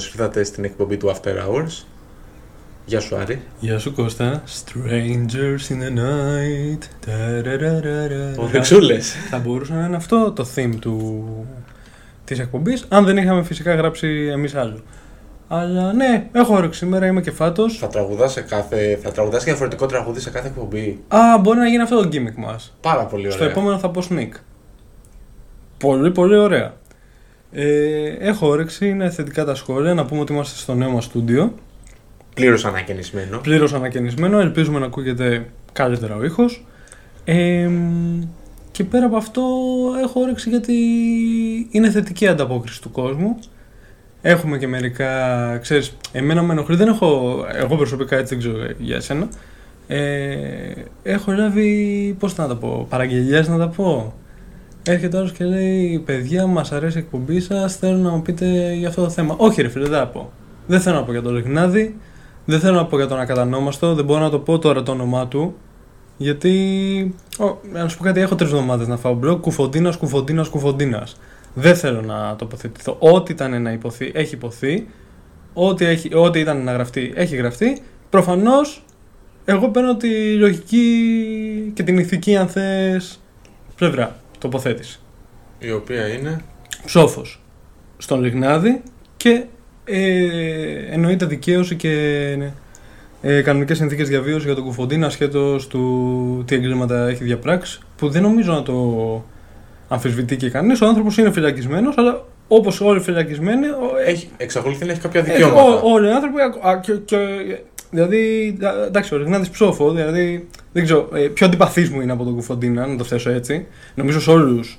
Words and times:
Καλησπέρα. 0.00 0.08
Καλώς 0.08 0.08
ήρθατε 0.08 0.44
στην 0.44 0.64
εκπομπή 0.64 0.96
του 0.96 1.14
After 1.14 1.28
Hours. 1.28 1.84
Γεια 2.84 3.00
σου 3.00 3.16
Άρη. 3.16 3.42
Γεια 3.60 3.78
σου 3.78 3.94
Κώστα. 3.94 4.42
Strangers 4.46 5.72
in 5.72 5.78
the 5.82 5.98
night. 5.98 6.82
Ο 8.36 8.46
Δεξούλες. 8.46 9.12
Θα 9.30 9.38
μπορούσε 9.38 9.72
να 9.72 9.84
είναι 9.84 9.96
αυτό 9.96 10.32
το 10.32 10.46
theme 10.54 10.74
του... 10.80 11.26
της 12.24 12.38
εκπομπής, 12.38 12.86
αν 12.88 13.04
δεν 13.04 13.16
είχαμε 13.16 13.42
φυσικά 13.42 13.74
γράψει 13.74 14.28
εμείς 14.32 14.54
άλλο. 14.54 14.80
Αλλά 15.48 15.92
ναι, 15.92 16.28
έχω 16.32 16.54
όρεξη 16.54 16.78
σήμερα, 16.78 17.06
είμαι 17.06 17.20
και 17.20 17.30
φάτος. 17.30 17.78
Θα 17.78 17.86
τραγουδάς, 17.86 18.32
σε 18.32 18.40
κάθε... 18.40 18.98
θα 19.02 19.12
τραγουδάς 19.12 19.44
διαφορετικό 19.44 19.86
τραγούδι 19.86 20.20
σε 20.20 20.30
κάθε 20.30 20.48
εκπομπή. 20.48 21.00
Α, 21.08 21.38
μπορεί 21.40 21.58
να 21.58 21.68
γίνει 21.68 21.82
αυτό 21.82 22.02
το 22.02 22.08
gimmick 22.12 22.36
μας. 22.36 22.76
Πάρα 22.80 23.04
πολύ 23.04 23.22
ωραία. 23.22 23.36
Στο 23.36 23.44
επόμενο 23.44 23.78
θα 23.78 23.90
πω 23.90 24.02
sneak. 24.10 24.30
Πολύ 25.78 26.10
πολύ 26.10 26.36
ωραία. 26.36 26.74
Ε, 27.52 28.06
έχω 28.18 28.48
όρεξη, 28.48 28.88
είναι 28.88 29.10
θετικά 29.10 29.44
τα 29.44 29.54
σχόλια. 29.54 29.94
Να 29.94 30.04
πούμε 30.04 30.20
ότι 30.20 30.32
είμαστε 30.32 30.58
στο 30.58 30.74
νέο 30.74 30.90
μας 30.90 31.04
στούντιο. 31.04 31.54
Πλήρως 32.34 32.64
ανακαινισμένο. 32.64 33.38
Πλήρως 33.38 33.72
ανακαινισμένο. 33.74 34.38
Ελπίζουμε 34.38 34.78
να 34.78 34.86
ακούγεται 34.86 35.46
καλύτερα 35.72 36.16
ο 36.16 36.24
ήχος. 36.24 36.66
Ε, 37.24 37.70
και 38.70 38.84
πέρα 38.84 39.06
από 39.06 39.16
αυτό 39.16 39.42
έχω 40.02 40.20
όρεξη 40.20 40.48
γιατί 40.48 40.74
είναι 41.70 41.90
θετική 41.90 42.26
ανταπόκριση 42.26 42.82
του 42.82 42.90
κόσμου. 42.90 43.38
Έχουμε 44.22 44.58
και 44.58 44.66
μερικά, 44.66 45.58
ξέρεις, 45.58 45.96
εμένα 46.12 46.42
με 46.42 46.52
ενοχλεί, 46.52 46.76
δεν 46.76 46.88
έχω, 46.88 47.38
εγώ 47.52 47.76
προσωπικά 47.76 48.16
έτσι 48.16 48.34
δεν 48.34 48.38
ξέρω 48.38 48.74
για 48.78 48.96
εσένα. 48.96 49.28
Ε, 49.86 50.72
έχω 51.02 51.32
λάβει, 51.32 52.16
πώς 52.18 52.36
να 52.36 52.46
τα 52.46 52.56
πω, 52.56 52.86
παραγγελιές 52.88 53.48
να 53.48 53.58
τα 53.58 53.68
πω. 53.68 54.14
Έρχεται 54.82 55.16
άλλος 55.16 55.32
και 55.32 55.44
λέει: 55.44 56.02
Παιδιά, 56.04 56.46
μας 56.46 56.72
αρέσει 56.72 56.98
η 56.98 57.00
εκπομπή 57.00 57.40
σας. 57.40 57.76
Θέλω 57.76 57.96
να 57.96 58.10
μου 58.10 58.22
πείτε 58.22 58.72
για 58.74 58.88
αυτό 58.88 59.02
το 59.02 59.10
θέμα. 59.10 59.34
Όχι, 59.38 59.62
ρε 59.62 59.68
φίλε, 59.68 59.88
δεν 59.88 59.98
θα 59.98 60.06
πω. 60.06 60.32
Δεν 60.66 60.80
θέλω 60.80 60.96
να 60.96 61.04
πω 61.04 61.12
για 61.12 61.22
τον 61.22 61.34
Λιγνάδη. 61.34 61.96
Δεν 62.44 62.60
θέλω 62.60 62.74
να 62.74 62.86
πω 62.86 62.96
για 62.96 63.06
τον 63.06 63.18
Ακατανόμαστο. 63.20 63.94
Δεν 63.94 64.04
μπορώ 64.04 64.20
να 64.20 64.30
το 64.30 64.38
πω 64.38 64.58
τώρα 64.58 64.82
το 64.82 64.92
όνομά 64.92 65.28
του. 65.28 65.54
Γιατί. 66.16 67.14
Ο, 67.38 67.56
να 67.72 67.88
σου 67.88 67.96
πω 67.96 68.04
κάτι, 68.04 68.20
έχω 68.20 68.34
τρεις 68.34 68.50
εβδομάδες 68.50 68.88
να 68.88 68.96
φάω 68.96 69.14
μπλοκ. 69.14 69.40
Κουφοντίνας, 69.40 69.96
κουφοντίνας, 69.96 70.48
κουφοντίνας. 70.48 71.16
Δεν 71.54 71.76
θέλω 71.76 72.00
να 72.00 72.36
τοποθετηθώ. 72.36 72.96
Ό,τι 72.98 73.32
ήταν 73.32 73.62
να 73.62 73.72
υποθεί, 73.72 74.10
έχει 74.14 74.34
υποθεί. 74.34 74.86
Ό,τι, 75.52 75.84
έχει, 75.84 76.14
ό,τι 76.14 76.40
ήταν 76.40 76.64
να 76.64 76.72
γραφτεί, 76.72 77.12
έχει 77.14 77.36
γραφτεί. 77.36 77.82
Προφανώς, 78.10 78.84
εγώ 79.44 79.68
παίρνω 79.68 79.96
τη 79.96 80.34
λογική 80.34 80.84
και 81.74 81.82
την 81.82 81.98
ηθική, 81.98 82.36
αν 82.36 82.48
θες, 82.48 83.20
πλευρά 83.76 84.19
τοποθέτηση. 84.40 85.00
Η 85.58 85.70
οποία 85.70 86.08
είναι; 86.08 86.40
Ψόφος 86.84 87.42
στον 87.98 88.22
Λιγνάδη 88.22 88.82
και 89.16 89.44
ε, 89.84 90.24
εννοείται 90.90 91.26
δικαίωση 91.26 91.76
και 91.76 91.92
ε, 93.22 93.42
κανονικές 93.42 93.76
συνθήκες 93.76 94.08
διαβίωσης 94.08 94.44
για 94.44 94.54
τον 94.54 94.64
Κουφοντίνα 94.64 95.06
ασχέτως 95.06 95.66
του 95.66 96.44
τι 96.46 96.54
εγκλήματα 96.54 97.08
έχει 97.08 97.24
διαπράξει. 97.24 97.80
Που 97.96 98.08
δεν 98.08 98.22
νομίζω 98.22 98.52
να 98.52 98.62
το 98.62 98.74
αμφισβητεί 99.88 100.36
και 100.36 100.50
κανείς. 100.50 100.80
Ο 100.80 100.86
άνθρωπος 100.86 101.18
είναι 101.18 101.30
φυλακισμένος, 101.30 101.98
αλλά 101.98 102.24
όπως 102.48 102.80
όλοι 102.80 102.98
οι 102.98 103.02
φυλακισμένοι. 103.02 103.66
Έχει, 104.06 104.28
εξακολουθεί 104.36 104.84
να 104.84 104.92
έχει 104.92 105.00
κάποια 105.00 105.22
δικαιώματα. 105.22 105.60
Ε, 105.60 105.80
όλοι 105.82 106.08
οι 106.08 106.10
άνθρωποι. 106.10 106.36
Και, 106.82 106.92
και, 106.92 107.16
δηλαδή, 107.90 108.56
εντάξει, 108.86 109.14
ο 109.14 109.18
Λιγνάδης 109.18 109.50
ψόφο, 109.50 109.92
δηλαδή 109.92 110.48
δεν 110.72 110.84
ξέρω, 110.84 111.08
ε, 111.14 111.18
πιο 111.18 111.46
αντιπαθής 111.46 111.90
μου 111.90 112.00
είναι 112.00 112.12
από 112.12 112.24
τον 112.24 112.34
Κουφοντίνα, 112.34 112.86
να 112.86 112.96
το 112.96 113.04
θέσω 113.04 113.30
έτσι. 113.30 113.66
Νομίζω 113.94 114.20
σε 114.20 114.30
όλους 114.30 114.78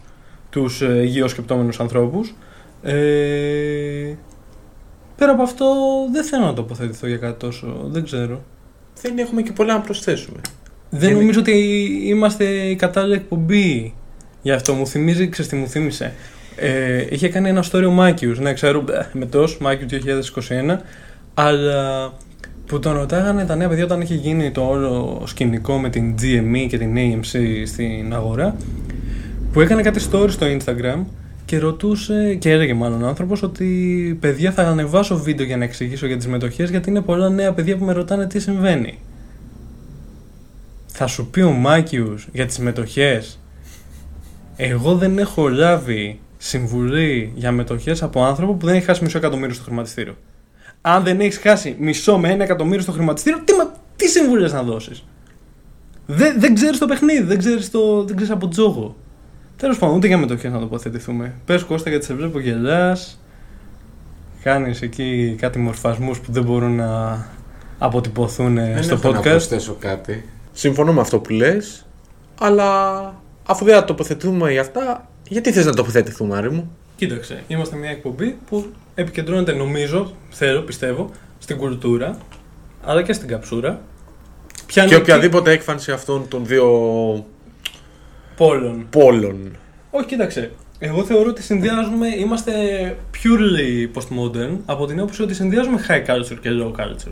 τους 0.49 0.81
ε, 0.81 1.01
υγιώ 1.01 1.27
σκεπτόμενου 1.27 1.69
ανθρώπους. 1.77 2.35
Ε, 2.81 4.15
πέρα 5.15 5.31
από 5.31 5.41
αυτό, 5.41 5.65
δεν 6.11 6.23
θέλω 6.23 6.45
να 6.45 6.53
τοποθετηθώ 6.53 7.07
για 7.07 7.17
κάτι 7.17 7.39
τόσο. 7.39 7.87
Δεν 7.87 8.03
ξέρω. 8.03 8.43
Δεν 9.01 9.17
έχουμε 9.17 9.41
και 9.41 9.51
πολλά 9.51 9.73
να 9.73 9.81
προσθέσουμε. 9.81 10.39
Δεν 10.89 11.13
νομίζω 11.13 11.39
ότι 11.39 11.51
είμαστε 12.03 12.45
η 12.45 12.75
κατάλληλη 12.75 13.15
εκπομπή 13.15 13.93
γι' 14.41 14.51
αυτό. 14.51 14.73
Μου 14.73 14.87
θυμίζει, 14.87 15.29
ξέρεις 15.29 15.51
τι 15.51 15.57
μου 15.57 15.67
θύμισε; 15.67 16.13
Ε, 16.55 17.05
είχε 17.09 17.29
κάνει 17.29 17.49
ένα 17.49 17.63
story 17.71 17.83
ο 17.87 17.91
Μάκιου, 17.91 18.35
ναι, 18.39 18.53
ξέρω, 18.53 18.83
με 19.13 19.25
τόσο 19.25 19.57
Μάκιου 19.61 19.87
2021, 19.89 20.77
αλλά 21.33 22.11
που 22.71 22.79
τον 22.79 22.93
ρωτάγανε 22.93 23.45
τα 23.45 23.55
νέα 23.55 23.67
παιδιά 23.67 23.83
όταν 23.83 24.01
είχε 24.01 24.15
γίνει 24.15 24.51
το 24.51 24.61
όλο 24.61 25.23
σκηνικό 25.25 25.77
με 25.77 25.89
την 25.89 26.15
GME 26.21 26.65
και 26.69 26.77
την 26.77 26.95
AMC 26.95 27.39
στην 27.65 28.13
αγορά 28.13 28.55
που 29.53 29.61
έκανε 29.61 29.81
κάτι 29.81 30.01
story 30.11 30.29
στο 30.29 30.45
Instagram 30.45 31.03
και 31.45 31.57
ρωτούσε 31.57 32.35
και 32.39 32.51
έλεγε 32.51 32.73
μάλλον 32.73 33.03
ο 33.03 33.07
άνθρωπος 33.07 33.43
ότι 33.43 33.67
παιδιά 34.19 34.51
θα 34.51 34.61
ανεβάσω 34.61 35.17
βίντεο 35.17 35.45
για 35.45 35.57
να 35.57 35.63
εξηγήσω 35.63 36.05
για 36.05 36.17
τις 36.17 36.27
μετοχές 36.27 36.69
γιατί 36.69 36.89
είναι 36.89 37.01
πολλά 37.01 37.29
νέα 37.29 37.53
παιδιά 37.53 37.77
που 37.77 37.85
με 37.85 37.93
ρωτάνε 37.93 38.27
τι 38.27 38.39
συμβαίνει. 38.39 38.99
Θα 40.87 41.07
σου 41.07 41.29
πει 41.29 41.41
ο 41.41 41.51
Μάκιους 41.51 42.27
για 42.31 42.45
τις 42.45 42.59
μετοχές 42.59 43.39
εγώ 44.55 44.95
δεν 44.95 45.17
έχω 45.17 45.49
λάβει 45.49 46.19
συμβουλή 46.37 47.31
για 47.35 47.51
μετοχές 47.51 48.03
από 48.03 48.23
άνθρωπο 48.23 48.53
που 48.53 48.65
δεν 48.65 48.75
έχει 48.75 48.85
χάσει 48.85 49.03
μισό 49.03 49.17
εκατομμύριο 49.17 49.53
στο 49.53 49.63
χρηματιστήριο 49.63 50.15
αν 50.81 51.03
δεν 51.03 51.19
έχεις 51.19 51.37
χάσει 51.37 51.75
μισό 51.79 52.17
με 52.17 52.29
ένα 52.29 52.43
εκατομμύριο 52.43 52.81
στο 52.81 52.91
χρηματιστήριο, 52.91 53.39
τι, 53.43 53.53
τι 53.95 54.07
συμβουλές 54.07 54.53
να 54.53 54.63
δώσεις; 54.63 55.03
Δεν, 56.05 56.39
δεν 56.39 56.53
ξέρεις 56.53 56.77
το 56.77 56.85
παιχνίδι, 56.85 57.23
δεν 57.23 57.37
ξέρεις 57.37 57.69
ξέρεις 58.15 58.29
από 58.29 58.47
τζόγο. 58.47 58.95
Τέλος 59.57 59.77
πάντων, 59.77 59.95
ούτε 59.95 60.07
για 60.07 60.17
μετοχές 60.17 60.51
να 60.51 60.59
τοποθετηθούμε. 60.59 61.33
Πες 61.45 61.63
Κώστα 61.63 61.89
γιατί 61.89 62.05
σε 62.05 62.13
βλέπω 62.13 62.39
γελάς. 62.39 63.19
Κάνεις 64.43 64.81
εκεί 64.81 65.35
κάτι 65.39 65.59
μορφασμούς 65.59 66.19
που 66.19 66.31
δεν 66.31 66.43
μπορούν 66.43 66.75
να 66.75 67.25
αποτυπωθούν 67.77 68.55
δεν 68.55 68.83
στο 68.83 68.99
podcast. 69.03 69.13
Να 69.13 69.19
προσθέσω 69.19 69.75
κάτι. 69.79 70.29
Συμφωνώ 70.53 70.93
με 70.93 71.01
αυτό 71.01 71.19
που 71.19 71.31
λες, 71.33 71.85
αλλά 72.39 72.99
αφού 73.45 73.65
δεν 73.65 73.75
θα 73.75 73.83
τοποθετηθούμε 73.83 74.51
για 74.51 74.61
αυτά, 74.61 75.09
γιατί 75.27 75.51
θες 75.51 75.65
να 75.65 75.73
τοποθετηθούμε, 75.73 76.37
Άρη 76.37 76.51
μου; 76.51 76.71
Κοίταξε, 76.95 77.43
είμαστε 77.47 77.75
μια 77.75 77.89
εκπομπή 77.89 78.37
που 78.49 78.65
επικεντρώνεται 78.95 79.53
νομίζω, 79.53 80.11
θέλω, 80.29 80.61
πιστεύω, 80.61 81.11
στην 81.39 81.57
κουλτούρα, 81.57 82.17
αλλά 82.83 83.01
και 83.01 83.13
στην 83.13 83.27
καψούρα. 83.27 83.81
Πιάνει 84.65 84.89
και 84.89 84.95
οποιαδήποτε 84.95 85.51
έκφανση 85.51 85.91
αυτών 85.91 86.27
των 86.27 86.45
δύο 86.45 86.65
πόλων. 88.35 88.87
πόλων. 88.89 89.57
Όχι, 89.91 90.05
κοίταξε. 90.05 90.51
Εγώ 90.79 91.03
θεωρώ 91.03 91.29
ότι 91.29 91.41
συνδυάζουμε, 91.41 92.07
είμαστε 92.07 92.51
purely 93.13 93.97
postmodern 93.97 94.57
από 94.65 94.85
την 94.85 94.99
άποψη 94.99 95.21
ότι 95.21 95.33
συνδυάζουμε 95.33 95.85
high 95.87 96.05
culture 96.09 96.37
και 96.41 96.49
low 96.49 96.71
culture. 96.71 97.11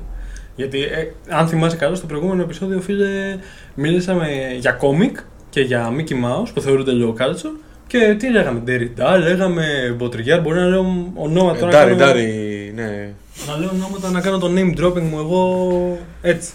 Γιατί, 0.56 0.82
ε, 0.82 1.12
αν 1.30 1.48
θυμάσαι 1.48 1.76
καλά, 1.76 1.96
στο 1.96 2.06
προηγούμενο 2.06 2.42
επεισόδιο, 2.42 2.82
φίλε, 2.82 3.40
μίλησαμε 3.76 4.56
για 4.60 4.72
κόμικ 4.72 5.18
και 5.50 5.62
για 5.62 5.94
Mickey 5.98 6.14
Mouse 6.14 6.50
που 6.54 6.62
θεωρούνται 6.62 6.92
low 6.96 7.22
culture 7.22 7.60
και 7.90 8.16
τι 8.20 8.30
λέγαμε, 8.30 8.60
Ντεριντά, 8.60 9.18
λέγαμε 9.18 9.96
Μποτριγιάρ, 9.98 10.42
μπορεί 10.42 10.60
να 10.60 10.66
λέω 10.66 11.12
ονόματα. 11.16 11.68
Ε, 11.68 11.70
Ντάρι, 11.70 11.96
Ντάρι, 11.96 12.72
ναι. 12.76 13.14
Να 13.48 13.58
λέω 13.58 13.70
ονόματα 13.74 14.10
να 14.10 14.22
κάνω 14.22 14.38
το 14.38 14.52
name 14.56 14.80
dropping 14.80 15.02
μου 15.02 15.20
εγώ 15.20 15.98
έτσι. 16.22 16.52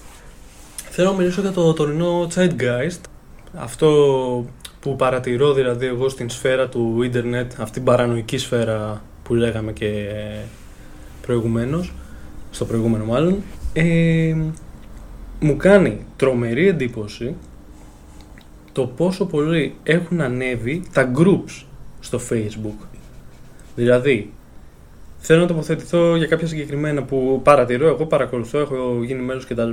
Θέλω 0.91 1.11
να 1.11 1.17
μιλήσω 1.17 1.41
για 1.41 1.51
το 1.51 1.73
τωρινό 1.73 2.29
Zeitgeist. 2.35 3.01
Αυτό 3.55 3.89
που 4.81 4.97
παρατηρώ 4.97 5.53
δηλαδή 5.53 5.87
εγώ 5.87 6.09
στην 6.09 6.31
σφαίρα 6.31 6.69
του 6.69 7.03
ίντερνετ, 7.03 7.53
αυτή 7.59 7.73
την 7.73 7.85
παρανοϊκή 7.85 8.39
σφαίρα 8.39 9.03
που 9.23 9.35
λέγαμε 9.35 9.73
και 9.73 10.07
προηγουμένως, 11.23 11.93
στο 12.51 12.65
προηγούμενο 12.65 13.05
μάλλον, 13.05 13.43
ε, 13.73 14.37
μου 15.41 15.57
κάνει 15.57 16.07
τρομερή 16.17 16.69
εντύπωση 16.69 17.35
το 18.75 18.87
πόσο 18.87 19.27
πολύ 19.27 19.75
έχουν 19.83 20.21
ανέβει 20.21 20.83
τα 20.93 21.13
groups 21.17 21.65
στο 22.01 22.21
facebook. 22.31 22.87
Δηλαδή, 23.77 24.33
θέλω 25.19 25.41
να 25.41 25.47
τοποθετηθώ 25.47 26.17
για 26.17 26.27
κάποια 26.27 26.47
συγκεκριμένα 26.47 27.03
που 27.03 27.41
παρατηρώ, 27.43 27.89
εγώ 27.89 28.07
παρακολουθώ, 28.07 28.59
έχω 28.59 29.03
γίνει 29.05 29.23
μέλος 29.23 29.47
κτλ. 29.47 29.71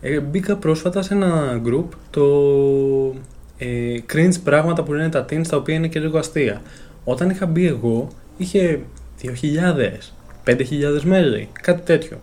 Ε, 0.00 0.20
μπήκα 0.20 0.56
πρόσφατα 0.56 1.02
σε 1.02 1.14
ένα 1.14 1.60
group, 1.64 1.84
το 2.10 2.24
ε, 3.58 3.96
cringe 4.12 4.40
πράγματα 4.44 4.82
που 4.82 4.92
λένε 4.92 5.08
τα 5.08 5.24
teens, 5.24 5.46
τα 5.48 5.56
οποία 5.56 5.74
είναι 5.74 5.88
και 5.88 6.00
λίγο 6.00 6.18
αστεία. 6.18 6.62
Όταν 7.04 7.30
είχα 7.30 7.46
μπει 7.46 7.66
εγώ, 7.66 8.08
είχε 8.36 8.80
2.000, 9.22 9.30
5.000 10.44 11.00
μέλη, 11.02 11.48
κάτι 11.62 11.82
τέτοιο. 11.82 12.20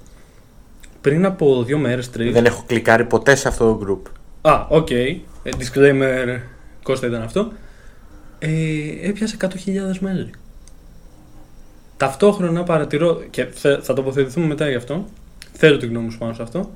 Πριν 1.01 1.25
από 1.25 1.63
δύο 1.63 1.77
μέρες, 1.77 2.09
τρεις... 2.09 2.33
Δεν 2.33 2.45
έχω 2.45 2.63
κλικάρει 2.67 3.05
ποτέ 3.05 3.35
σε 3.35 3.47
αυτό 3.47 3.75
το 3.75 3.85
group. 3.85 4.11
Α, 4.47 4.65
OK. 4.69 4.87
Okay. 4.89 5.17
Ε, 5.43 5.49
disclaimer, 5.59 6.39
Κώστα 6.83 7.07
ήταν 7.07 7.21
αυτό. 7.21 7.51
Ε, 8.39 8.49
έπιασε 9.01 9.37
100.000 9.41 9.47
μέλη. 9.99 10.29
Ταυτόχρονα 11.97 12.63
παρατηρώ, 12.63 13.23
και 13.29 13.45
θα 13.81 13.93
τοποθετηθούμε 13.93 14.45
μετά 14.45 14.69
γι' 14.69 14.75
αυτό, 14.75 15.05
θέλω 15.51 15.77
την 15.77 15.89
γνώμη 15.89 16.11
σου 16.11 16.17
πάνω 16.17 16.33
σε 16.33 16.41
αυτό, 16.41 16.71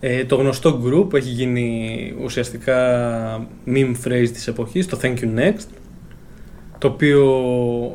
ε, 0.00 0.24
το 0.24 0.36
γνωστό 0.36 0.82
group 0.84 1.08
που 1.08 1.16
έχει 1.16 1.28
γίνει 1.28 2.14
ουσιαστικά 2.22 2.76
meme 3.66 3.94
phrase 4.04 4.28
της 4.32 4.46
εποχής, 4.46 4.86
το 4.86 4.98
Thank 5.02 5.18
You 5.18 5.38
Next, 5.38 5.66
το 6.78 6.88
οποίο 6.88 7.24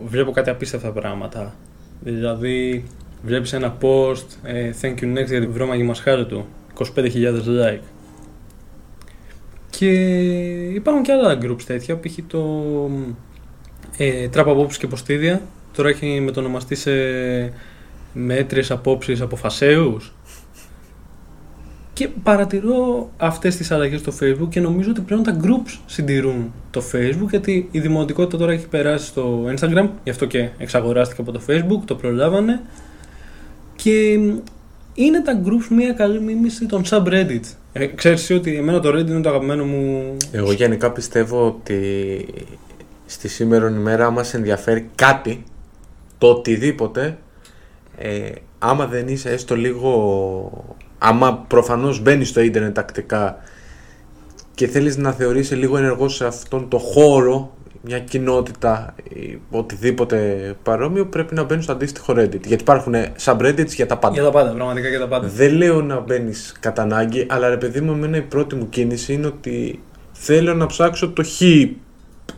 βλέπω 0.07 0.31
κάτι 0.31 0.49
απίστευτα 0.49 0.91
πράγματα. 0.91 1.55
Δηλαδή, 1.99 2.83
βλέπεις 3.23 3.53
ένα 3.53 3.77
post, 3.81 4.25
ε, 4.43 4.71
thank 4.81 4.95
you 5.01 5.17
next 5.17 5.27
για 5.27 5.39
την 5.39 5.51
βρώμαγη 5.51 5.83
μασχάλη 5.83 6.25
του, 6.25 6.45
25.000 6.73 7.47
like. 7.47 7.94
Και 9.77 9.89
υπάρχουν 10.73 11.03
και 11.03 11.11
άλλα 11.11 11.37
groups 11.41 11.63
τέτοια, 11.65 11.99
π.χ. 11.99 12.17
το 12.27 12.41
ε, 13.97 14.29
Trap 14.33 14.45
Απόψεις 14.45 14.77
και 14.77 14.87
Ποστίδια, 14.87 15.41
τώρα 15.73 15.89
έχει 15.89 16.19
μετονομαστεί 16.19 16.75
σε 16.75 16.91
μέτριες 18.13 18.71
απόψεις 18.71 19.21
από 19.21 19.35
φασαίους. 19.35 20.13
Και 21.93 22.07
παρατηρώ 22.23 23.09
αυτές 23.17 23.55
τις 23.55 23.71
αλλαγές 23.71 23.99
στο 23.99 24.13
facebook 24.19 24.49
και 24.49 24.59
νομίζω 24.59 24.89
ότι 24.89 25.01
πλέον 25.01 25.23
τα 25.23 25.39
groups 25.43 25.79
συντηρούν 25.85 26.53
το 26.71 26.81
facebook 26.93 27.29
γιατί 27.29 27.67
η 27.71 27.79
δημοτικότητα 27.79 28.37
τώρα 28.37 28.51
έχει 28.51 28.67
περάσει 28.67 29.05
στο 29.05 29.43
instagram, 29.57 29.89
γι' 30.03 30.09
αυτό 30.09 30.25
και 30.25 30.49
εξαγοράστηκε 30.57 31.21
από 31.21 31.31
το 31.31 31.41
facebook, 31.47 31.81
το 31.85 31.95
προλάβανε 31.95 32.61
και 33.75 34.19
είναι 34.95 35.21
τα 35.21 35.41
groups 35.45 35.67
μια 35.69 35.93
καλή 35.93 36.21
μίμηση 36.21 36.65
των 36.65 36.83
subreddits. 36.89 37.53
Ε, 37.73 37.85
ξέρεις 37.85 38.21
εσύ 38.21 38.33
ότι 38.33 38.55
εμένα 38.55 38.79
το 38.79 38.89
Reddit 38.89 39.07
είναι 39.07 39.21
το 39.21 39.29
αγαπημένο 39.29 39.65
μου... 39.65 40.15
Εγώ 40.31 40.51
γενικά 40.51 40.91
πιστεύω 40.91 41.47
ότι 41.47 42.25
στη 43.05 43.27
σήμερα 43.27 43.69
ημέρα 43.69 44.05
άμα 44.05 44.23
σε 44.23 44.37
ενδιαφέρει 44.37 44.89
κάτι, 44.95 45.43
το 46.17 46.27
οτιδήποτε, 46.27 47.17
ε, 47.97 48.29
άμα 48.59 48.85
δεν 48.85 49.07
είσαι 49.07 49.29
έστω 49.29 49.55
λίγο... 49.55 50.75
Άμα 50.97 51.37
προφανώς 51.37 52.01
μπαίνεις 52.01 52.29
στο 52.29 52.41
ίντερνετ 52.41 52.75
τακτικά 52.75 53.37
και 54.55 54.67
θέλεις 54.67 54.97
να 54.97 55.11
θεωρείσαι 55.11 55.55
λίγο 55.55 55.77
ενεργός 55.77 56.15
σε 56.15 56.25
αυτόν 56.25 56.69
το 56.69 56.77
χώρο 56.77 57.54
μια 57.85 57.99
κοινότητα 57.99 58.95
ή 59.03 59.39
οτιδήποτε 59.49 60.17
παρόμοιο 60.63 61.05
πρέπει 61.05 61.33
να 61.35 61.43
μπαίνει 61.43 61.61
στο 61.61 61.71
αντίστοιχο 61.71 62.13
Reddit. 62.13 62.45
Γιατί 62.45 62.61
υπάρχουν 62.61 62.93
subreddits 63.23 63.67
για 63.67 63.85
τα 63.85 63.97
πάντα. 63.97 64.13
Για 64.13 64.23
τα 64.23 64.31
πάντα, 64.31 64.51
πραγματικά 64.53 64.87
για 64.87 64.99
τα 64.99 65.07
πάντα. 65.07 65.27
Δεν 65.27 65.53
λέω 65.53 65.81
να 65.81 65.99
μπαίνεις 65.99 66.55
κατά 66.59 66.81
ανάγκη, 66.81 67.25
αλλά 67.29 67.49
ρε 67.49 67.57
παιδί 67.57 67.81
μου, 67.81 67.91
εμένα 67.91 68.17
η 68.17 68.21
πρώτη 68.21 68.55
μου 68.55 68.69
κίνηση 68.69 69.13
είναι 69.13 69.27
ότι 69.27 69.81
θέλω 70.11 70.53
να 70.53 70.65
ψάξω 70.65 71.09
το 71.09 71.23
χ 71.23 71.41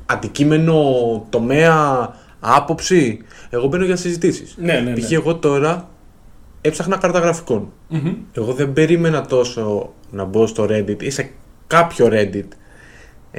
αντικείμενο, 0.06 0.82
τομέα, 1.30 2.10
άποψη. 2.40 3.20
Εγώ 3.50 3.68
μπαίνω 3.68 3.86
για 3.86 3.96
συζητήσεις. 3.96 4.56
Ναι, 4.58 4.74
ναι, 4.74 4.80
ναι. 4.80 5.00
Π.χ. 5.00 5.12
εγώ 5.12 5.36
τώρα 5.36 5.90
έψαχνα 6.62 6.98
καρταγραφικών. 6.98 7.72
Μμμ. 7.88 8.14
Εγώ 8.34 8.54
δεν 8.54 8.74
περίμενα 8.74 9.26
τόσο 9.26 9.94
να 10.12 10.24
μπω 10.24 10.48
στο 10.48 10.64
Reddit 10.70 11.04
ή 11.04 11.10
σε 11.10 11.30
κάποιο 11.68 12.08
Reddit 12.12 12.48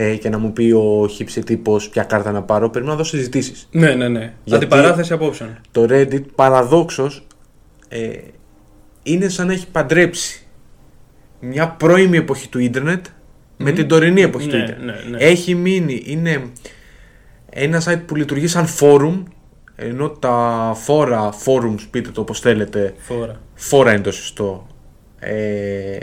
ε, 0.01 0.17
και 0.17 0.29
να 0.29 0.39
μου 0.39 0.53
πει 0.53 0.73
ο 0.73 1.09
χύψη 1.11 1.41
τύπος 1.43 1.89
ποια 1.89 2.03
κάρτα 2.03 2.33
να 2.33 2.43
πάρω. 2.43 2.71
Περίμενα 2.71 2.97
να 2.97 3.03
δω 3.03 3.09
συζητήσεις. 3.09 3.69
Ναι, 3.71 3.95
ναι, 3.95 4.09
ναι. 4.09 4.33
Γιατί- 4.45 4.65
Αντιπαράθεση 4.65 5.13
απόψεων. 5.13 5.59
Το 5.71 5.87
Reddit 5.91 6.23
παραδόξως 6.35 7.27
ε, 7.89 8.09
είναι 9.03 9.29
σαν 9.29 9.47
να 9.47 9.53
έχει 9.53 9.67
παντρέψει 9.71 10.47
μια 11.41 11.69
πρώιμη 11.69 12.17
εποχή 12.17 12.49
του 12.49 12.59
ίντερνετ 12.59 13.07
με 13.57 13.71
Μμμ. 13.71 13.77
την 13.77 13.89
τωρινή 13.89 14.21
εποχή 14.23 14.49
του 14.49 14.57
Ναι, 14.57 14.63
ίντερνετ. 14.63 15.05
ναι, 15.05 15.11
ναι. 15.11 15.25
Έχει 15.25 15.55
μείνει, 15.55 16.03
είναι 16.07 16.43
ένα 17.51 17.83
site 17.87 18.03
που 18.07 18.15
λειτουργεί 18.17 18.47
σαν 18.47 18.67
forum 18.81 19.23
ενώ 19.77 20.09
τα 20.11 20.73
φόρα, 20.77 21.33
forums, 21.45 21.87
πείτε 21.91 22.11
το 22.11 22.21
όπως 22.21 22.41
θέλετε, 22.41 22.95
Φόρα. 22.99 23.41
φόρα 23.55 23.93
είναι 23.93 24.03
το 24.03 24.13
σωστό, 24.13 24.67
ε, 25.19 25.97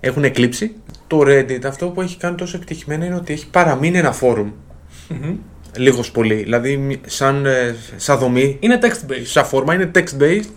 έχουν 0.00 0.24
εκλείψει. 0.24 0.74
Το 1.08 1.20
Reddit 1.26 1.64
αυτό 1.66 1.88
που 1.88 2.00
έχει 2.00 2.16
κάνει 2.16 2.36
τόσο 2.36 2.56
επιτυχημένα 2.56 3.04
είναι 3.04 3.14
ότι 3.14 3.32
έχει 3.32 3.50
παραμείνει 3.50 3.98
ένα 3.98 4.14
forum, 4.20 4.52
Μμμ. 5.08 5.36
λίγος 5.76 6.10
πολύ, 6.10 6.34
δηλαδή 6.34 6.76
μη- 6.76 7.00
σαν, 7.06 7.46
ε, 7.46 7.74
σαν 7.96 8.18
δομή, 8.18 8.56
Είναι 8.60 8.78
text 8.82 9.10
based. 9.12 9.22
σαν 9.24 9.44
φόρμα, 9.44 9.74
είναι 9.74 9.90
text-based 9.94 10.48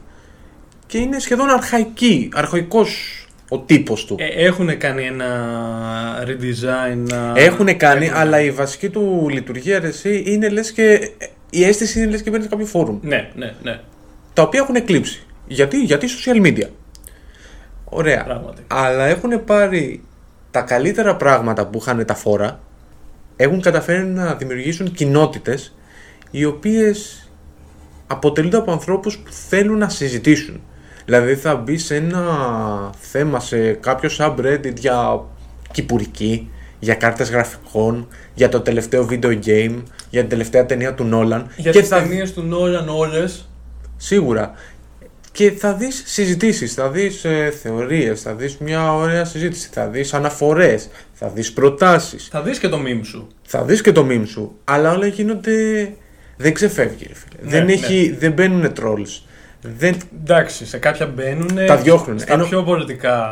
και 0.87 0.97
είναι 0.97 1.19
σχεδόν 1.19 1.49
αρχαϊκή, 1.49 2.29
αρχαϊκός 2.33 3.15
ο 3.49 3.59
τύπος 3.59 4.05
του. 4.05 4.15
Έχουν 4.35 4.77
κάνει 4.77 5.03
ένα 5.05 6.23
redesign. 6.27 6.95
να- 6.95 7.33
Έχουν 7.35 7.77
κάνει, 7.77 8.05
Έχουν. 8.05 8.17
αλλά 8.17 8.41
η 8.41 8.51
βασική 8.51 8.89
του 8.89 9.27
λειτουργία 9.31 9.79
ρε, 9.79 9.87
εσύ, 9.87 10.23
είναι 10.25 10.49
λες 10.49 10.71
και. 10.71 11.11
Η 11.49 11.63
αίσθηση 11.63 11.99
είναι 12.01 12.09
λες 12.11 12.21
και 12.21 12.29
μπαίνει 12.29 12.43
σε 12.43 12.49
κάποιο 12.49 12.65
φόρουμ. 12.65 12.99
Ναι, 13.01 13.29
ναι, 13.35 13.53
ναι. 13.63 13.79
Τα 14.33 14.41
οποία 14.41 14.59
έχουν 14.59 14.75
εκλείψει. 14.75 15.23
Γιατί, 15.47 15.83
γιατί 15.83 16.07
social 16.09 16.45
media. 16.45 16.67
Ωραία. 17.85 18.23
Πράγματι. 18.23 18.61
Αλλά 18.67 19.05
έχουν 19.05 19.43
πάρει 19.43 20.03
τα 20.51 20.61
καλύτερα 20.61 21.15
πράγματα 21.15 21.67
που 21.67 21.77
είχαν 21.81 22.05
τα 22.05 22.15
φόρα, 22.15 22.59
έχουν 23.35 23.61
καταφέρει 23.61 24.05
να 24.05 24.35
δημιουργήσουν 24.35 24.91
κοινότητες 24.91 25.75
οι 26.31 26.45
οποίες 26.45 27.29
αποτελούνται 28.07 28.57
από 28.57 28.71
ανθρώπους 28.71 29.17
που 29.17 29.31
θέλουν 29.31 29.77
να 29.77 29.89
συζητήσουν. 29.89 30.61
Δηλαδή 31.05 31.35
θα 31.35 31.55
μπει 31.55 31.77
σε 31.77 31.95
ένα 31.95 32.23
θέμα 32.99 33.39
σε 33.39 33.71
κάποιο 33.71 34.09
subreddit 34.17 34.75
για 34.77 35.23
κυπουρική, 35.71 36.49
για 36.79 36.95
κάρτες 36.95 37.29
γραφικών, 37.29 38.07
για 38.33 38.49
το 38.49 38.61
τελευταίο 38.61 39.07
video 39.09 39.39
game, 39.45 39.83
για 40.09 40.21
την 40.21 40.29
τελευταία 40.29 40.65
ταινία 40.65 40.93
του 40.93 41.03
Νόλαν. 41.03 41.47
Για 41.55 41.71
και 41.71 41.79
τις 41.79 41.87
θα 41.87 42.01
ταινίες 42.01 42.33
του 42.33 42.41
Νόλαν 42.41 42.89
όλες. 42.89 43.49
Σίγουρα. 43.97 44.51
Και 45.31 45.51
θα 45.51 45.73
δεις 45.73 46.03
συζητήσεις, 46.05 46.73
θα 46.73 46.89
δεις 46.89 47.23
ε, 47.25 47.53
θεωρίες, 47.61 48.21
θα 48.21 48.33
δεις 48.33 48.57
μια 48.57 48.93
ωραία 48.95 49.25
συζήτηση, 49.25 49.69
θα 49.71 49.87
δεις 49.87 50.13
αναφορές, 50.13 50.89
θα 51.13 51.27
δεις 51.27 51.53
προτάσεις, 51.53 52.27
Θα 52.31 52.41
δεις 52.41 52.59
και 52.59 52.67
το 52.67 52.77
meme 52.85 53.01
σου. 53.03 53.27
θα 53.47 53.63
δεις 53.63 53.81
και 53.81 53.91
το 53.91 54.07
meme 54.09 54.23
σου, 54.25 54.55
αλλά 54.63 54.91
όλα 54.91 55.07
γίνονται... 55.07 55.91
Δεν 56.37 56.53
ξεφεύγει, 56.53 57.05
ρε 57.07 57.13
φίλε. 57.13 57.41
Ναι, 57.43 57.49
δεν, 57.49 57.65
ναι. 57.65 57.71
έχει, 57.71 58.15
δεν 58.19 58.31
μπαίνουν 58.31 58.73
trolls. 58.79 59.21
Δεν... 59.77 59.95
Εντάξει, 60.21 60.65
σε 60.65 60.77
κάποια 60.77 61.05
μπαίνουν. 61.05 61.49
Τα 61.67 61.77
διώχνουνε. 61.77 62.19
Στα 62.19 62.33
Ενώ- 62.33 62.45
πιο 62.45 62.63
πολιτικά 62.63 63.29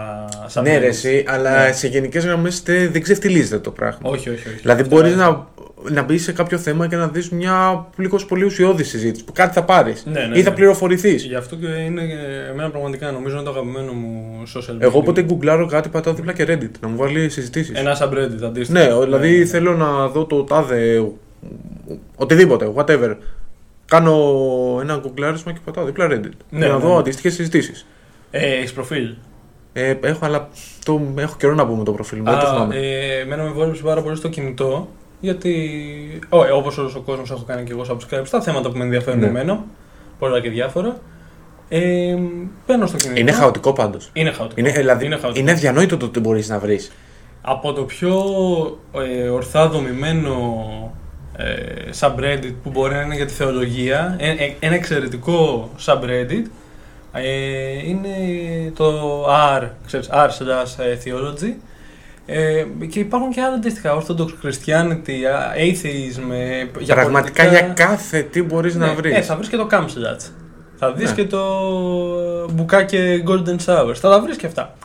σαν 0.48 0.64
ναι, 0.64 0.78
ρε, 0.78 0.86
memes. 0.86 0.90
εσύ, 0.90 1.24
αλλά 1.28 1.66
Ναι. 1.66 1.72
σε 1.72 1.88
γενικές 1.88 2.26
γραμμές 2.26 2.64
τε- 2.64 2.92
δεν 2.92 3.02
ξεφτιλίζεται 3.02 3.60
το 3.60 3.72
πράγμα. 3.72 4.00
Όχι, 4.02 4.30
όχι, 4.30 4.48
όχι. 4.48 4.58
Δηλαδή 4.62 4.82
Αυτό 4.82 4.96
μπορείς 4.96 5.12
είναι. 5.14 5.22
να, 5.24 5.48
να 5.92 6.02
μπεις 6.04 6.24
σε 6.24 6.32
κάποιο 6.32 6.58
θέμα 6.58 6.88
και 6.88 6.96
να 6.96 7.08
δεις 7.08 7.30
μια 7.30 7.86
λίγο 7.98 8.20
πολύ 8.28 8.44
ουσιώδη 8.44 8.84
συζήτηση 8.84 9.24
που 9.24 9.32
κάτι 9.32 9.54
θα 9.54 9.64
πάρεις 9.64 10.06
Ναι, 10.06 10.26
ναι, 10.26 10.38
ή 10.38 10.42
θα 10.44 10.50
ναι. 10.50 10.56
πληροφορηθείς. 10.56 11.24
Γι' 11.24 11.36
αυτό 11.36 11.56
και 11.56 11.68
είναι 11.68 12.02
ε, 12.02 12.50
εμένα 12.52 12.70
πραγματικά 12.70 13.12
νομίζω 13.12 13.36
είναι 13.36 13.44
το 13.46 13.50
αγαπημένο 13.52 13.92
μου 13.94 14.44
social 14.56 14.72
media. 14.76 14.82
Εγώ 14.82 15.00
όποτε 15.00 15.22
γκουγκλάρω 15.24 15.66
κάτι 15.66 15.90
πατάω 15.90 16.14
δίπλα 16.14 16.34
και 16.34 16.46
Reddit 16.50 16.72
να 16.82 16.88
μου 16.88 16.98
βάλει 16.98 17.30
συζητήσεις. 17.30 17.80
Ένα 17.80 17.98
subreddit 18.02 18.44
αντίστοιχο. 18.46 18.80
Ναι, 18.86 18.94
ο- 18.94 19.04
δηλαδή 19.04 19.46
θέλω 19.46 19.76
να 19.76 20.08
δω 20.08 20.26
το 20.26 20.44
τάδε. 20.44 21.04
Οτιδήποτε, 22.16 22.72
whatever. 22.76 23.16
Κάνω 23.90 24.14
ένα 24.82 24.98
γκουγκλάρισμα 24.98 25.52
και 25.52 25.60
πατάω 25.66 25.86
δίπλα 25.86 26.06
Reddit. 26.06 26.32
Ναι, 26.50 26.60
για 26.60 26.68
να 26.68 26.74
ναι, 26.74 26.80
δω 26.82 26.94
ναι. 26.94 27.00
αντίστοιχες 27.00 27.34
συζητήσεις. 27.34 27.86
Ε, 28.32 28.54
έχεις 28.58 28.74
προφίλ; 28.74 29.14
Ε, 29.74 29.96
έχω, 30.02 30.26
αλλά 30.26 30.50
το, 30.86 31.02
έχω 31.16 31.36
καιρό 31.40 31.54
να 31.54 31.68
πούμε 31.68 31.84
το 31.84 31.92
προφίλ 31.92 32.18
μου. 32.18 32.24
Δεν 32.24 32.40
το 32.40 32.46
Α, 32.46 32.50
θυμάμαι. 32.54 32.76
ε, 32.76 33.20
εμένα 33.20 33.44
με 33.44 33.50
βόλεψε 33.50 33.84
πάρα 33.84 34.02
πολύ 34.02 34.16
στο 34.16 34.28
κινητό. 34.28 34.88
Γιατί, 35.20 36.22
Ω, 36.30 36.44
ε, 36.46 36.50
όπως 36.52 36.78
όλος 36.78 36.96
ο 36.96 37.00
κόσμος 37.02 37.32
έχω 37.32 37.44
κάνει 37.48 37.64
και 37.64 37.72
εγώ 37.72 37.86
subscribe 37.90 38.22
στα 38.26 38.42
θέματα 38.42 38.70
που 38.72 38.78
με 38.78 38.84
ενδιαφέρουν 38.84 39.20
Ναι. 39.20 39.26
εμένα. 39.28 39.64
Πολλά 40.20 40.40
και 40.42 40.50
διάφορα. 40.50 40.98
Ε, 41.70 42.16
παίρνω 42.66 42.86
στο 42.88 42.98
κινητό. 42.98 43.20
Είναι 43.20 43.32
χαοτικό 43.32 43.74
πάντως. 43.74 44.10
Είναι 44.14 44.32
χαοτικό. 44.32 44.60
Είναι, 44.60 44.72
δηλαδή, 44.72 45.06
Είναι 45.06 45.14
είναι, 45.16 45.24
χαοτικό. 45.24 45.52
αδιανόητο 45.52 45.98
το 45.98 46.06
ότι 46.06 46.20
μπορείς 46.20 46.50
να 46.50 46.60
βρεις. 46.60 46.92
Από 47.42 47.74
το 47.74 47.84
πιο 47.84 48.14
ε, 49.24 49.30
ορθά 49.30 49.68
δομημένο 49.70 50.34
ε, 51.40 51.90
subreddit 52.00 52.54
που 52.64 52.70
μπορεί 52.70 52.94
να 52.94 53.02
είναι 53.02 53.16
για 53.16 53.26
τη 53.26 53.34
θεολογία, 53.34 54.16
ε, 54.20 54.30
ε, 54.30 54.54
ένα 54.60 54.76
εξαιρετικό 54.76 55.70
subreddit, 55.86 56.46
ε, 57.12 57.88
είναι 57.88 58.10
το 58.76 59.26
R, 59.60 59.68
ξέρεις, 59.86 60.10
R 60.12 60.28
slash 60.30 60.84
ε, 60.86 60.98
theology. 61.06 61.54
Ε, 62.26 62.64
και 62.90 63.00
υπάρχουν 63.00 63.32
και 63.32 63.42
άλλα 63.42 63.56
αντίστοιχα, 63.56 63.98
Orthodox 64.02 64.28
Christianity, 64.44 65.20
Atheism, 65.58 66.32
ε, 66.32 66.66
για 66.80 66.96
Πραγματικά 66.96 67.44
πολιτικά- 67.44 67.66
για 67.66 67.74
κάθε 67.86 68.22
τι 68.22 68.44
μπορείς 68.44 68.76
να 68.76 68.86
Ναι, 68.88 68.94
βρεις. 68.94 69.16
Ε, 69.18 69.22
θα 69.22 69.36
βρεις 69.36 69.50
και 69.50 69.58
το 69.58 69.68
Camslat. 69.72 70.30
Θα 70.78 70.92
δει 70.94 71.04
Ναι. 71.04 71.12
και 71.12 71.26
το 71.26 71.42
bukkake 72.52 73.24
Golden 73.28 73.56
Showers. 73.66 73.94
Θα 73.96 74.10
τα 74.10 74.20
βρεις 74.22 74.38
και 74.38 74.46
αυτά. 74.46 74.76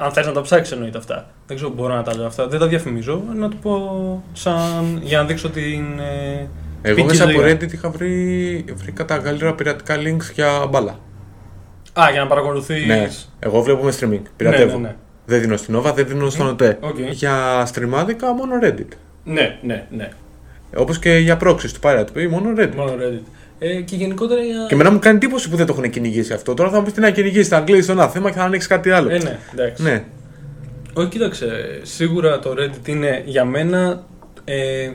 Α, 0.00 0.04
αν 0.04 0.12
θες 0.12 0.26
να 0.26 0.32
τα 0.32 0.40
ψάξεις, 0.40 0.72
εννοείται 0.74 0.98
αυτά. 0.98 1.30
Δεν 1.46 1.56
ξέρω, 1.56 1.72
μπορώ 1.72 1.94
να 1.94 2.02
τα 2.02 2.16
λέω 2.16 2.26
αυτά. 2.26 2.46
Δεν 2.48 2.58
τα 2.58 2.66
διαφημίζω. 2.66 3.22
Να 3.36 3.48
το 3.48 3.56
πω 3.62 4.22
σαν. 4.32 5.00
για 5.02 5.18
να 5.18 5.24
δείξω 5.24 5.48
την. 5.50 5.84
ε, 5.98 6.46
Εγώ 6.82 7.04
μέσα 7.04 7.24
από 7.24 7.32
ποικιλία. 7.32 7.56
Reddit 7.56 7.72
είχα 7.72 7.90
βρει, 7.90 8.64
βρήκα 8.74 9.04
τα 9.04 9.18
καλύτερα 9.18 9.54
πειρατικά 9.54 9.96
links 9.96 10.32
για 10.34 10.66
μπάλα. 10.70 10.98
Α, 12.00 12.10
για 12.10 12.20
να 12.20 12.26
παρακολουθείς. 12.26 12.86
Ναι, 12.86 13.08
εγώ 13.38 13.62
βλέπω 13.62 13.84
με 13.84 13.92
streaming. 14.00 14.22
Πειρατεύω. 14.36 14.78
ναι, 14.78 14.88
ναι. 14.88 14.94
Δεν 15.26 15.40
δίνω 15.40 15.56
στην 15.56 15.76
Nova, 15.78 15.92
δεν 15.94 16.06
δίνω 16.06 16.30
στον 16.30 16.46
ΟΤΕ. 16.46 16.78
Οκ. 16.80 16.98
Για 16.98 17.62
στριμάδικα 17.66 18.32
μόνο 18.32 18.54
Reddit. 18.62 18.88
Ναι, 19.24 19.58
ναι, 19.62 19.86
ναι. 19.90 20.08
Όπως 20.76 20.98
και 20.98 21.10
για 21.16 21.36
proxy 21.36 21.74
του 21.74 21.80
Pirate 21.82 22.06
Bay, 22.16 22.28
μόνο 22.30 22.50
Reddit. 22.58 22.74
Μόνο 22.76 22.92
Reddit. 22.92 23.22
Ε, 23.62 23.80
και 23.80 23.96
γενικότερα 23.96 24.42
για. 24.42 24.64
Και 24.68 24.74
εμένα 24.74 24.90
μου 24.90 24.98
κάνει 24.98 25.16
εντύπωση 25.16 25.50
που 25.50 25.56
δεν 25.56 25.66
το 25.66 25.72
έχουν 25.78 25.90
κυνηγήσει 25.90 26.32
αυτό. 26.32 26.54
Τώρα 26.54 26.70
θα 26.70 26.76
μου 26.78 26.84
πεις 26.84 26.92
τι 26.92 27.00
να 27.00 27.10
κυνηγήσει, 27.10 27.48
θα 27.48 27.60
κλείσει 27.60 27.90
ένα 27.90 28.08
θέμα 28.08 28.30
και 28.30 28.36
θα 28.38 28.44
ανοίξει 28.44 28.68
κάτι 28.68 28.90
άλλο. 28.90 29.10
Ε, 29.10 29.18
ναι, 29.18 29.38
εντάξει. 29.52 29.82
ναι. 29.82 30.04
Όχι, 30.94 31.08
κοίταξε. 31.08 31.80
Σίγουρα 31.82 32.38
το 32.38 32.54
Reddit 32.58 32.88
είναι 32.88 33.22
για 33.26 33.44
μένα 33.44 34.04
ε, 34.44 34.90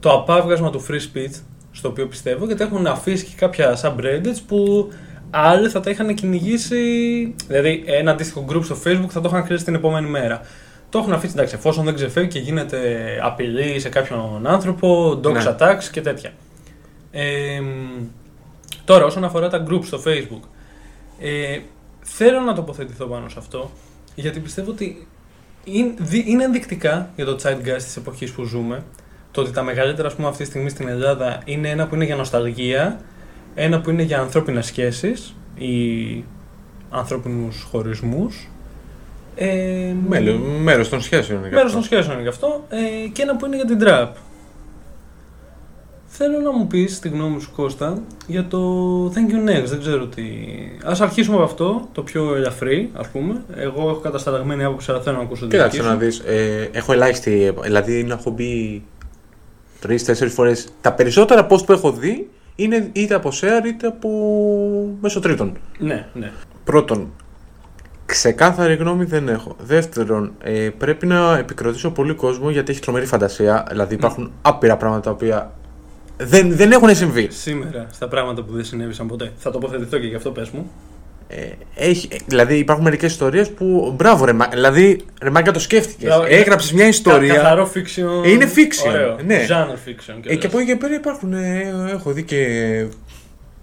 το 0.00 0.10
απάβγασμα 0.10 0.70
του 0.70 0.84
free 0.88 1.16
speech, 1.16 1.40
στο 1.72 1.88
οποίο 1.88 2.06
πιστεύω, 2.06 2.46
γιατί 2.46 2.62
έχουν 2.62 2.86
αφήσει 2.86 3.24
και 3.24 3.34
κάποια 3.36 3.78
subreddits 3.82 4.38
που 4.46 4.88
άλλοι 5.30 5.68
θα 5.68 5.80
τα 5.80 5.90
είχαν 5.90 6.14
κυνηγήσει. 6.14 6.76
Δηλαδή, 7.46 7.82
ένα 7.86 8.10
αντίστοιχο 8.10 8.44
group 8.48 8.64
στο 8.64 8.76
Facebook 8.84 9.08
θα 9.08 9.20
το 9.20 9.28
είχαν 9.28 9.44
κλείσει 9.46 9.64
την 9.64 9.74
επόμενη 9.74 10.08
μέρα. 10.08 10.40
Το 10.88 10.98
έχουν 10.98 11.12
αφήσει 11.12 11.32
εντάξει, 11.36 11.54
εφόσον 11.58 11.84
δεν 11.84 11.94
ξεφεύγει 11.94 12.28
και 12.28 12.38
γίνεται 12.38 12.78
απειλή 13.22 13.80
σε 13.80 13.88
κάποιον 13.88 14.46
άνθρωπο, 14.46 15.20
dox 15.24 15.32
Ναι. 15.32 15.56
attacks 15.58 15.84
και 15.92 16.00
τέτοια. 16.00 16.30
Ε, 17.12 17.60
τώρα, 18.84 19.04
όσον 19.04 19.24
αφορά 19.24 19.48
τα 19.48 19.64
group 19.68 19.80
στο 19.84 20.02
Facebook, 20.06 20.48
ε, 21.20 21.58
θέλω 22.00 22.40
να 22.40 22.54
τοποθετηθώ 22.54 23.06
πάνω 23.06 23.28
σε 23.28 23.38
αυτό, 23.38 23.70
γιατί 24.14 24.40
πιστεύω 24.40 24.70
ότι 24.70 25.06
είναι, 25.64 25.94
δι- 25.98 26.28
είναι 26.28 26.44
ενδεικτικά 26.44 27.10
για 27.16 27.24
το 27.24 27.38
zeitgeist 27.42 27.76
της 27.82 27.96
εποχής 27.96 28.30
που 28.32 28.44
ζούμε, 28.44 28.84
το 29.30 29.40
ότι 29.40 29.50
τα 29.50 29.62
μεγαλύτερα 29.62 30.08
ας 30.08 30.14
πούμε, 30.14 30.28
αυτή 30.28 30.42
τη 30.42 30.48
στιγμή 30.48 30.68
στην 30.68 30.88
Ελλάδα 30.88 31.40
είναι 31.44 31.68
ένα 31.68 31.86
που 31.86 31.94
είναι 31.94 32.04
για 32.04 32.16
νοσταλγία, 32.16 33.00
ένα 33.54 33.80
που 33.80 33.90
είναι 33.90 34.02
για 34.02 34.20
ανθρώπινες 34.20 34.66
σχέσεις 34.66 35.34
ή 35.58 36.24
ανθρώπινους 36.90 37.62
χωρισμούς, 37.70 38.48
ε, 39.36 39.92
Μέλο- 40.08 40.38
Μέρος 40.38 40.88
των 40.88 41.00
σχέσεων 41.00 41.38
είναι 41.38 41.48
και 41.48 41.54
Μέρος 41.54 41.74
αυτό. 41.74 41.78
των 41.78 41.86
σχέσεων 41.86 42.12
είναι 42.14 42.22
γι' 42.22 42.28
αυτό. 42.28 42.64
Ε, 42.68 43.08
και 43.08 43.22
ένα 43.22 43.36
που 43.36 43.46
είναι 43.46 43.56
για 43.56 43.64
την 43.64 43.78
τραπ. 43.78 44.16
Θέλω 46.14 46.38
να 46.40 46.52
μου 46.52 46.66
πεις 46.66 46.98
τη 46.98 47.08
γνώμη 47.08 47.40
σου 47.40 47.50
Κώστα 47.52 48.02
για 48.26 48.46
το 48.46 48.58
Thank 49.06 49.30
you 49.32 49.48
next. 49.50 49.64
Δεν 49.64 49.78
ξέρω 49.80 50.06
τι. 50.06 50.22
Ας 50.84 51.00
αρχίσουμε 51.00 51.36
από 51.36 51.44
αυτό, 51.44 51.88
το 51.92 52.02
πιο 52.02 52.34
ελαφρύ, 52.34 52.90
ας 52.92 53.08
πούμε. 53.08 53.42
Εγώ 53.54 53.88
έχω 53.88 54.00
κατασταλαγμένη 54.00 54.64
άποψη, 54.64 54.90
αλλά 54.90 55.00
θέλω 55.00 55.16
να 55.16 55.22
ακούσω 55.22 55.46
τη 55.46 55.56
δική 55.56 55.56
Κοίταξε 55.56 55.82
σου. 55.82 55.88
να 55.88 55.96
δεις, 55.96 56.18
ε, 56.18 56.68
έχω 56.72 56.92
ελάχιστη, 56.92 57.54
δηλαδή 57.62 58.04
να 58.04 58.14
έχω 58.14 58.30
μπει 58.30 58.82
τρει-τέσσερι 59.80 60.30
φορές. 60.30 60.68
Τα 60.80 60.92
περισσότερα 60.92 61.46
post 61.50 61.66
που 61.66 61.72
έχω 61.72 61.92
δει 61.92 62.30
είναι 62.54 62.90
είτε 62.92 63.14
από 63.14 63.30
share 63.30 63.66
είτε 63.66 63.86
από 63.86 64.08
μέσω 65.00 65.20
τρίτων. 65.20 65.56
Ναι, 65.78 66.06
ναι. 66.12 66.32
Πρώτον, 66.64 67.12
ξεκάθαρη 68.06 68.74
γνώμη 68.74 69.04
δεν 69.04 69.28
έχω. 69.28 69.56
Δεύτερον, 69.58 70.32
ε, 70.42 70.68
πρέπει 70.78 71.06
να 71.06 71.38
επικροτήσω 71.38 71.90
πολύ 71.90 72.14
κόσμο 72.14 72.50
γιατί 72.50 72.72
έχει 72.72 72.80
τρομερή 72.80 73.06
φαντασία. 73.06 73.66
Δηλαδή 73.68 73.94
υπάρχουν 73.94 74.32
άπειρα 74.42 74.76
πράγματα 74.76 75.02
τα 75.02 75.10
οποία 75.10 75.52
δεν, 76.26 76.56
δεν 76.56 76.72
έχουν 76.72 76.94
συμβεί. 76.94 77.28
Σήμερα, 77.30 77.86
στα 77.92 78.08
πράγματα 78.08 78.42
που 78.42 78.52
δεν 78.52 78.64
συνέβησαν 78.64 79.06
ποτέ. 79.06 79.30
Θα 79.36 79.50
τοποθετηθώ 79.50 79.98
και 79.98 80.06
γι' 80.06 80.14
αυτό 80.14 80.30
πες 80.30 80.50
μου. 80.50 80.70
Ε, 81.28 81.40
έχει, 81.74 82.08
ε, 82.12 82.16
δηλαδή 82.26 82.58
υπάρχουν 82.58 82.84
μερικές 82.84 83.10
ιστορίες 83.12 83.50
που. 83.50 83.92
Μπράβο, 83.96 84.24
ρε, 84.24 84.32
Μα- 84.32 84.48
δηλαδή 84.52 85.00
ρε 85.22 85.30
Μάγκα 85.30 85.50
το 85.52 85.58
σκέφτηκες. 85.58 86.08
Μπράβο, 86.08 86.24
Έγραψες 86.28 86.72
μια 86.72 86.82
Κα- 86.82 86.88
ιστορία. 86.88 87.34
καθαρό 87.34 87.70
fiction. 87.74 88.26
Είναι 88.28 88.50
fiction, 88.56 88.88
Ωραίο. 88.88 89.16
ναι. 89.26 89.46
Genre 89.48 89.88
fiction. 89.88 90.14
Ε, 90.16 90.20
κιόλας. 90.20 90.38
και 90.40 90.46
από 90.46 90.58
εκεί 90.58 90.66
και 90.66 90.76
πέρα 90.76 90.94
υπάρχουν. 90.94 91.32
Ε, 91.32 91.72
έχω 91.92 92.10
δει 92.12 92.22
και. 92.22 92.46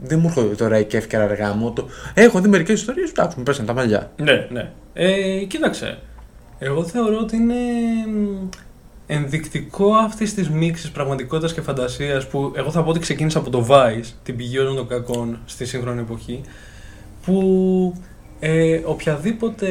Δεν 0.04 0.20
μου 0.20 0.28
έρχονται 0.28 0.56
τώρα 0.56 0.82
και 0.82 0.98
εύκαιρα 0.98 1.24
αργά 1.24 1.54
μου. 1.54 1.74
Το... 1.74 1.88
Έχω 2.14 2.40
δει 2.42 2.48
μερικές 2.50 2.80
ιστορίες 2.80 3.12
που 3.12 3.16
εντάξει, 3.18 3.38
μου 3.38 3.44
πέσαν 3.44 3.66
τα 3.66 3.74
μαλλιά. 3.74 4.12
Ναι, 4.16 4.48
ναι. 4.50 4.70
Ε, 4.94 5.44
κοίταξε. 5.48 5.98
Εγώ 6.60 6.84
θεωρώ 6.84 7.18
ότι 7.22 7.36
είναι 7.36 7.54
μ, 8.08 8.48
ενδεικτικό 9.12 9.94
αυτής 9.94 10.34
της 10.34 10.50
μίξης 10.50 10.92
πραγματικότητας 10.92 11.54
και 11.54 11.62
φαντασίας 11.62 12.28
που 12.28 12.52
εγώ 12.56 12.72
θα 12.72 12.84
πω 12.84 12.90
ότι 12.90 13.00
ξεκίνησε 13.00 13.38
από 13.38 13.50
το 13.50 13.68
Vice, 13.70 14.14
την 14.24 14.36
πηγή 14.36 14.58
όλων 14.60 14.76
των 14.76 14.88
κακών 14.88 15.40
στη 15.46 15.66
σύγχρονη 15.66 16.00
εποχή. 16.00 16.42
Που 17.26 17.94
ε, 18.40 18.80
οποιαδήποτε 18.86 19.68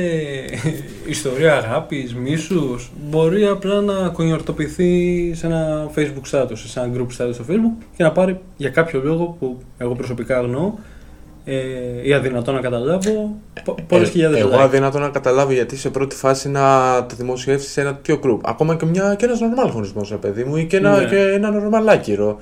ιστορία 1.16 1.56
αγάπης, 1.56 2.14
μίσους 2.14 2.90
μπορεί 3.10 3.46
απλά 3.46 3.80
να 3.80 4.08
κονιορτοποιηθεί 4.08 5.32
σε 5.34 5.46
ένα 5.46 5.90
facebook 5.94 6.30
status, 6.30 6.56
σε 6.56 6.80
ένα 6.80 6.92
group 6.96 7.06
status 7.18 7.34
στο 7.34 7.44
facebook 7.48 7.84
και 7.96 8.02
να 8.02 8.12
πάρει 8.12 8.40
για 8.56 8.70
κάποιο 8.70 9.00
λόγο 9.04 9.36
που 9.38 9.58
εγώ 9.78 9.94
προσωπικά 9.94 10.38
αγνοώ 10.38 10.72
ε, 11.50 12.08
ή 12.08 12.12
αδυνατό 12.12 12.52
να 12.52 12.60
καταλάβω 12.60 13.36
πο- 13.64 13.74
πολλές 13.86 14.08
Ε, 14.08 14.10
χιλιάδες 14.10 14.40
Εγώ 14.40 14.50
like. 14.56 14.60
αδυνατό 14.60 14.98
να 14.98 15.08
καταλάβω 15.08 15.52
γιατί 15.52 15.76
σε 15.76 15.90
πρώτη 15.90 16.16
φάση 16.16 16.48
να 16.48 16.62
το 17.08 17.14
δημοσιεύσεις 17.16 17.70
σε 17.72 17.80
ένα 17.80 17.94
τέτοιο 17.94 18.20
group. 18.24 18.38
Ακόμα 18.44 18.76
και, 18.76 18.86
μια, 18.86 19.14
και 19.14 19.24
ένας 19.24 19.38
normal 19.42 19.70
χωρισμό, 19.70 20.02
ρε 20.10 20.16
παιδί 20.16 20.44
μου, 20.44 20.56
ή 20.56 20.66
και 20.66 20.76
ένα, 20.76 21.00
Ναι. 21.00 21.04
και 21.08 21.16
ένα 21.16 21.50
normal 21.52 21.86
άκυρο. 21.88 22.38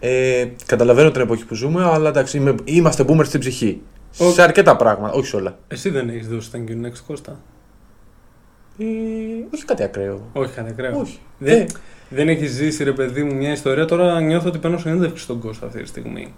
Ε, 0.00 0.46
καταλαβαίνω 0.66 1.10
την 1.10 1.20
εποχή 1.20 1.44
που 1.46 1.54
ζούμε, 1.54 1.84
αλλά 1.84 2.08
εντάξει, 2.08 2.36
είμαι, 2.36 2.54
είμαστε 2.64 3.04
boomers 3.08 3.24
στην 3.26 3.40
ψυχή. 3.40 3.80
Ο- 4.18 4.30
Σε 4.30 4.42
αρκετά 4.42 4.76
πράγματα, 4.76 5.12
όχι 5.14 5.26
σε 5.26 5.36
όλα. 5.36 5.58
Εσύ 5.68 5.90
δεν 5.90 6.08
έχεις 6.08 6.28
δώσει 6.28 6.50
thank 6.54 6.70
you 6.70 6.86
next 6.86 6.98
Κώστα; 7.06 7.40
Ε, 8.78 8.84
όχι 9.54 9.64
κάτι 9.64 9.82
ακραίο. 9.82 10.28
Όχι, 10.32 10.52
κανένα 10.54 10.74
κρέο. 10.74 11.00
Όχι. 11.00 11.18
Δεν, 11.38 11.60
Ε, 11.60 11.66
δεν 12.08 12.28
έχεις 12.28 12.50
ζήσει 12.50 12.84
ρε 12.84 12.92
παιδί 12.92 13.22
μου 13.22 13.34
μια 13.34 13.52
ιστορία. 13.52 13.84
Τώρα 13.84 14.20
νιώθω 14.20 14.48
ότι 14.48 14.58
παίρνω 14.58 14.78
συνέντευξη 14.78 15.22
στον 15.22 15.40
Κώστα 15.40 15.66
αυτή 15.66 15.82
τη 15.82 15.88
στιγμή. 15.88 16.34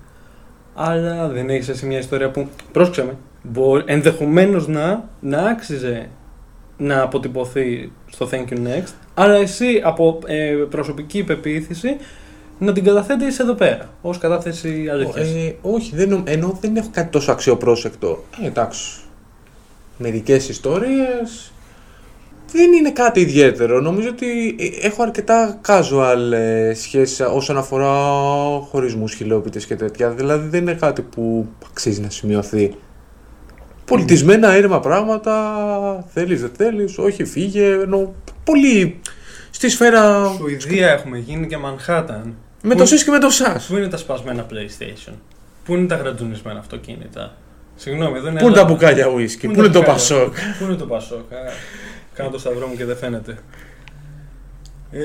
Αλλά 0.83 1.29
δεν 1.29 1.51
έχεις 1.51 1.69
εσύ 1.69 1.87
μια 1.87 1.99
ιστορία 1.99 2.31
που. 2.31 2.49
Πρόσεξε 2.73 3.05
με. 3.05 3.17
Ενδεχομένως 3.85 4.69
να, 4.69 5.09
να 5.21 5.39
άξιζε 5.39 6.09
να 6.77 7.03
αποτυπωθεί 7.03 7.93
στο 8.11 8.29
Thank 8.33 8.53
you 8.53 8.57
next. 8.57 8.93
Αλλά 9.15 9.35
εσύ 9.35 9.81
από 9.85 10.19
ε, 10.27 10.55
προσωπική 10.71 11.19
υπεποίθηση 11.19 11.97
να 12.59 12.73
την 12.73 12.85
καταθέτεις 12.85 13.39
εδώ 13.39 13.55
πέρα. 13.55 13.89
Ω 14.03 14.11
κατάθεση 14.11 14.89
αλήθειας. 14.93 15.29
Ε, 15.29 15.57
όχι, 15.63 15.97
δεν, 15.97 16.09
νομ- 16.09 16.29
ενώ 16.29 16.59
δεν 16.61 16.77
έχω 16.77 16.89
κάτι 16.93 17.11
τόσο 17.11 17.33
αξιοπρόσεκτο. 17.33 18.25
Ε, 18.43 18.47
εντάξει. 18.47 19.01
Μερικές 19.99 20.49
ιστορίες. 20.49 21.53
Δεν 22.53 22.73
είναι 22.73 22.91
κάτι 22.91 23.21
ιδιαίτερο. 23.21 23.81
Νομίζω 23.81 24.09
ότι 24.09 24.57
ε, 24.59 24.87
έχω 24.87 25.03
αρκετά 25.03 25.61
casual 25.67 26.33
ε, 26.33 26.75
σχέσεις 26.75 27.21
όσον 27.21 27.57
αφορά 27.57 27.93
χωρισμούς, 28.71 29.15
χιλόπιτες 29.15 29.67
και 29.67 29.77
τέτοια. 29.77 30.11
Δηλαδή 30.11 30.49
δεν 30.49 30.61
είναι 30.61 30.75
κάτι 30.75 31.03
που 31.03 31.47
αξίζει 31.71 32.01
να 32.01 32.11
σημειωθεί. 32.11 32.75
Πολιτισμένα 33.85 34.57
ήρεμα 34.57 34.81
πράγματα, 34.81 35.35
θέλεις 36.13 36.41
δεν 36.41 36.51
θέλεις, 36.57 36.99
όχι 36.99 37.25
φύγε, 37.25 37.67
ενώ 37.67 38.15
πολύ 38.45 39.01
στη 39.51 39.69
σφαίρα 39.69 40.33
Σουηδία 40.37 40.91
έχουμε 40.91 41.19
γίνει 41.19 41.47
και 41.47 41.57
Μανχάταν. 41.57 42.35
με 42.63 42.75
το 42.75 42.87
ΣΥΣ 42.87 43.05
και 43.05 43.11
με 43.11 43.19
το 43.19 43.31
ΣΑΣ. 43.31 43.67
Πού 43.67 43.77
είναι 43.77 43.89
τα 43.89 43.97
σπασμένα 43.97 44.47
PlayStation; 44.51 45.13
Πού 45.65 45.75
είναι 45.75 45.87
τα 45.87 45.97
γρατζουνισμένα 45.97 46.59
αυτοκίνητα; 46.59 47.37
Συγγνώμη, 47.77 48.19
εδώ 48.19 48.29
είναι. 48.29 48.39
Πού 48.41 48.47
είναι 48.47 48.55
τα 48.55 48.61
Ελλάδα. 48.61 48.75
μπουκάλια 48.75 49.07
ουίσκι, 49.09 49.47
πού 49.47 49.55
τα 49.55 49.59
είναι 49.59 49.69
το 49.73 49.79
μπουκάλια; 49.79 49.93
Πασόκ; 49.93 50.35
Πού 50.59 50.65
είναι 50.65 50.75
το 50.75 50.87
Πασόκ. 50.87 51.31
Α, 52.13 52.15
Κάνω 52.15 52.31
το 52.31 52.39
σταυρό 52.39 52.67
μου 52.67 52.77
και 52.77 52.85
δεν 52.85 52.97
φαίνεται. 52.97 53.39
Ε... 54.91 55.01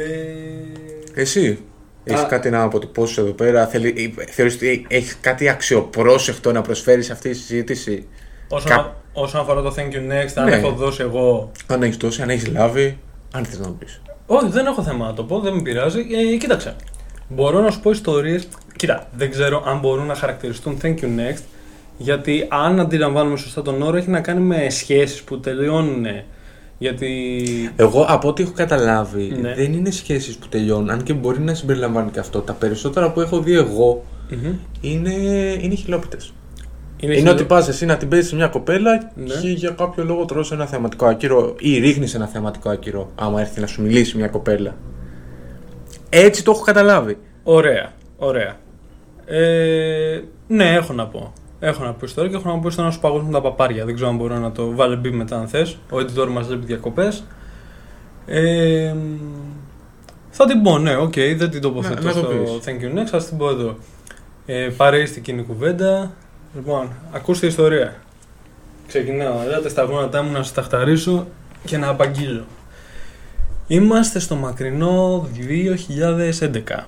Εσύ, 1.21 1.59
έχεις 2.03 2.21
Α. 2.21 2.25
κάτι 2.25 2.49
να 2.49 2.61
αποτυπώσει 2.61 3.21
εδώ 3.21 3.31
πέρα, 3.31 3.67
θέλει, 3.67 4.13
ε, 4.17 4.23
θεωρείς 4.31 4.55
ότι 4.55 4.85
έχεις 4.89 5.17
κάτι 5.21 5.49
αξιοπρόσεκτο 5.49 6.51
να 6.51 6.61
προσφέρεις 6.61 7.05
σε 7.05 7.11
αυτή 7.11 7.29
τη 7.29 7.35
συζήτηση; 7.37 8.07
Όσον, 8.49 8.69
Κα- 8.71 8.75
α- 8.75 8.93
όσον 9.13 9.41
αφορά 9.41 9.61
το 9.61 9.73
Thank 9.77 9.93
you 9.93 10.11
next, 10.11 10.31
αν 10.35 10.45
Ναι. 10.45 10.55
έχω 10.55 10.71
δώσει 10.71 11.01
εγώ. 11.01 11.51
Αν 11.67 11.83
έχεις 11.83 11.97
δώσει, 11.97 12.21
αν 12.21 12.29
έχεις 12.29 12.47
λάβει, 12.47 12.97
αν 13.31 13.45
θες 13.45 13.59
να 13.59 13.67
μου 13.67 13.75
πεις. 13.75 14.01
Όχι, 14.25 14.49
δεν 14.49 14.65
έχω 14.65 14.83
θέμα 14.83 15.05
να 15.05 15.13
το 15.13 15.23
πω, 15.23 15.39
δεν 15.39 15.53
με 15.53 15.61
πειράζει. 15.61 15.99
Ε, 16.33 16.37
κοίταξε. 16.37 16.75
Μπορώ 17.27 17.59
να 17.61 17.71
σου 17.71 17.79
πω 17.79 17.89
ιστορίες. 17.91 18.47
Κοίτα, 18.75 19.07
δεν 19.15 19.31
ξέρω 19.31 19.63
αν 19.65 19.79
μπορούν 19.79 20.05
να 20.05 20.15
χαρακτηριστούν 20.15 20.77
Thank 20.81 20.95
you 20.99 21.05
next. 21.05 21.41
Γιατί 21.97 22.45
αν 22.49 22.79
αντιλαμβάνουμε 22.79 23.37
σωστά 23.37 23.61
τον 23.61 23.81
όρο, 23.81 23.97
έχει 23.97 24.09
να 24.09 24.21
κάνει 24.21 24.39
με 24.39 24.69
σχέσεις 24.69 25.21
που 25.23 25.39
τελειώνουν. 25.39 26.05
Γιατί. 26.77 27.41
Εγώ 27.75 28.05
από 28.09 28.27
ό,τι 28.27 28.43
έχω 28.43 28.51
καταλάβει, 28.55 29.37
Ναι. 29.41 29.53
δεν 29.53 29.73
είναι 29.73 29.91
σχέσεις 29.91 30.37
που 30.37 30.47
τελειώνουν, 30.47 30.89
αν 30.89 31.03
και 31.03 31.13
μπορεί 31.13 31.39
να 31.39 31.53
συμπεριλαμβάνει 31.53 32.11
και 32.11 32.19
αυτό. 32.19 32.39
Τα 32.41 32.53
περισσότερα 32.53 33.11
που 33.11 33.21
έχω 33.21 33.39
δει 33.39 33.53
εγώ 33.55 34.03
Μμμ. 34.29 34.53
είναι, 34.81 35.11
είναι 35.61 35.75
χιλόπιτες. 35.75 36.33
Είναι, 36.97 37.11
Είναι, 37.11 37.21
χιλο- 37.21 37.33
ότι 37.33 37.43
πας 37.43 37.67
εσύ 37.67 37.85
να 37.85 37.97
την 37.97 38.07
παίζεις 38.09 38.29
σε 38.29 38.35
μια 38.35 38.47
κοπέλα 38.47 39.11
Ναι. 39.15 39.33
και 39.41 39.47
για 39.49 39.69
κάποιο 39.69 40.03
λόγο 40.03 40.25
τρώσει 40.25 40.53
ένα 40.53 40.65
θεματικό 40.65 41.05
άκυρο 41.05 41.55
ή 41.59 41.77
ρίχνεις 41.79 42.13
ένα 42.15 42.27
θεματικό 42.27 42.69
άκυρο, 42.69 43.11
άμα 43.15 43.39
έρθει 43.41 43.59
να 43.59 43.67
σου 43.67 43.81
μιλήσει 43.81 44.17
μια 44.17 44.27
κοπέλα. 44.27 44.75
Έτσι 46.09 46.43
το 46.43 46.51
έχω 46.51 46.61
καταλάβει. 46.63 47.17
Ωραία, 47.43 47.91
ωραία. 48.17 48.55
Ε, 49.25 50.21
ναι, 50.47 50.73
έχω 50.73 50.93
να 50.93 51.07
πω. 51.07 51.33
Έχω 51.59 51.83
να 51.83 51.91
πω 51.91 51.99
ιστορία 52.03 52.29
και 52.29 52.35
έχω 52.35 52.49
να 52.49 52.59
πω 52.59 52.69
στο 52.69 52.81
να 52.81 52.91
σου 52.91 52.99
παγώσουν 52.99 53.31
τα 53.31 53.41
παπάρια. 53.41 53.85
Δεν 53.85 53.95
ξέρω 53.95 54.09
αν 54.09 54.15
μπορώ 54.15 54.37
να 54.39 54.51
το 54.51 54.75
βάλω 54.75 54.95
μπει 54.95 55.11
μετά 55.11 55.37
αν 55.39 55.47
θες. 55.47 55.77
Ο 55.91 55.97
editor 55.97 56.27
μας 56.31 56.49
λείπει 56.49 56.65
διακοπές. 56.65 57.23
Ε, 58.25 58.95
θα 60.29 60.45
την 60.45 60.61
πω, 60.61 60.77
ναι, 60.77 60.95
οκ, 60.95 61.13
δεν 61.13 61.49
την 61.49 61.61
τοποθετώ 61.61 62.01
Να- 62.01 62.07
να 62.07 62.13
το 62.13 62.17
στο 62.19 62.27
πεις. 62.27 62.49
Thank 62.65 62.83
you 62.83 62.99
next, 62.99 63.05
θα 63.05 63.23
την 63.23 63.37
πω 63.37 63.49
εδώ. 63.49 63.75
Ε, 64.45 64.69
παρεΐστικη 64.77 65.31
είναι 65.31 65.41
η 65.41 65.43
κουβέντα. 65.43 66.11
Λοιπόν, 66.55 66.89
ακούστε 67.11 67.47
ιστορία. 67.47 67.95
Ξεκινάω, 68.87 69.41
ελάτε 69.45 69.69
στα 69.69 69.83
γόνατά 69.83 70.21
μου 70.23 70.31
να 70.31 70.37
σας 70.37 70.53
τα 70.53 70.61
χταρίσω 70.61 71.27
και 71.65 71.77
να 71.77 71.87
απαγγείλω. 71.87 72.43
Είμαστε 73.67 74.19
στο 74.19 74.35
μακρινό 74.35 75.27
2011 75.33 76.87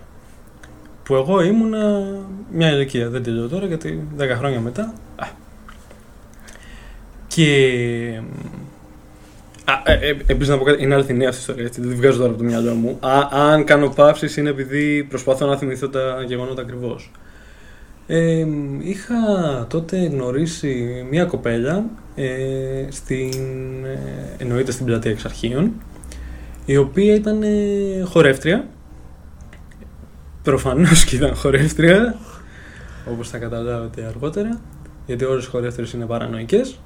που 1.08 1.16
εγώ 1.16 1.42
ήμουνα 1.42 2.06
μια 2.52 2.72
ηλικία, 2.72 3.10
δεν 3.10 3.24
τελειώ 3.24 3.48
τώρα 3.48 3.66
γιατί 3.66 4.08
10 4.18 4.22
χρόνια 4.38 4.60
μετά. 4.60 4.94
Α. 5.16 5.28
Και 7.28 8.22
μ, 8.22 8.58
Α, 9.70 9.92
ε, 9.92 10.10
ε, 10.10 10.18
Επίσης 10.26 10.48
να 10.48 10.58
πω 10.58 10.64
κάτι, 10.64 10.84
είναι 10.84 10.94
αληθινή 10.94 11.26
αυτή 11.26 11.38
η 11.38 11.40
ιστορία, 11.40 11.66
έτσι, 11.66 11.82
δεν 11.82 11.90
τη 11.90 11.96
βγάζω 11.96 12.18
τώρα 12.18 12.30
από 12.30 12.38
το 12.38 12.44
μυαλό 12.44 12.74
μου. 12.74 12.98
Α, 13.00 13.28
αν 13.32 13.64
κάνω 13.64 13.90
παύσεις 13.90 14.38
είναι 14.38 14.50
επειδή 14.50 15.04
προσπαθώ 15.04 15.46
να 15.46 15.58
θυμηθώ 15.58 15.90
τα 15.90 16.24
γεγονότα 16.28 16.62
ακριβώς. 16.62 17.12
Ε, 18.08 18.46
είχα 18.80 19.16
τότε 19.70 19.98
γνωρίσει 19.98 21.06
μια 21.10 21.26
κοπέλα, 21.26 21.86
ε, 22.16 22.86
στην, 22.90 23.32
ε, 23.86 24.36
εννοείται 24.38 24.72
στην 24.72 24.86
πλατεία 24.86 25.12
εξ 25.12 25.26
αρχείων, 25.26 25.72
η 26.66 26.78
οποία 26.78 27.14
ήταν 27.14 27.44
ε, 27.44 28.04
χορεύτρια. 28.04 28.68
Προφανώς 30.48 31.06
και 31.06 31.16
ήταν 31.16 31.36
χορεύτρια, 31.36 32.16
όπως 33.12 33.30
θα 33.30 33.38
καταλάβετε 33.38 34.04
αργότερα, 34.04 34.60
γιατί 35.06 35.26
όλες 35.26 35.46
οι 35.46 35.50
χορεύτριες 35.50 35.94
είναι 35.94 36.06
παρανοϊκές. 36.06 36.80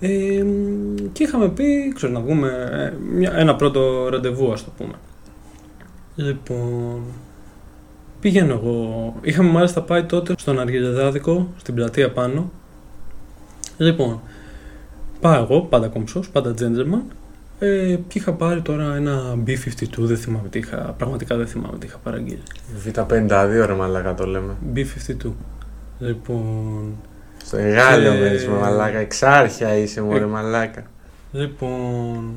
Ε, 0.00 0.44
και 1.12 1.22
είχαμε 1.22 1.48
πει, 1.48 1.92
ξέρω, 1.94 2.12
να 2.12 2.20
βγούμε 2.20 2.68
ε, 2.72 2.96
μια, 3.14 3.32
ένα 3.36 3.56
πρώτο 3.56 4.08
ραντεβού, 4.08 4.52
ας 4.52 4.64
το 4.64 4.70
πούμε. 4.78 4.94
Λοιπόν, 6.14 7.02
πηγαίνω 8.20 8.52
εγώ. 8.52 9.14
Είχαμε 9.22 9.50
μάλιστα 9.50 9.82
πάει 9.82 10.04
τότε 10.04 10.34
στον 10.38 10.60
Αργιλεδάδικο, 10.60 11.48
στην 11.56 11.74
πλατεία 11.74 12.10
πάνω. 12.10 12.50
Λοιπόν, 13.76 14.20
πάω 15.20 15.42
εγώ, 15.42 15.60
πάντα 15.60 15.88
κομψός, 15.88 16.28
πάντα 16.28 16.54
gentleman. 16.58 17.02
Ε, 17.60 17.94
και 18.08 18.18
είχα 18.18 18.32
πάρει 18.32 18.60
τώρα 18.62 18.94
ένα 18.94 19.34
B52, 19.46 19.86
δεν 19.98 20.16
θυμάμαι 20.16 20.48
τι 20.48 20.58
είχα, 20.58 20.76
πραγματικά 20.98 21.36
δεν 21.36 21.46
θυμάμαι 21.46 21.78
τι 21.78 21.86
είχα 21.86 21.98
παραγγείλει. 22.02 22.42
Β52 22.86 23.64
ρε 23.66 23.74
μαλάκα 23.74 24.14
το 24.14 24.26
λέμε. 24.26 24.54
B52. 24.74 25.30
Λοιπόν, 25.98 26.94
Στο 27.44 27.56
Γάλλιο 27.56 28.12
Και- 28.12 28.18
μένεις 28.18 28.46
με 28.48 28.54
μαλάκα. 28.58 28.98
Εξάρχεια 28.98 29.74
είσαι 29.76 30.02
μου 30.02 30.12
Ε. 30.14 30.18
ρε 30.18 30.26
μαλάκα. 30.26 30.82
λοιπόν, 31.32 32.36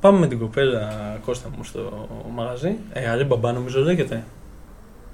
πάμε 0.00 0.18
με 0.18 0.26
την 0.26 0.38
κοπέλα 0.38 0.88
Κώστα 1.24 1.48
μου 1.56 1.64
στο 1.64 2.08
μαγαζί. 2.34 2.76
Ε, 2.92 3.08
Αλή 3.08 3.24
Μπαμπά 3.24 3.52
νομίζω 3.52 3.80
λέγεται. 3.80 4.22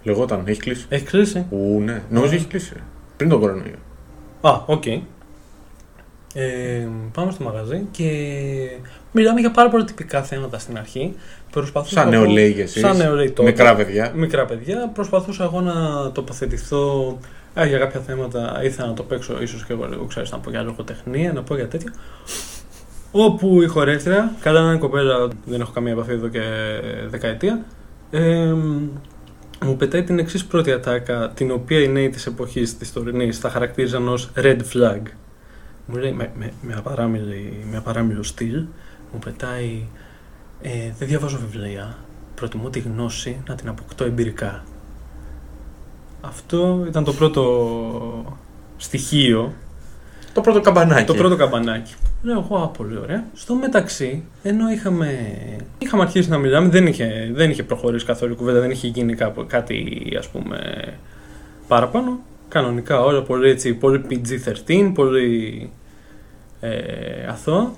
Λεγόταν, 0.02 0.42
έχεις 0.44 0.58
κλείσει; 0.58 0.86
Έχεις 0.88 1.10
κλείσει; 1.10 1.46
Ου, 1.50 1.80
ναι. 1.80 2.02
Νομίζω 2.10 2.34
έχεις 2.34 2.46
κλείσει. 2.46 2.72
ρε. 2.74 2.80
Πριν 3.16 3.28
τον 3.28 3.40
κορονοϊό. 3.40 3.74
Α, 4.40 4.50
οκ. 4.66 4.84
Ε, 6.34 6.88
πάμε 7.14 7.32
στο 7.32 7.44
μαγαζί 7.44 7.86
και 7.90 8.10
μιλάμε 9.12 9.40
για 9.40 9.50
πάρα 9.50 9.68
πολλά 9.68 9.84
τυπικά 9.84 10.22
θέματα 10.22 10.58
στην 10.58 10.78
αρχή. 10.78 11.14
Προσπαθούσα 11.50 12.00
Σαν 12.00 12.12
εγώ- 12.12 12.22
νεολαίοι 12.24 12.52
κι 12.52 12.60
εσείς. 12.60 12.80
Σαν 12.80 12.96
νεολαίοι 12.96 13.30
τότε. 13.30 13.50
Μικρά 13.50 13.74
παιδιά. 13.74 14.12
Μικρά 14.14 14.44
παιδιά. 14.44 14.90
Προσπαθούσα 14.94 15.44
εγώ 15.44 15.60
να 15.60 15.74
τοποθετηθώ 16.12 17.18
α, 17.60 17.66
για 17.66 17.78
κάποια 17.78 18.00
θέματα. 18.00 18.60
Ήθελα 18.62 18.88
να 18.88 18.94
το 18.94 19.02
παίξω 19.02 19.42
ίσως 19.42 19.64
και 19.64 19.72
εγώ 19.72 19.86
λίγο, 19.88 20.04
ξέρεις, 20.04 20.30
να 20.30 20.38
πω 20.38 20.50
για 20.50 20.62
λογοτεχνία, 20.62 21.32
να 21.32 21.42
πω 21.42 21.54
για 21.54 21.68
τέτοια. 21.68 21.92
Όπου 23.12 23.62
η 23.62 23.66
χορεύτρια, 23.66 24.32
καλά 24.40 24.60
να 24.62 24.68
είναι 24.70 24.78
κοπέλα, 24.78 25.28
δεν 25.44 25.60
έχω 25.60 25.72
καμία 25.72 25.92
επαφή 25.92 26.12
εδώ 26.12 26.28
και 26.28 26.40
δεκαετία, 27.08 27.60
ε, 28.10 28.52
μου 29.64 29.76
πετάει 29.78 30.02
την 30.02 30.18
εξής 30.18 30.44
πρώτη 30.44 30.72
ατάκα, 30.72 31.30
την 31.34 31.50
οποία 31.50 31.80
οι 31.80 31.88
νέοι 31.88 32.08
της 32.10 32.26
εποχής 32.26 32.76
της 32.78 32.92
τωρινής 32.92 33.38
θα 33.38 33.50
χαρακτήριζαν 33.50 34.08
ως 34.08 34.30
red 34.36 34.58
flag. 34.74 35.00
Μου 35.90 35.96
λέει 35.96 36.12
με, 36.12 36.30
με, 36.38 36.52
με, 36.62 36.74
απαράμιλη, 36.74 37.64
με 37.70 37.76
απαράμιλο 37.76 38.22
στυλ, 38.22 38.64
μου 39.12 39.18
πετάει 39.24 39.82
ε, 40.62 40.70
Δεν 40.98 41.08
διαβάζω 41.08 41.38
βιβλία. 41.38 41.96
Προτιμώ 42.34 42.70
τη 42.70 42.78
γνώση 42.78 43.42
να 43.48 43.54
την 43.54 43.68
αποκτώ 43.68 44.04
εμπειρικά. 44.04 44.64
Αυτό 46.20 46.84
ήταν 46.88 47.04
το 47.04 47.12
πρώτο 47.12 48.24
στοιχείο 48.76 49.52
Το 50.32 50.40
πρώτο 50.40 50.60
καμπανάκι. 50.60 51.04
το 51.06 51.14
πρώτο 51.14 51.36
καμπανάκι. 51.36 51.94
Λέω 52.22 52.38
εγώ, 52.48 52.56
«Α, 52.56 52.68
πολύ 52.68 52.98
ωραία. 52.98 53.24
Στο 53.34 53.54
μεταξύ, 53.54 54.22
ενώ 54.42 54.70
είχαμε, 54.70 55.18
είχαμε 55.78 56.02
αρχίσει 56.02 56.28
να 56.28 56.38
μιλάμε, 56.38 56.68
δεν 56.68 56.86
είχε, 56.86 57.30
δεν 57.32 57.50
είχε 57.50 57.62
προχωρήσει 57.62 58.04
καθόλου 58.04 58.32
η 58.32 58.36
κουβέντα, 58.36 58.60
δεν 58.60 58.70
είχε 58.70 58.86
γίνει 58.86 59.14
κάπου, 59.14 59.44
κάτι 59.48 60.02
ας 60.18 60.28
πούμε 60.28 60.58
παραπάνω. 61.68 62.20
Κανονικά 62.48 63.00
όλα 63.00 63.22
πολύ 63.22 63.50
έτσι, 63.50 63.74
πολύ 63.74 64.02
PG-13, 64.10 64.90
πολύ 64.94 65.70
ε, 66.60 67.26
αθώα. 67.28 67.72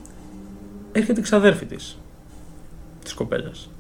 Έρχεται 0.93 1.21
η 1.21 1.23
ξαδέρφη 1.23 1.65
της, 1.65 1.99
της 3.03 3.15
κοπέλας. 3.15 3.71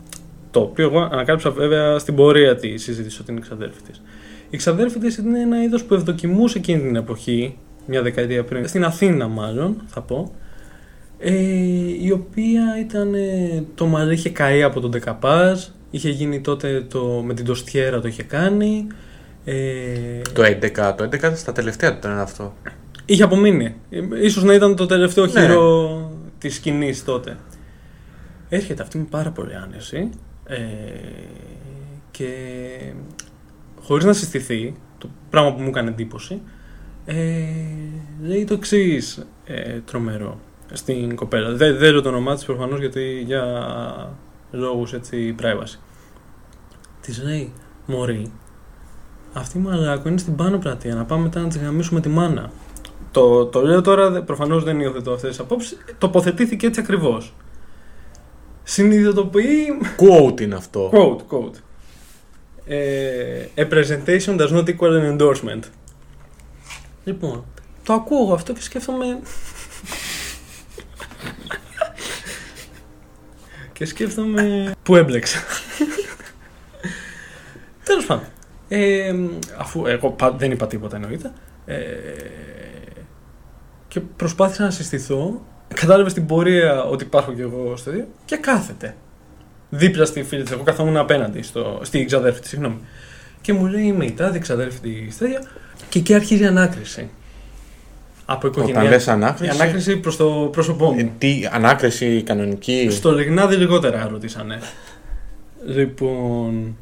Το 0.50 0.60
οποίο 0.60 0.84
εγώ 0.84 1.00
ανακάλυψα 1.00 1.50
βέβαια 1.50 1.98
στην 1.98 2.14
πορεία 2.14 2.56
τη 2.56 2.76
συζήτηση 2.76 3.20
ότι 3.20 3.30
είναι 3.30 3.40
η 3.40 3.42
ξαδέρφη 3.42 3.82
της. 3.82 4.02
Η 4.50 4.56
ξαδέρφη 4.56 4.98
της 4.98 5.16
είναι 5.16 5.40
ένα 5.40 5.62
είδος 5.62 5.84
που 5.84 5.94
ευδοκιμούσε 5.94 6.58
εκείνη 6.58 6.80
την 6.80 6.96
εποχή, 6.96 7.56
μια 7.86 8.02
δεκαετία 8.02 8.44
πριν, 8.44 8.68
στην 8.68 8.84
Αθήνα 8.84 9.28
μάλλον 9.28 9.82
θα 9.86 10.00
πω, 10.00 10.32
ε, 11.18 11.32
η 12.02 12.10
οποία 12.10 12.78
ήταν, 12.80 13.14
ε, 13.14 13.64
το 13.74 13.86
μαλλί 13.86 14.12
είχε 14.12 14.30
καεί 14.30 14.62
από 14.62 14.80
τον 14.80 14.90
Δεκαπάζ, 14.90 15.64
είχε 15.90 16.10
γίνει 16.10 16.40
τότε 16.40 16.80
το, 16.88 17.22
με 17.26 17.34
την 17.34 17.44
Τοστιέρα 17.44 18.00
το 18.00 18.08
είχε 18.08 18.22
κάνει, 18.22 18.86
ε, 19.44 20.20
Το 20.32 20.42
11. 20.42 20.94
Το 20.96 21.04
11 21.04 21.32
στα 21.34 21.52
τελευταία 21.52 21.90
του 21.90 21.96
ήταν 21.98 22.18
αυτό. 22.18 22.54
Είχε 23.04 23.22
απομείνει. 23.22 23.74
Ε, 23.90 24.00
Ίσως 24.22 24.42
να 24.42 24.54
ήταν 24.54 24.76
το 24.76 24.86
τελευταίο 24.86 25.24
Ναι. 25.26 25.30
χείρο 25.30 26.10
της 26.38 26.54
σκηνής 26.54 27.04
τότε. 27.04 27.36
Έρχεται 28.48 28.82
αυτή 28.82 28.98
με 28.98 29.06
πάρα 29.10 29.30
πολύ 29.30 29.54
άνεση 29.56 30.10
ε, 30.44 30.56
και 32.10 32.28
χωρίς 33.80 34.04
να 34.04 34.12
συστηθεί, 34.12 34.74
το 34.98 35.08
πράγμα 35.30 35.54
που 35.54 35.62
μου 35.62 35.68
έκανε 35.68 35.90
εντύπωση, 35.90 36.40
ε, 37.04 37.14
λέει 38.22 38.44
το 38.44 38.54
εξής 38.54 39.26
ε, 39.44 39.80
τρομερό 39.80 40.38
στην 40.72 41.16
κοπέλα. 41.16 41.50
Δεν, 41.54 41.76
δεν 41.78 41.92
λέω 41.92 42.02
το 42.02 42.08
όνομά 42.08 42.34
της 42.34 42.44
προφανώς 42.44 42.78
γιατί 42.80 43.22
για 43.26 43.44
λόγους 44.50 44.92
έτσι 44.92 45.34
privacy. 45.42 45.78
Της 47.00 47.22
λέει, 47.22 47.52
Μωρή, 47.86 48.32
αυτή 49.32 49.58
η 49.58 49.60
μαλάκο 49.60 50.08
είναι 50.08 50.18
στην 50.18 50.36
πάνω 50.36 50.58
πλατεία, 50.58 50.94
να 50.94 51.04
πάμε 51.04 51.22
μετά 51.22 51.40
να 51.40 51.48
της 51.48 51.58
γαμίσουμε 51.58 52.00
τη 52.00 52.08
μάνα. 52.08 52.50
Το, 53.12 53.46
το 53.46 53.62
λέω 53.62 53.80
τώρα, 53.80 54.22
προφανώς 54.22 54.64
δεν 54.64 54.80
υιοθετώ 54.80 55.12
αυτές 55.12 55.30
τις 55.30 55.38
απόψεις. 55.38 55.78
Τοποθετήθηκε 55.98 56.66
έτσι 56.66 56.80
ακριβώς. 56.80 57.34
Συνειδητοποιεί. 58.62 59.66
Quote 59.98 60.40
είναι 60.40 60.54
αυτό. 60.54 60.90
Quote, 60.94 61.34
quote. 61.34 61.54
Ε, 62.66 63.44
a 63.56 63.60
presentation 63.68 64.38
does 64.40 64.48
not 64.50 64.64
equal 64.64 64.92
an 65.00 65.18
endorsement. 65.18 65.60
Λοιπόν, 67.04 67.44
το 67.84 67.92
ακούω 67.92 68.22
εγώ 68.24 68.34
αυτό 68.34 68.52
και 68.52 68.62
σκέφτομαι. 68.62 69.18
και 73.72 73.84
σκέφτομαι. 73.84 74.72
Πού 74.82 74.96
έμπλεξα. 74.96 75.38
Τέλος 77.84 78.06
πάντων. 78.06 78.24
Ε, 78.68 79.14
αφού 79.58 79.86
εγώ 79.86 80.10
πα- 80.10 80.30
δεν 80.32 80.50
είπα 80.50 80.66
τίποτα 80.66 80.96
εννοείται. 80.96 81.32
Ε, 81.64 81.78
και 83.92 84.00
προσπάθησα 84.00 84.62
να 84.62 84.70
συστηθώ. 84.70 85.42
Κατάλαβες 85.74 86.12
στην 86.12 86.26
πορεία 86.26 86.84
ότι 86.84 87.04
υπάρχω 87.04 87.32
κι 87.32 87.40
εγώ 87.40 87.76
στο 87.76 87.90
ίδιο 87.90 88.06
και 88.24 88.36
κάθεται. 88.36 88.94
Δίπλα 89.70 90.04
στη 90.04 90.22
φίλη 90.22 90.42
της. 90.42 90.52
Εγώ 90.52 90.62
καθόμουν 90.62 90.96
απέναντι 90.96 91.42
στο, 91.42 91.80
στη 91.82 92.04
ξαδέρφη 92.04 92.40
της, 92.40 92.48
συγγνώμη. 92.50 92.78
Και 93.40 93.52
μου 93.52 93.66
λέει 93.66 93.82
είμαι 93.82 94.04
η 94.04 94.12
τάδε 94.12 94.38
ξαδέρφη 94.38 94.78
τη 94.80 94.90
τέτοια. 95.18 95.42
Και 95.88 95.98
εκεί 95.98 96.14
αρχίζει 96.14 96.42
η 96.42 96.46
ανάκριση. 96.46 97.10
Από 98.24 98.48
Όταν 98.48 98.62
οικογένεια. 98.62 98.90
λες 98.90 99.06
Η 99.06 99.10
ανάκριση. 99.10 99.50
ανάκριση 99.60 99.96
προς 99.96 100.16
το 100.16 100.48
πρόσωπό 100.52 100.92
μου. 100.92 100.98
ε, 100.98 101.10
τι, 101.18 101.48
ανάκριση 101.52 102.22
κανονική; 102.22 102.88
Στο 102.90 103.10
Λεγνάδι 103.12 103.56
λιγότερα 103.56 104.08
ρωτήσανε. 104.10 104.58
Λοιπόν. 105.66 106.76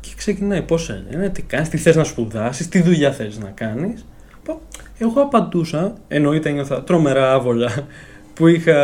Και 0.00 0.10
ξεκινάει 0.16 0.62
πώς 0.62 0.88
λένε, 1.10 1.28
τι 1.28 1.42
κάνεις, 1.42 1.68
τι 1.68 1.76
θες 1.76 1.96
να 1.96 2.04
σπουδάσεις, 2.04 2.68
τι 2.68 2.82
δουλειά 2.82 3.12
θες 3.12 3.38
να 3.38 3.48
κάνεις. 3.48 4.04
Εγώ 4.98 5.22
απαντούσα, 5.22 5.94
εννοείται 6.08 6.48
ένιωθα 6.48 6.82
τρομερά 6.82 7.32
άβολα 7.32 7.86
που, 8.34 8.46
είχα, 8.46 8.76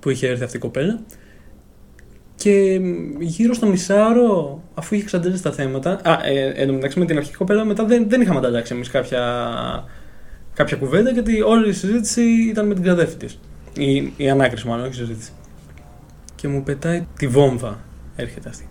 που 0.00 0.10
είχε 0.10 0.28
έρθει 0.28 0.44
αυτή 0.44 0.56
η 0.56 0.60
κοπέλα. 0.60 1.00
Και 2.34 2.80
γύρω 3.18 3.54
στο 3.54 3.66
μισάωρο, 3.66 4.62
αφού 4.74 4.94
είχε 4.94 5.02
εξαντλήσει 5.02 5.42
τα 5.42 5.52
θέματα. 5.52 6.00
Α, 6.04 6.18
ε, 6.24 6.52
εν 6.56 6.66
τω 6.66 6.72
μεταξύ 6.72 6.98
με 6.98 7.04
την 7.04 7.16
αρχική 7.16 7.36
κοπέλα 7.36 7.64
μετά 7.64 7.84
δεν, 7.84 8.08
δεν 8.08 8.20
είχαμε 8.20 8.38
ανταλλάξει 8.38 8.74
εμείς 8.74 8.90
κάποια, 8.90 9.22
κάποια 10.54 10.76
κουβέντα, 10.76 11.10
γιατί 11.10 11.42
όλη 11.42 11.68
η 11.68 11.72
συζήτηση 11.72 12.22
ήταν 12.22 12.66
με 12.66 12.74
την 12.74 12.82
ξαδέρφη 12.82 13.16
της. 13.16 13.38
Η, 13.76 14.12
η 14.16 14.30
ανάκριση, 14.30 14.66
μάλλον, 14.66 14.84
όχι 14.84 15.02
η 15.02 15.04
συζήτηση. 15.04 15.30
Και 16.34 16.48
μου 16.48 16.62
πετάει 16.62 17.06
τη 17.16 17.26
βόμβα. 17.26 17.78
Έρχεται 18.16 18.48
αυτή. 18.48 18.68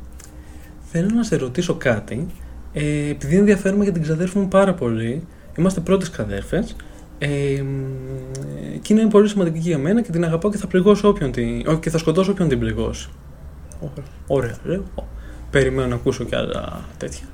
Θέλω 0.91 1.09
να 1.15 1.23
σε 1.23 1.35
ρωτήσω 1.35 1.75
κάτι. 1.75 2.27
Ε, 2.73 3.09
επειδή 3.09 3.37
ενδιαφέρομαι 3.37 3.83
για 3.83 3.93
την 3.93 4.01
ξαδέρφη 4.01 4.37
μου 4.37 4.47
πάρα 4.47 4.73
πολύ, 4.73 5.27
είμαστε 5.57 5.79
πρώτες 5.79 6.09
ξαδέρφε. 6.09 6.65
Ε, 7.19 7.61
μ, 7.61 8.79
και 8.81 8.93
είναι 8.93 9.07
πολύ 9.09 9.27
σημαντική 9.27 9.57
για 9.59 9.77
μένα 9.77 10.01
και 10.01 10.11
την 10.11 10.23
αγαπάω 10.23 10.51
και 10.51 10.57
θα 10.57 10.67
πληγώσω 10.67 11.07
όποιον 11.07 11.31
την. 11.31 11.67
Όχι, 11.67 11.79
και 11.79 11.89
θα 11.89 11.97
σκοτώσω 11.97 12.31
όποιον 12.31 12.47
την 12.47 12.59
πληγώσει. 12.59 13.09
Ωραία, 13.79 14.05
Ωραία, 14.27 14.57
λέω. 14.63 14.83
Ω, 14.95 15.03
Περιμένω 15.51 15.87
να 15.87 15.95
ακούσω 15.95 16.23
κι 16.23 16.35
άλλα 16.35 16.81
τέτοια. 16.97 17.25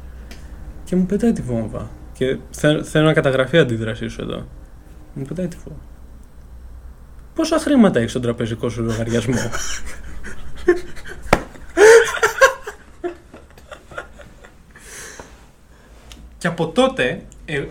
Και 0.83 0.95
μου 0.95 1.05
πετάει 1.05 1.31
τη 1.31 1.41
βόμβα. 1.41 1.89
Και 2.13 2.37
θε- 2.51 2.83
θέλω 2.85 3.05
να 3.05 3.13
καταγραφεί 3.13 3.55
η 3.55 3.59
αντίδρασή 3.59 4.07
σου 4.07 4.21
εδώ. 4.21 4.45
Μου 5.13 5.25
πετάει 5.25 5.47
τη 5.47 5.57
βόμβα. 5.65 5.81
πόσα 7.35 7.59
χρήματα 7.59 7.99
έχει 7.99 8.09
στον 8.09 8.21
τραπεζικό 8.21 8.69
σου 8.69 8.81
λογαριασμό; 8.83 9.35
και 16.37 16.47
από 16.47 16.67
τότε, 16.67 17.21
ε, 17.45 17.63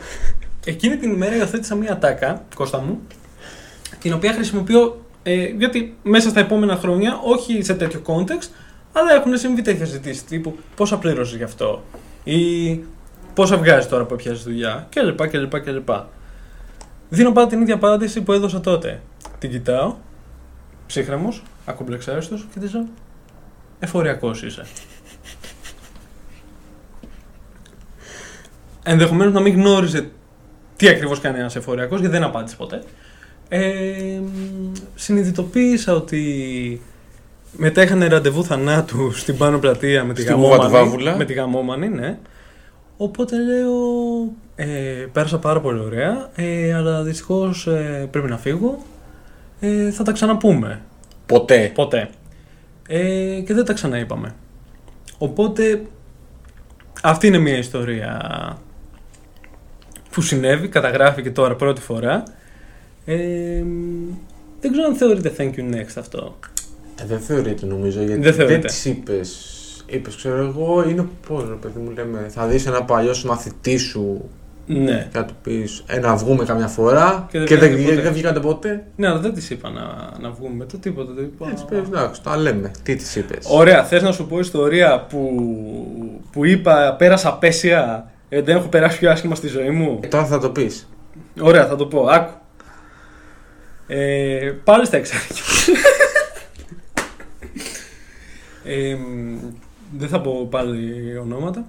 εκείνη 0.64 0.96
την 0.96 1.12
ημέρα 1.12 1.36
υιοθέτησα 1.36 1.74
μία 1.74 1.98
τάκα, 1.98 2.44
Κώστα 2.54 2.80
μου, 2.80 3.00
την 3.98 4.12
οποία 4.12 4.32
χρησιμοποιώ 4.32 5.04
ε, 5.22 5.44
γιατί 5.44 5.96
μέσα 6.02 6.28
στα 6.28 6.40
επόμενα 6.40 6.76
χρόνια, 6.76 7.20
όχι 7.24 7.62
σε 7.62 7.74
τέτοιο 7.74 8.02
context, 8.06 8.48
αλλά 8.92 9.12
έχουν 9.14 9.36
συμβεί 9.36 9.62
τέτοια 9.62 9.84
ζητήσεις 9.84 10.24
τύπου 10.24 10.58
πόσα 10.76 10.98
πλήρωσες 10.98 11.36
γι' 11.36 11.42
αυτό 11.42 11.82
ή 12.24 12.80
πόσα 13.34 13.56
βγάζεις 13.56 13.88
τώρα 13.88 14.04
που 14.04 14.16
πιάσει 14.16 14.42
δουλειά 14.42 14.88
κλπ. 14.90 15.28
κλπ, 15.28 15.60
κλπ. 15.60 15.88
Δίνω 17.08 17.32
πάντα 17.32 17.48
την 17.48 17.60
ίδια 17.60 17.74
απάντηση 17.74 18.22
που 18.22 18.32
έδωσα 18.32 18.60
τότε. 18.60 19.00
Την 19.38 19.50
κοιτάω, 19.50 19.94
ψύχρεμος, 20.86 21.42
ακομπλεξάριστο 21.64 22.36
και 22.36 22.58
τη 22.60 22.72
λέω 22.72 22.86
Εφοριακός 23.78 24.42
είσαι. 24.42 24.66
Ενδεχομένως 28.82 29.32
να 29.32 29.40
μην 29.40 29.54
γνώριζε 29.54 30.10
τι 30.82 30.88
ακριβώς 30.88 31.20
κάνει 31.20 31.38
ένας 31.38 31.56
εφοριακός 31.56 32.00
γιατί 32.00 32.14
δεν 32.14 32.24
απάντησε 32.24 32.56
ποτέ. 32.56 32.82
Ε, 33.48 34.20
συνειδητοποίησα 34.94 35.94
ότι 35.94 36.80
μετά 37.52 37.82
είχαν 37.82 38.04
ραντεβού 38.04 38.44
θανάτου 38.44 39.12
στην 39.12 39.36
πάνω 39.36 39.58
πλατεία 39.58 40.04
με 40.04 40.14
τη, 40.14 40.22
Στη 40.22 40.34
Βούβα 40.34 40.56
του 40.56 40.62
γαμόμανη, 40.62 40.84
Βάβουλα. 40.84 41.16
με 41.16 41.24
τη 41.24 41.32
γαμόμανη, 41.32 41.88
ναι. 41.88 42.18
Οπότε 42.96 43.36
λέω, 43.36 43.72
ε, 44.54 45.06
πέρασα 45.12 45.38
πάρα 45.38 45.60
πολύ 45.60 45.80
ωραία, 45.80 46.30
ε, 46.34 46.74
αλλά 46.74 47.02
δυστυχώς 47.02 47.66
ε, 47.66 48.08
πρέπει 48.10 48.28
να 48.28 48.38
φύγω. 48.38 48.82
Ε, 49.60 49.90
θα 49.90 50.02
τα 50.02 50.12
ξαναπούμε. 50.12 50.80
Ποτέ. 51.26 51.70
Ποτέ. 51.74 52.10
Ε, 52.88 53.40
και 53.46 53.54
δεν 53.54 53.64
τα 53.64 53.72
ξαναείπαμε. 53.72 54.34
Οπότε 55.18 55.82
αυτή 57.02 57.26
είναι 57.26 57.38
μια 57.38 57.56
ιστορία 57.58 58.20
που 60.12 60.20
συνέβη, 60.20 60.68
καταγράφηκε 60.68 61.30
τώρα 61.30 61.54
πρώτη 61.56 61.80
φορά. 61.80 62.22
Ε, 63.04 63.62
δεν 64.60 64.72
ξέρω 64.72 64.86
αν 64.86 64.94
θεωρείται 64.94 65.32
thank 65.38 65.58
you 65.58 65.74
next 65.74 65.94
αυτό. 65.98 66.38
Ε, 67.02 67.04
δεν 67.06 67.18
θεωρείται 67.20 67.66
νομίζω 67.66 67.98
γιατί 68.02 68.12
Δεν 68.20 68.22
δεν, 68.22 68.32
θεωρείται. 68.46 68.68
τη 68.82 68.90
είπες. 68.90 69.46
Είπες, 69.86 70.16
ξέρω 70.16 70.36
εγώ, 70.36 70.84
είναι 70.88 71.06
πώς 71.28 71.48
ρε 71.48 71.54
παιδί 71.54 71.80
μου 71.80 71.90
λέμε. 71.90 72.26
Θα 72.28 72.46
δεις 72.46 72.66
ένα 72.66 72.82
παλιό 72.82 73.12
μαθητή 73.24 73.76
σου 73.76 74.30
Ναι. 74.66 75.08
και 75.12 75.18
να 75.18 75.24
του 75.24 75.34
πεις 75.42 75.84
ε, 75.86 75.98
να 75.98 76.16
βγούμε 76.16 76.44
καμιά 76.44 76.66
φορά 76.66 77.26
Και 77.30 77.38
δεν 77.38 77.46
και 77.46 77.56
δεν, 77.56 77.70
βγήκατε 77.70 77.90
ποτέ. 77.94 78.02
δεν 78.02 78.12
βγήκατε 78.12 78.40
ποτέ. 78.40 78.84
Ναι, 78.96 79.06
αλλά 79.08 79.18
δεν 79.18 79.34
τη 79.34 79.46
είπα 79.50 79.70
να, 79.70 79.82
να 80.20 80.30
βγούμε 80.30 80.64
το 80.64 80.78
τίποτα. 80.78 81.14
Το 81.14 81.22
είπα. 81.22 81.48
Έτσι 81.50 81.64
πες, 81.68 81.78
εντάξει, 81.78 82.22
τα 82.22 82.36
λέμε. 82.36 82.70
Τι 82.82 82.96
τη 82.96 83.18
είπες. 83.20 83.46
Ωραία, 83.50 83.84
θες 83.84 84.02
να 84.02 84.12
σου 84.12 84.26
πω 84.26 84.38
ιστορία 84.38 85.06
που, 85.08 85.30
που 86.32 86.44
είπα 86.44 86.94
πέρασα 86.98 87.28
απέσια, 87.28 88.10
ε, 88.34 88.42
δεν 88.42 88.56
έχω 88.56 88.68
περάσει 88.68 88.98
πιο 88.98 89.10
άσχημα 89.10 89.34
στη 89.34 89.48
ζωή 89.48 89.70
μου. 89.70 90.00
Τώρα 90.10 90.26
θα 90.26 90.38
το 90.38 90.50
πεις. 90.50 90.88
Ωραία, 91.40 91.66
θα 91.66 91.76
το 91.76 91.86
πω. 91.86 92.06
Άκου. 92.10 92.32
Ε, 93.86 94.52
πάλι 94.64 94.86
στα 94.86 94.96
εξάρια. 94.96 95.26
ε, 98.64 98.94
μ, 98.94 99.38
δεν 99.98 100.08
θα 100.08 100.20
πω 100.20 100.46
πάλι 100.50 101.16
ονόματα. 101.18 101.66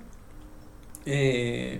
Ε, 1.03 1.15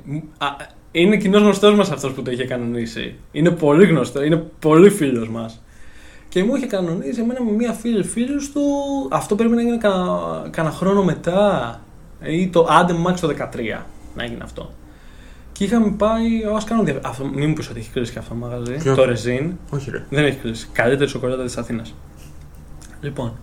μ, 0.06 0.16
α, 0.38 0.48
είναι 0.92 1.18
κοινός 1.18 1.42
γνωστός 1.42 1.76
μας 1.76 1.92
αυτός 1.92 2.12
που 2.12 2.22
το 2.22 2.32
είχε 2.32 2.46
κανονίσει. 2.46 3.16
Είναι 3.32 3.52
πολύ 3.52 3.86
γνωστό, 3.86 4.24
είναι 4.24 4.44
πολύ 4.60 4.90
φίλος 4.90 5.30
μας. 5.30 5.62
Και 6.30 6.44
μου 6.44 6.56
είχε 6.56 6.66
κανονίσει 6.66 7.22
εμένα 7.22 7.44
με 7.44 7.52
μία 7.52 7.74
φίλη 7.74 8.04
φίλους 8.04 8.52
του. 8.52 8.62
Αυτό 9.12 9.36
πρέπει 9.36 9.54
να 9.54 9.62
γίνει 9.62 9.78
κανένα, 9.78 10.48
κανένα 10.50 10.76
χρόνο 10.76 11.04
μετά. 11.04 11.80
Ή 12.24 12.48
το 12.48 12.68
άντε 12.70 12.94
max 13.08 13.14
το 13.20 13.28
13 13.28 13.86
να 14.16 14.26
γίνει 14.26 14.42
αυτό. 14.44 14.74
Και 15.52 15.64
είχαμε 15.64 15.92
πάει. 15.92 16.44
Α 16.44 16.62
κάνω 16.66 16.84
δια... 16.84 17.00
αυτό, 17.04 17.26
μην 17.26 17.50
μου 17.50 17.54
πεις 17.54 17.70
ότι 17.70 17.80
έχει 17.80 17.90
κλείσει 17.90 18.12
και 18.12 18.20
αυτό 18.20 18.34
το 18.34 18.40
μαγαζί. 18.40 18.76
Ποιο; 18.76 18.96
Το 18.96 19.04
Resin. 19.04 19.52
Όχι, 19.70 19.90
ρε. 19.90 20.06
Δεν 20.10 20.26
έχει 20.26 20.38
κλείσει. 20.38 20.68
Καλύτερη 20.72 21.10
σοκολάτα 21.10 21.44
της 21.44 21.58
Αθήνας. 21.58 21.96
Λοιπόν. 23.02 23.38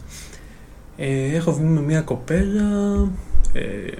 Ε, 0.96 1.34
έχω 1.34 1.52
βγει 1.52 1.64
με 1.64 1.80
μια 1.80 2.00
κοπέλα. 2.00 3.08
Ε, 3.52 3.92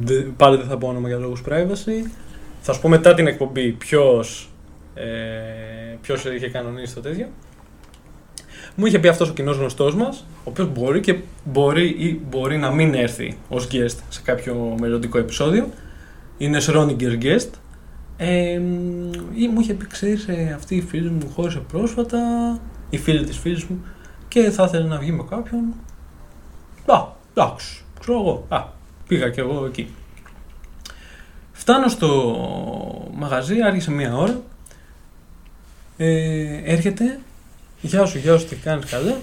δε, 0.00 0.20
πάλι 0.20 0.56
δεν 0.56 0.66
θα 0.66 0.78
πω 0.78 0.88
όνομα 0.88 1.08
για 1.08 1.18
λόγους 1.18 1.42
privacy. 1.48 2.10
Θα 2.60 2.72
σου 2.72 2.80
πω 2.80 2.88
μετά 2.88 3.14
την 3.14 3.26
εκπομπή 3.26 3.72
ποιος, 3.72 4.50
ε, 4.94 5.04
ποιος 6.00 6.24
είχε 6.24 6.48
κανονίσει 6.48 6.94
το 6.94 7.00
τέτοιο. 7.00 7.26
Μου 8.76 8.86
είχε 8.86 8.98
πει 8.98 9.08
αυτός 9.08 9.28
ο 9.28 9.32
κοινός 9.32 9.56
γνωστός 9.56 9.94
μας, 9.94 10.24
ο 10.30 10.50
οποίος 10.50 10.72
μπορεί 10.72 11.00
και 11.00 11.18
μπορεί 11.44 11.86
ή 11.88 12.20
μπορεί 12.30 12.56
να 12.56 12.70
μην 12.70 12.94
έρθει 12.94 13.38
ως 13.48 13.68
guest 13.70 13.96
σε 14.08 14.20
κάποιο 14.24 14.76
μελλοντικό 14.80 15.18
επεισόδιο. 15.18 15.68
Είναι 16.38 16.58
Schrödinger 16.66 17.22
guest. 17.22 17.48
Ε, 18.16 18.60
ή 19.34 19.48
μου 19.48 19.60
είχε 19.60 19.74
πει, 19.74 19.86
ξέρεις, 19.86 20.28
ε, 20.28 20.52
αυτή 20.56 20.76
η 20.76 20.80
φίλη 20.80 21.10
μου 21.10 21.30
χώρισε 21.34 21.58
πρόσφατα, 21.58 22.18
η 22.90 22.98
φίλη 22.98 23.24
της 23.24 23.38
φίλης 23.38 23.64
μου, 23.64 23.84
και 24.28 24.50
θα 24.50 24.64
ήθελε 24.64 24.88
να 24.88 24.98
βγει 24.98 25.12
με 25.12 25.24
κάποιον. 25.30 25.74
Α, 26.86 27.06
εντάξει, 27.34 27.84
ξέρω 28.00 28.20
εγώ. 28.20 28.46
Α, 28.48 28.64
πήγα 29.08 29.30
κι 29.30 29.40
εγώ 29.40 29.64
εκεί. 29.66 29.88
Φτάνω 31.52 31.88
στο 31.88 32.08
μαγαζί, 33.14 33.62
άργησε 33.62 33.90
μία 33.90 34.16
ώρα. 34.16 34.40
Ε, 35.96 36.60
έρχεται. 36.64 37.18
Γεια 37.80 38.04
σου, 38.04 38.18
γεια 38.18 38.38
σου, 38.38 38.46
τι 38.46 38.56
κάνεις 38.56 38.90
καλά. 38.90 39.20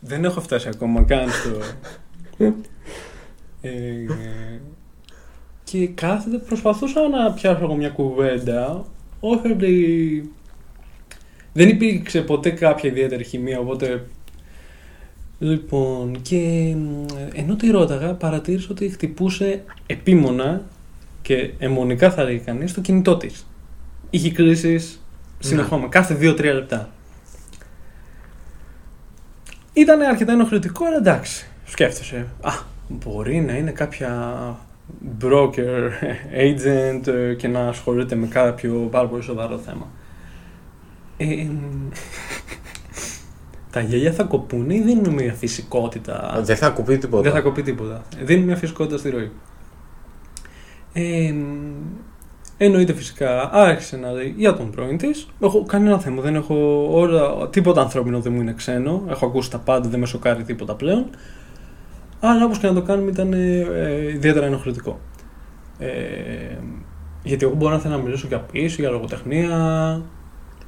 Δεν 0.00 0.24
έχω 0.24 0.40
φτάσει 0.40 0.68
ακόμα 0.68 1.02
καν 1.02 1.28
στο... 1.30 1.58
Ε, 3.60 3.70
και 5.64 5.86
κάθεται, 5.86 6.36
προσπαθούσα 6.38 7.08
να 7.08 7.32
πιάσω 7.32 7.64
εγώ 7.64 7.74
μια 7.74 7.88
κουβέντα. 7.88 8.84
Όχι 9.20 9.52
ότι 9.52 10.32
δεν 11.52 11.68
υπήρξε 11.68 12.20
ποτέ 12.20 12.50
κάποια 12.50 12.90
ιδιαίτερη 12.90 13.24
χημεία, 13.24 13.58
οπότε... 13.58 14.04
Λοιπόν, 15.38 16.22
και 16.22 16.74
μ, 16.76 17.04
ενώ 17.32 17.56
τη 17.56 17.70
ρώταγα, 17.70 18.14
παρατήρησα 18.14 18.68
ότι 18.70 18.88
χτυπούσε 18.88 19.64
επίμονα 19.86 20.62
και 21.22 21.50
αιμονικά 21.58 22.10
θα 22.10 22.24
λέγει 22.24 22.38
κανείς 22.38 22.74
το 22.74 22.80
κινητό 22.80 23.16
της. 23.16 23.46
Είχε 24.14 24.30
κλήσεις 24.30 25.04
συνεχόμενα, 25.38 25.88
κάθε 25.88 26.16
2-3 26.20 26.42
λεπτά. 26.42 26.90
Ήταν 29.72 30.00
αρκετά 30.00 30.32
ενοχλητικό, 30.32 30.84
αλλά 30.84 30.96
εντάξει, 30.96 31.46
σκέφτεσαι. 31.64 32.26
Α, 32.40 32.52
μπορεί 32.88 33.40
να 33.40 33.56
είναι 33.56 33.70
κάποια 33.70 34.10
broker, 35.20 35.90
agent 36.46 37.06
ε, 37.06 37.34
και 37.34 37.48
να 37.48 37.68
ασχολείται 37.68 38.14
με 38.14 38.26
κάποιο 38.26 38.88
πάρα 38.90 39.08
πολύ 39.08 39.22
σοβαρό 39.22 39.58
θέμα. 39.58 39.90
Ε, 41.16 41.26
τα 43.72 43.80
γέλια 43.80 44.12
θα 44.12 44.22
κοπούν 44.22 44.70
ή 44.70 44.80
δίνουν 44.80 45.14
μια 45.14 45.32
φυσικότητα; 45.32 46.40
Δεν 46.44 46.56
θα 46.56 46.70
κουπεί 46.70 46.98
τίποτα. 46.98 47.22
Δεν 47.22 47.32
θα 47.32 47.40
κοπεί 47.40 47.62
τίποτα. 47.62 48.04
Δίνουν 48.22 48.44
μια 48.44 48.56
φυσικότητα 48.56 48.98
στη 48.98 49.10
ροή. 49.10 49.30
Ε, 50.92 51.34
εννοείται 52.56 52.92
φυσικά 52.92 53.50
άρχισε 53.52 53.96
να 53.96 54.12
λέει 54.12 54.34
για 54.36 54.54
τον 54.54 54.70
πρώην 54.70 54.98
της. 54.98 55.26
Έχω 55.40 55.62
κανένα 55.62 55.98
θέμα. 55.98 56.22
Δεν 56.22 56.34
έχω 56.34 56.86
όλα, 56.90 57.48
τίποτα 57.48 57.80
ανθρώπινο 57.80 58.20
δεν 58.20 58.32
μου 58.32 58.40
είναι 58.40 58.52
ξένο. 58.52 59.02
Έχω 59.08 59.26
ακούσει 59.26 59.50
τα 59.50 59.58
πάντα, 59.58 59.88
δεν 59.88 60.00
με 60.00 60.06
σοκάρει 60.06 60.42
τίποτα 60.42 60.74
πλέον. 60.74 61.06
Αλλά 62.20 62.44
όπως 62.44 62.58
και 62.58 62.66
να 62.66 62.74
το 62.74 62.82
κάνουμε 62.82 63.10
ήταν 63.10 63.32
ε, 63.32 63.66
ε, 63.74 64.12
ιδιαίτερα 64.12 64.46
ενοχλητικό. 64.46 65.00
Ε, 65.78 65.88
γιατί 67.22 67.44
εγώ 67.44 67.54
μπορώ 67.54 67.72
να 67.72 67.80
θέλω 67.80 67.96
να 67.96 68.02
μιλήσω 68.02 68.26
για 68.26 68.38
ποιήση, 68.38 68.80
για 68.80 68.90
λογοτεχνία, 68.90 70.00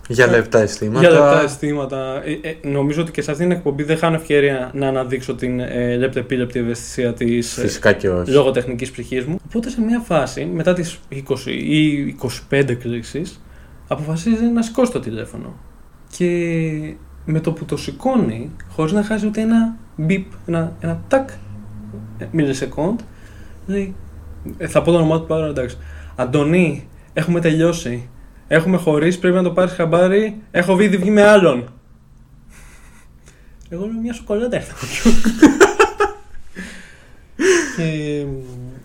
Για 0.08 0.26
λεπτά 0.26 0.58
αισθήματα. 0.58 1.00
για 1.00 1.10
λεπτά 1.10 1.42
αισθήματα. 1.42 2.22
Ε, 2.24 2.48
ε, 2.48 2.68
νομίζω 2.68 3.02
ότι 3.02 3.10
και 3.10 3.22
σε 3.22 3.30
αυτήν 3.30 3.48
την 3.48 3.56
εκπομπή 3.56 3.82
δεν 3.82 3.98
χάνω 3.98 4.16
ευκαιρία 4.16 4.70
να 4.74 4.88
αναδείξω 4.88 5.34
την 5.34 5.60
ε, 5.60 5.96
λεπτεπίλεπτη 5.96 6.58
ευαισθησία 6.58 7.12
της 7.14 7.52
Φυσικά 7.52 7.92
και 7.92 8.08
όχι. 8.08 8.30
λογοτεχνικής 8.30 8.90
ψυχής 8.90 9.24
μου. 9.24 9.38
Οπότε 9.46 9.70
σε 9.70 9.80
μια 9.80 10.00
φάση, 10.00 10.44
μετά 10.44 10.72
τις 10.72 10.98
20 11.12 11.16
ή 11.46 12.16
25 12.50 12.76
κλήσει, 12.80 13.22
αποφασίζει 13.88 14.44
να 14.44 14.62
σηκώσει 14.62 14.92
το 14.92 15.00
τηλέφωνο. 15.00 15.54
Και 16.16 16.94
με 17.24 17.40
το 17.40 17.52
που 17.52 17.64
το 17.64 17.76
σηκώνει, 17.76 18.50
χωρίς 18.68 18.92
να 18.92 19.02
χάσει 19.02 19.26
ούτε 19.26 19.40
ένα 19.40 19.76
μπιπ, 19.96 20.26
ένα, 20.46 20.72
ένα 20.80 21.02
τάκ 21.08 21.28
μιλισεκόντ, 22.30 23.00
λέει. 23.66 23.94
ε, 24.58 24.66
θα 24.66 24.82
πω 24.82 24.90
το 24.90 24.96
όνομά 24.96 25.20
του 25.20 25.26
πάρα 25.26 25.46
εντάξει. 25.46 25.76
Αντωνί, 26.16 26.88
έχουμε 27.12 27.40
τελειώσει. 27.40 28.08
Έχουμε 28.48 28.76
χωρίσει, 28.76 29.18
πρέπει 29.18 29.36
να 29.36 29.42
το 29.42 29.50
πάρεις 29.50 29.72
χαμπάρι. 29.72 30.40
Έχω 30.50 30.80
ήδη 30.80 30.96
βγει 30.96 31.10
με 31.10 31.22
άλλον. 31.22 31.68
Εγώ 33.68 33.84
λέω 33.84 34.00
μια 34.02 34.12
σοκολάτα 34.12 34.56
έρθα 34.56 34.72
από 34.72 34.86
πιο. 34.86 35.10
και 37.76 38.24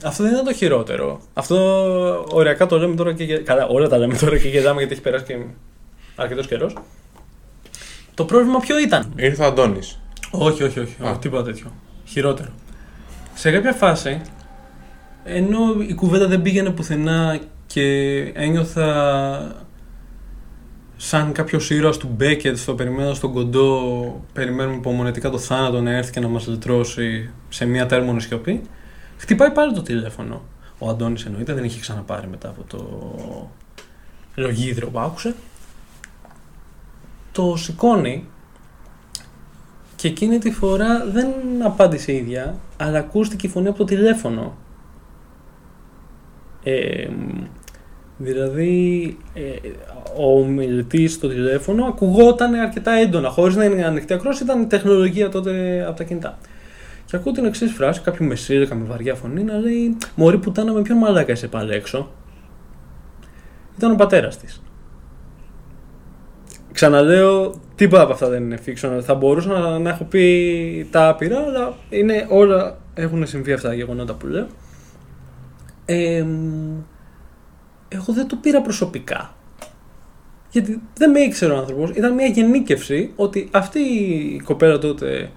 Αυτό 0.06 0.24
δεν 0.24 0.32
ήταν 0.32 0.46
το 0.46 0.54
χειρότερο. 0.54 1.22
Αυτό 1.34 1.56
ωριακά 2.32 2.66
το 2.66 2.78
λέμε 2.78 2.96
τώρα 2.96 3.14
και. 3.14 3.24
γε- 3.24 3.44
Καλά, 3.44 3.68
όλα 3.68 3.88
τα 3.88 3.98
λέμε 3.98 4.16
τώρα 4.16 4.38
και 4.38 4.48
γελάμε 4.48 4.78
γιατί 4.78 4.94
έχει 4.94 5.02
περάσει 5.02 5.24
και 5.26 5.38
αρκετός 6.16 6.48
καιρός. 6.48 6.74
Το 8.14 8.26
πρόβλημα 8.26 8.60
ποιο 8.60 8.80
ήταν; 8.80 9.14
Ήρθε 9.16 9.44
ο 9.44 9.46
Αντώνης. 9.46 10.00
Όχι, 10.32 10.64
όχι, 10.64 10.80
όχι. 10.80 10.96
Α. 11.06 11.18
Τίποτα 11.20 11.44
τέτοιο. 11.44 11.72
Χειρότερο. 12.06 12.50
Σε 13.34 13.52
κάποια 13.52 13.72
φάση, 13.74 14.22
ενώ 15.24 15.58
η 15.88 15.94
κουβέντα 15.94 16.28
δεν 16.28 16.42
πήγαινε 16.42 16.70
πουθενά 16.70 17.40
και 17.74 18.18
ένιωθα 18.34 19.66
σαν 20.98 21.32
κάποιος 21.32 21.70
ήρωας 21.70 21.98
του 21.98 22.08
Μπέκετ 22.16 22.58
στο 22.58 22.76
περιμένω 22.76 23.14
στον 23.14 23.34
κοντό, 23.34 24.22
περιμένουμε 24.34 24.76
υπομονετικά 24.76 25.30
το 25.30 25.38
θάνατο 25.38 25.82
να 25.82 25.92
έρθει 25.92 26.12
και 26.12 26.20
να 26.20 26.28
μας 26.28 26.48
λυτρώσει 26.48 27.30
σε 27.50 27.66
μια 27.66 27.86
τέρμονη 27.86 28.22
σιωπή, 28.22 28.62
χτυπάει 29.18 29.52
πάλι 29.52 29.74
το 29.74 29.82
τηλέφωνο. 29.82 30.42
Ο 30.78 30.90
Αντώνης 30.90 31.26
εννοείται, 31.26 31.54
δεν 31.54 31.64
είχε 31.64 31.80
ξαναπάρει 31.80 32.28
μετά 32.28 32.50
από 32.50 32.64
το 32.68 32.80
λογίδριο 34.36 34.88
που 34.88 35.00
άκουσε. 35.00 35.36
Το 37.32 37.56
σηκώνει 37.56 38.28
και 39.96 40.08
εκείνη 40.08 40.38
τη 40.38 40.52
φορά 40.52 41.06
δεν 41.06 41.28
απάντησε 41.64 42.12
η 42.12 42.16
ίδια, 42.16 42.56
αλλά 42.78 43.00
ακούστηκε 43.00 43.48
η 43.48 43.50
φωνή 43.50 43.68
από 43.68 43.78
το 43.78 43.84
τηλέφωνο. 43.84 44.58
Ε, 46.64 47.08
δηλαδή, 48.22 49.18
ε, 49.34 49.42
ο 50.18 50.46
μιλητή 50.46 51.08
στο 51.08 51.28
τηλέφωνο 51.28 51.86
ακουγόταν 51.86 52.54
αρκετά 52.54 52.92
έντονα, 52.92 53.30
χωρίς 53.30 53.56
να 53.56 53.66
είναι 53.66 53.86
ανοιχτή 53.86 54.14
ακρόαση, 54.14 54.44
ήταν 54.44 54.62
η 54.62 54.66
τεχνολογία 54.66 55.30
τότε 55.30 55.84
από 55.88 55.98
τα 55.98 56.04
κινητά. 56.04 56.38
Και 57.06 57.16
ακούω 57.16 57.34
την 57.34 57.46
εξής 57.46 57.72
φράση, 57.72 58.02
κάποιου 58.02 58.26
μεσήλικα 58.26 58.76
με 58.76 58.86
βαριά 58.86 59.16
φωνή 59.16 59.44
να 59.44 59.58
λέει 59.58 59.98
Μωρή 60.16 60.38
πουτάνα 60.38 60.72
με 60.74 60.82
ποιον 60.82 60.98
μαλάκα 60.98 61.32
είσαι 61.32 61.48
πάλι 61.48 61.74
έξω; 61.74 62.12
Ήταν 63.78 63.92
ο 63.92 63.96
πατέρας 63.96 64.38
της. 64.38 64.62
Ξαναλέω, 66.72 67.54
τίποτα 67.76 68.02
από 68.02 68.14
αυτά 68.14 68.30
δεν 68.30 68.44
είναι 68.44 68.58
fiction. 68.66 69.00
Θα 69.02 69.14
μπορούσα 69.14 69.50
να, 69.50 69.80
να 69.80 69.90
έχω 69.90 70.04
πει 70.04 70.88
τα 70.92 71.08
άπειρα, 71.08 71.40
αλλά 71.40 71.74
είναι 71.90 72.28
όλα 72.30 72.78
έχουν 72.94 73.28
συμβεί 73.28 73.54
αυτά 73.54 73.68
τα 73.68 73.74
γεγονότα 73.74 74.14
που 74.14 74.28
λέω. 74.28 74.48
Ε, 75.86 76.26
εγώ 77.94 78.14
δεν 78.14 78.28
το 78.28 78.36
πήρα 78.36 78.62
προσωπικά. 78.62 79.34
Γιατί 80.52 80.82
δεν 80.98 81.12
με 81.12 81.20
ήξερε 81.20 81.54
ο 81.54 81.58
άνθρωπος. 81.58 81.90
Ήταν 81.90 82.14
μια 82.14 82.26
γενίκευση 82.26 83.12
ότι 83.16 83.50
αυτή 83.52 83.80
η 83.80 84.42
κοπέλα 84.44 84.78
τότε 84.78 85.30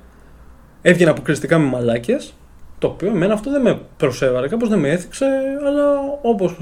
έβγαινε 0.83 1.11
αποκλειστικά 1.11 1.59
με 1.59 1.67
μαλάκες. 1.67 2.35
Το 2.79 2.87
οποίο 2.87 3.09
εμένα 3.09 3.35
αυτό 3.35 3.51
δεν 3.51 3.63
με 3.63 3.81
προσέβαλε, 3.97 4.49
κάπως 4.49 4.69
δεν 4.69 4.79
με 4.79 4.89
έθιξε, 4.91 5.27
αλλά 5.67 5.99
όπως, 6.23 6.57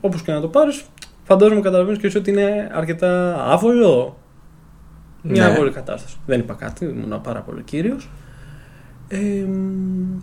όπως 0.00 0.22
και 0.22 0.32
να 0.32 0.40
το 0.40 0.48
πάρεις, 0.48 0.84
φαντάζομαι 1.24 1.60
καταλαβαίνεις 1.60 2.00
και 2.00 2.06
εσύ 2.06 2.16
ότι 2.18 2.30
είναι 2.30 2.70
αρκετά 2.72 3.34
άβολο. 3.52 4.18
Μια 5.22 5.46
Ναι. 5.46 5.52
άβολη 5.52 5.70
κατάσταση. 5.70 6.16
Δεν 6.26 6.40
είπα 6.40 6.54
κάτι, 6.54 6.84
ήμουν 6.84 7.20
πάρα 7.20 7.40
πολύ 7.40 7.62
κύριος. 7.62 8.08
Ε, 9.08 9.18
μ, 9.46 10.18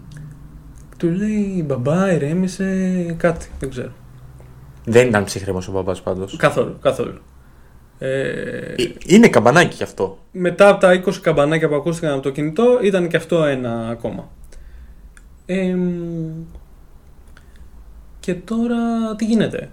του 0.98 1.08
λέει 1.10 1.64
μπαμπά, 1.68 2.12
ηρέμησε, 2.12 2.66
κάτι, 3.18 3.48
δεν 3.60 3.70
ξέρω. 3.70 3.92
Δεν 4.86 5.08
ήταν 5.08 5.24
ψυχρέμος 5.24 5.68
ο 5.68 5.72
μπαμπάς 5.72 6.02
πάντως. 6.02 6.36
Καθόλου, 6.36 6.78
καθόλου. 6.82 7.20
Ε, 8.00 8.30
Ε, 8.30 8.76
Είναι 9.06 9.28
καμπανάκι 9.30 9.76
κι 9.76 9.84
αυτό. 9.84 10.18
μετά 10.32 10.70
από 10.70 10.80
τα 10.80 10.94
20 11.06 11.14
καμπανάκια 11.22 11.68
που 11.70 11.76
ακούστηκαν 11.76 12.14
από 12.14 12.22
το 12.22 12.30
κινητό, 12.30 12.80
ήταν 12.84 13.08
και 13.08 13.18
αυτό 13.18 13.44
ένα 13.44 13.88
ακόμα. 13.90 14.30
Ε, 15.46 15.74
μ, 15.76 15.90
και 18.20 18.34
τώρα 18.34 18.78
τι 19.18 19.26
γίνεται; 19.26 19.70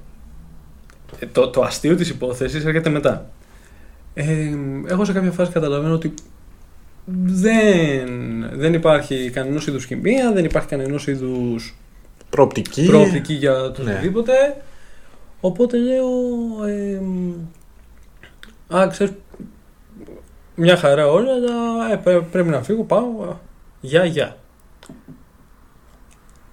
Ε, 1.18 1.26
το, 1.26 1.48
το 1.48 1.62
αστείο 1.62 1.96
της 1.96 2.08
υπόθεσης 2.08 2.64
έρχεται 2.64 2.90
μετά. 2.90 3.30
Ε, 4.14 4.50
εγώ 4.88 5.04
σε 5.04 5.12
κάποια 5.12 5.30
φάση 5.30 5.52
καταλαβαίνω 5.52 5.94
ότι 5.94 6.14
δεν, 7.24 8.08
δεν 8.52 8.74
υπάρχει 8.74 9.30
κανένας 9.30 9.66
είδους 9.66 9.84
χημεία, 9.84 10.32
δεν 10.32 10.44
υπάρχει 10.44 10.68
κανένας 10.68 11.06
είδους 11.06 11.76
Προοπτική. 12.30 12.86
προοπτική 12.86 13.32
για 13.34 13.70
το 13.70 13.82
Ναι. 13.82 14.00
Οτιδήποτε. 15.40 15.76
Οπότε 15.76 15.76
λέω. 15.76 16.08
Ε, 16.66 17.00
α, 18.76 18.88
ξέρεις, 18.88 19.14
μια 20.54 20.76
χαρά 20.76 21.06
όλα, 21.08 21.32
αλλά 21.32 21.92
ε, 21.92 21.96
πρέ- 21.96 22.22
πρέπει 22.22 22.48
να 22.48 22.62
φύγω, 22.62 22.84
πάω. 22.84 23.36
Γεια, 23.80 24.04
γεια. 24.04 24.36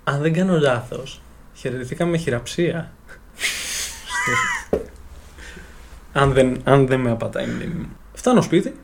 Αν 0.04 0.22
δεν 0.22 0.34
κάνω 0.34 0.60
λάθος, 0.60 1.22
χαιρετηθήκαμε 1.54 2.12
με 2.12 2.18
χειραψία. 2.18 2.92
αν, 6.14 6.32
δεν, 6.32 6.62
αν 6.64 6.88
δεν 6.88 7.00
με 7.00 7.12
απατάει 7.12 7.46
η 7.46 7.48
μνήμη 7.48 7.74
μου. 7.74 7.90
Φτάνω 8.14 8.42
σπίτι 8.42 8.76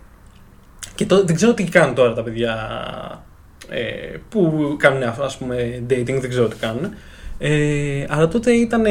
και 0.96 1.06
το, 1.06 1.26
δεν 1.26 1.36
ξέρω 1.36 1.54
τι 1.54 1.64
κάνουν 1.64 1.96
τώρα 1.96 2.14
τα 2.14 2.24
παιδιά 2.24 2.56
ε, 3.70 4.18
που 4.30 4.76
κάνουν 4.80 5.04
ας 5.04 5.38
πούμε 5.38 5.84
dating, 5.90 6.18
δεν 6.20 6.30
ξέρω 6.30 6.48
τι 6.48 6.56
κάνουν. 6.56 6.94
Ε, 7.44 8.06
αλλά 8.10 8.28
τότε 8.28 8.52
ήταν, 8.52 8.84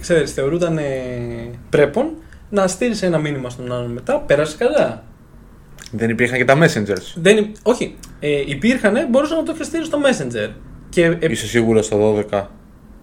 ξέρεις, 0.00 0.32
θεωρούταν 0.32 0.78
πρέπον 1.70 2.10
να 2.50 2.66
στείλεις 2.66 3.02
ένα 3.02 3.18
μήνυμα 3.18 3.50
στον 3.50 3.72
άλλον 3.72 3.90
μετά, 3.90 4.18
πέρασε 4.20 4.56
καλά. 4.56 5.04
Δεν 5.92 6.10
υπήρχαν 6.10 6.38
και 6.38 6.44
τα 6.44 6.58
messengers. 6.62 7.12
Δεν, 7.14 7.36
υ- 7.36 7.56
όχι, 7.62 7.96
ε, 8.20 8.42
υπήρχαν, 8.46 8.96
μπορούσα 9.10 9.34
να 9.36 9.42
το 9.42 9.52
και 9.54 9.62
στείλει 9.62 9.84
στο 9.84 9.98
Messenger. 10.04 10.50
Και, 10.88 11.04
ε, 11.04 11.16
Είσαι 11.30 11.46
σίγουρος 11.46 11.84
στο 11.86 11.96
12. 12.30 12.46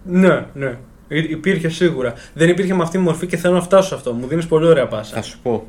ναι, 0.04 0.44
ναι, 0.54 0.76
Υ- 1.08 1.30
υπήρχε 1.30 1.68
σίγουρα. 1.68 2.12
Δεν 2.34 2.48
υπήρχε 2.48 2.74
με 2.74 2.82
αυτή 2.82 2.96
τη 2.96 3.02
μορφή 3.02 3.26
και 3.26 3.36
θέλω 3.36 3.54
να 3.54 3.60
φτάσω 3.62 3.88
σε 3.88 3.94
αυτό. 3.94 4.12
Μου 4.12 4.26
δίνεις 4.26 4.46
πολύ 4.46 4.66
ωραία 4.66 4.86
πάσα. 4.86 5.14
Θα 5.14 5.22
σου 5.22 5.38
πω. 5.42 5.66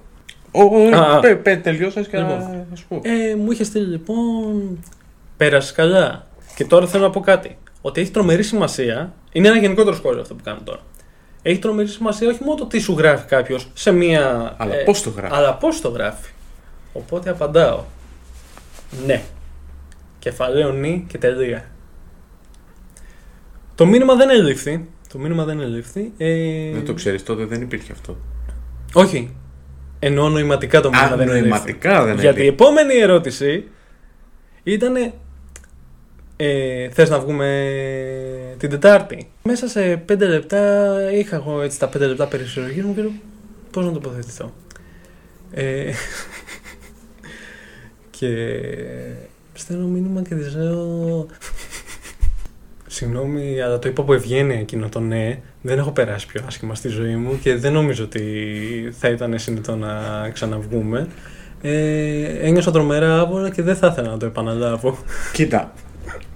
Ο, 0.52 0.62
ο, 0.62 0.96
Α, 0.96 1.16
α. 1.16 1.20
πέ, 1.20 1.36
πέ, 1.36 1.56
τελειώσας 1.56 2.08
και 2.08 2.18
Λοιπόν. 2.18 2.40
θα 2.42 2.66
θα 2.70 2.76
σου 2.76 2.86
πω. 2.88 3.02
Ε, 3.04 3.36
μου 3.36 3.52
είχες 3.52 3.68
στείλει 3.68 3.86
λοιπόν. 3.86 4.80
Πέρασε 5.38 5.74
καλά. 5.74 6.28
Και 6.56 6.66
τώρα 6.66 6.88
θέλω 6.88 7.04
να 7.04 7.10
πω 7.10 7.20
κάτι. 7.20 7.58
Ότι 7.82 8.02
έχει 8.02 8.12
τρομερή 8.12 8.44
σημασία. 8.44 9.14
Είναι 9.32 9.48
ένα 9.48 9.58
γενικότερο 9.58 9.96
σχόλιο 9.96 10.22
αυτό 10.22 10.36
που 10.36 10.44
κάνω 10.44 10.60
τώρα. 10.64 10.80
Έχει 11.42 11.60
τρομερή 11.60 11.88
σημασία 11.88 12.30
όχι 12.30 12.44
μόνο 12.44 12.56
το 12.56 12.66
τι 12.66 12.80
σου 12.80 12.96
γράφει 12.98 13.26
κάποιος 13.26 13.70
σε 13.74 13.92
μία. 13.92 14.56
Αλλά 14.58 14.76
ε, 14.76 14.84
πώς 14.84 15.02
το 15.04 15.10
γράφει. 15.10 15.34
Αλλά 15.36 15.54
πώς 15.56 15.82
το 15.82 15.90
γράφει. 15.90 16.30
Οπότε 16.94 17.30
απαντάω. 17.30 17.84
Ναι. 19.06 19.22
Κεφαλαίο 20.20 20.72
νη 20.72 21.06
και 21.08 21.18
τελεία. 21.18 21.66
Το 23.76 23.86
μήνυμα 23.86 24.16
δεν 24.16 24.30
ελήφθη. 24.30 24.90
Το 25.12 25.18
μήνυμα 25.20 25.44
δεν 25.46 25.60
ελήφθη. 25.60 26.12
Ε, 26.18 26.72
Δεν 26.74 26.86
το 26.86 26.94
ξέρεις 26.94 27.24
τότε 27.24 27.46
δεν 27.46 27.62
υπήρχε 27.62 27.92
αυτό. 27.92 28.18
Όχι. 28.94 29.36
Εννοώ 30.00 30.30
νοηματικά 30.30 30.82
το 30.82 30.90
μήνυμα 30.90 31.08
Α, 31.08 31.16
δεν 31.16 31.28
ελήφθη. 31.30 31.42
νοηματικά 31.50 32.04
δεν 32.06 32.20
Γιατί 32.20 32.40
η 32.40 32.42
ελήφθη. 32.46 32.48
επόμενη 32.64 32.94
ερώτηση 32.96 33.68
ήταν. 34.64 35.14
Ε, 36.42 36.90
θες 36.90 37.10
να 37.10 37.20
βγούμε 37.20 37.76
την 38.58 38.70
Τετάρτη; 38.70 39.30
Μέσα 39.44 39.68
σε 39.68 39.98
πέντε 39.98 40.28
λεπτά 40.28 40.96
είχα 41.12 41.36
εγώ 41.36 41.62
έτσι 41.62 41.80
τα 41.80 41.88
πέντε 41.88 42.08
λεπτά 42.08 42.28
περισυλλογής 42.28 42.84
μου 42.84 42.96
και 42.96 43.02
λέω 43.02 43.12
πώς 43.72 43.86
να 43.86 43.92
τοποθετηθώ. 43.92 44.54
Ε, 45.52 45.92
και 48.18 48.58
στέλνω 49.54 49.88
μήνυμα 49.88 50.22
και 50.22 50.36
της 50.36 50.56
λέω 50.56 51.28
Συγγνώμη, 52.88 53.62
αλλά 53.62 53.80
το 53.80 53.90
είπα 53.90 54.02
από 54.02 54.14
ευγένεια 54.14 54.60
εκείνο 54.60 54.90
το 54.90 55.00
ναι. 55.00 55.40
Δεν 55.62 55.78
έχω 55.78 55.92
περάσει 55.92 56.28
πιο 56.28 56.44
άσχημα 56.48 56.76
στη 56.76 56.88
ζωή 56.88 57.16
μου 57.16 57.40
και 57.42 57.56
δεν 57.56 57.74
νομίζω 57.74 58.04
ότι 58.04 58.24
θα 59.00 59.10
ήταν 59.10 59.40
συνηθό 59.40 59.76
να 59.76 60.30
ξαναβγούμε. 60.34 61.08
Ε, 61.62 62.48
ένιωσα 62.48 62.72
τρομερά 62.72 63.20
άβολα 63.20 63.50
και 63.50 63.62
δεν 63.62 63.76
θα 63.76 63.88
ήθελα 63.88 64.10
να 64.10 64.18
το 64.18 64.26
επαναλάβω. 64.26 64.98
Κοίτα, 65.34 65.74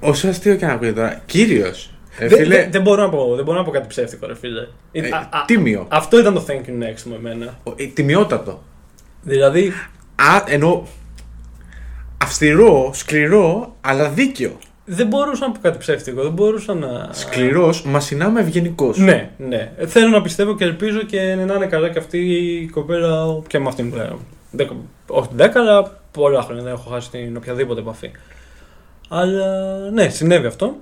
όσο 0.03 0.27
αστείο 0.27 0.55
και 0.55 0.65
να 0.65 0.71
ακούγεται 0.71 0.95
τώρα, 0.99 1.21
κύριος. 1.25 1.87
Ε, 2.17 2.27
δεν, 2.27 2.37
φίλε, 2.37 2.55
δεν- 2.55 2.71
δεν 2.71 2.81
μπορώ 2.81 3.01
να 3.01 3.09
πω, 3.09 3.35
δεν 3.35 3.43
μπορώ 3.45 3.57
να 3.57 3.63
πω 3.63 3.71
κάτι 3.71 3.87
ψεύτικο, 3.87 4.27
ρε 4.27 4.35
φίλε. 4.35 4.67
ε, 4.91 5.07
Α- 5.07 5.17
α- 5.31 5.45
τίμιο. 5.45 5.85
αυτό 5.89 6.19
ήταν 6.19 6.33
το 6.33 6.45
thank 6.47 6.51
you 6.69 6.83
next 6.83 7.03
μου 7.05 7.13
εμένα. 7.15 7.59
Ο- 7.63 7.71
ε, 7.75 7.85
τιμιότατο. 7.85 8.63
Δηλαδή, 9.21 9.71
Α, 10.15 10.43
ενώ 10.47 10.87
αυστηρό, 12.17 12.91
σκληρό, 12.93 13.75
αλλά 13.81 14.09
δίκαιο. 14.09 14.51
δεν 14.85 15.07
μπορούσα 15.07 15.47
να 15.47 15.51
πω 15.53 15.59
κάτι 15.61 15.77
ψεύτικο, 15.77 16.21
δεν 16.23 16.31
μπορούσα 16.31 16.73
να. 16.73 17.09
Σκληρός, 17.11 17.83
μα 17.83 17.99
συνάμε 17.99 18.39
ευγενικός. 18.39 18.97
Ναι, 18.97 19.29
ναι. 19.37 19.71
Θέλω 19.85 20.07
να 20.07 20.21
πιστεύω 20.21 20.55
και 20.55 20.63
ελπίζω 20.63 21.01
και 21.01 21.19
να 21.45 21.53
είναι 21.53 21.65
καλά 21.65 21.89
και 21.89 21.99
αυτή 21.99 22.17
η 22.17 22.67
κοπέλα 22.67 23.39
και 23.47 23.59
με 23.59 23.67
αυτήν 23.67 23.89
που 23.89 23.95
λέω. 23.95 24.19
Δέκα- 24.51 24.75
όχι 25.07 25.29
10, 25.37 25.59
αλλά 25.59 25.99
πολλά 26.11 26.41
χρόνια 26.41 26.63
δεν 26.63 26.73
έχω 26.73 26.89
χάσει 26.89 27.09
την 27.11 27.37
οποιαδήποτε 27.37 27.79
επαφή. 27.79 28.11
Αλλά 29.15 29.77
ναι, 29.91 30.09
συνέβη 30.09 30.45
αυτό. 30.45 30.75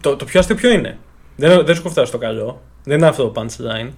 Το, 0.00 0.16
το 0.16 0.24
πιο 0.24 0.40
αστείο 0.40 0.56
ποιο 0.56 0.70
είναι; 0.70 0.98
Δεν, 1.36 1.64
δεν 1.64 1.74
σου 1.74 1.80
έχω 1.80 1.90
φτάσει 1.90 2.06
στο 2.06 2.18
καλό. 2.18 2.62
Δεν 2.84 2.96
είναι 2.96 3.06
αυτό 3.06 3.28
το 3.28 3.40
punchline. 3.40 3.90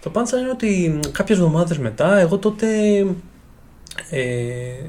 Το 0.00 0.10
punchline 0.14 0.40
είναι 0.40 0.50
ότι 0.52 1.00
κάποιες 1.12 1.38
εβδομάδες 1.38 1.78
μετά, 1.78 2.18
εγώ 2.18 2.38
τότε. 2.38 2.66
Ε, 4.10 4.26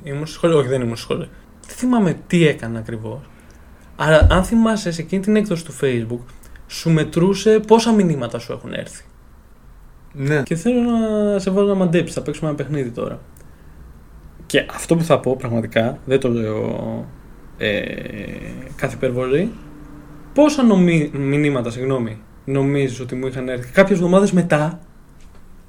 ήμουν 0.03 0.25
στο 0.25 0.36
σχολείο. 0.36 0.57
Όχι, 0.57 0.67
δεν 0.67 0.81
ήμουν 0.81 0.95
στο 0.95 1.05
σχολείο. 1.05 1.27
Δεν 1.67 1.75
θυμάμαι 1.75 2.17
τι 2.27 2.47
έκανα 2.47 2.79
ακριβώς. 2.79 3.19
Αλλά 3.95 4.27
αν 4.29 4.43
θυμάσαι 4.43 4.91
σε 4.91 5.01
εκείνη 5.01 5.21
την 5.21 5.36
έκδοση 5.36 5.65
του 5.65 5.73
Facebook, 5.81 6.25
σου 6.67 6.89
μετρούσε 6.89 7.59
πόσα 7.59 7.91
μηνύματα 7.91 8.39
σου 8.39 8.51
έχουν 8.51 8.73
έρθει. 8.73 9.03
Ναι. 10.13 10.43
Και 10.43 10.55
θέλω 10.55 10.81
να 10.81 11.39
σε 11.39 11.49
βάλω 11.49 11.67
να 11.67 11.75
μαντέψεις. 11.75 12.15
Θα 12.15 12.21
παίξουμε 12.21 12.47
ένα 12.47 12.57
παιχνίδι 12.57 12.89
τώρα. 12.89 13.19
Και 14.45 14.65
αυτό 14.69 14.95
που 14.95 15.03
θα 15.03 15.19
πω 15.19 15.36
πραγματικά, 15.36 15.97
δεν 16.05 16.19
το 16.19 16.29
λέω 16.29 17.05
ε, 17.57 17.81
κάθε 18.75 18.95
υπερβολή. 18.95 19.51
Πόσα 20.33 20.63
νομί, 20.63 21.11
μηνύματα, 21.13 21.69
συγγνώμη, 21.69 22.21
νομίζεις 22.45 22.99
ότι 22.99 23.15
μου 23.15 23.27
είχαν 23.27 23.49
έρθει; 23.49 23.71
Κάποιες 23.71 23.97
εβδομάδες 23.97 24.31
μετά, 24.31 24.79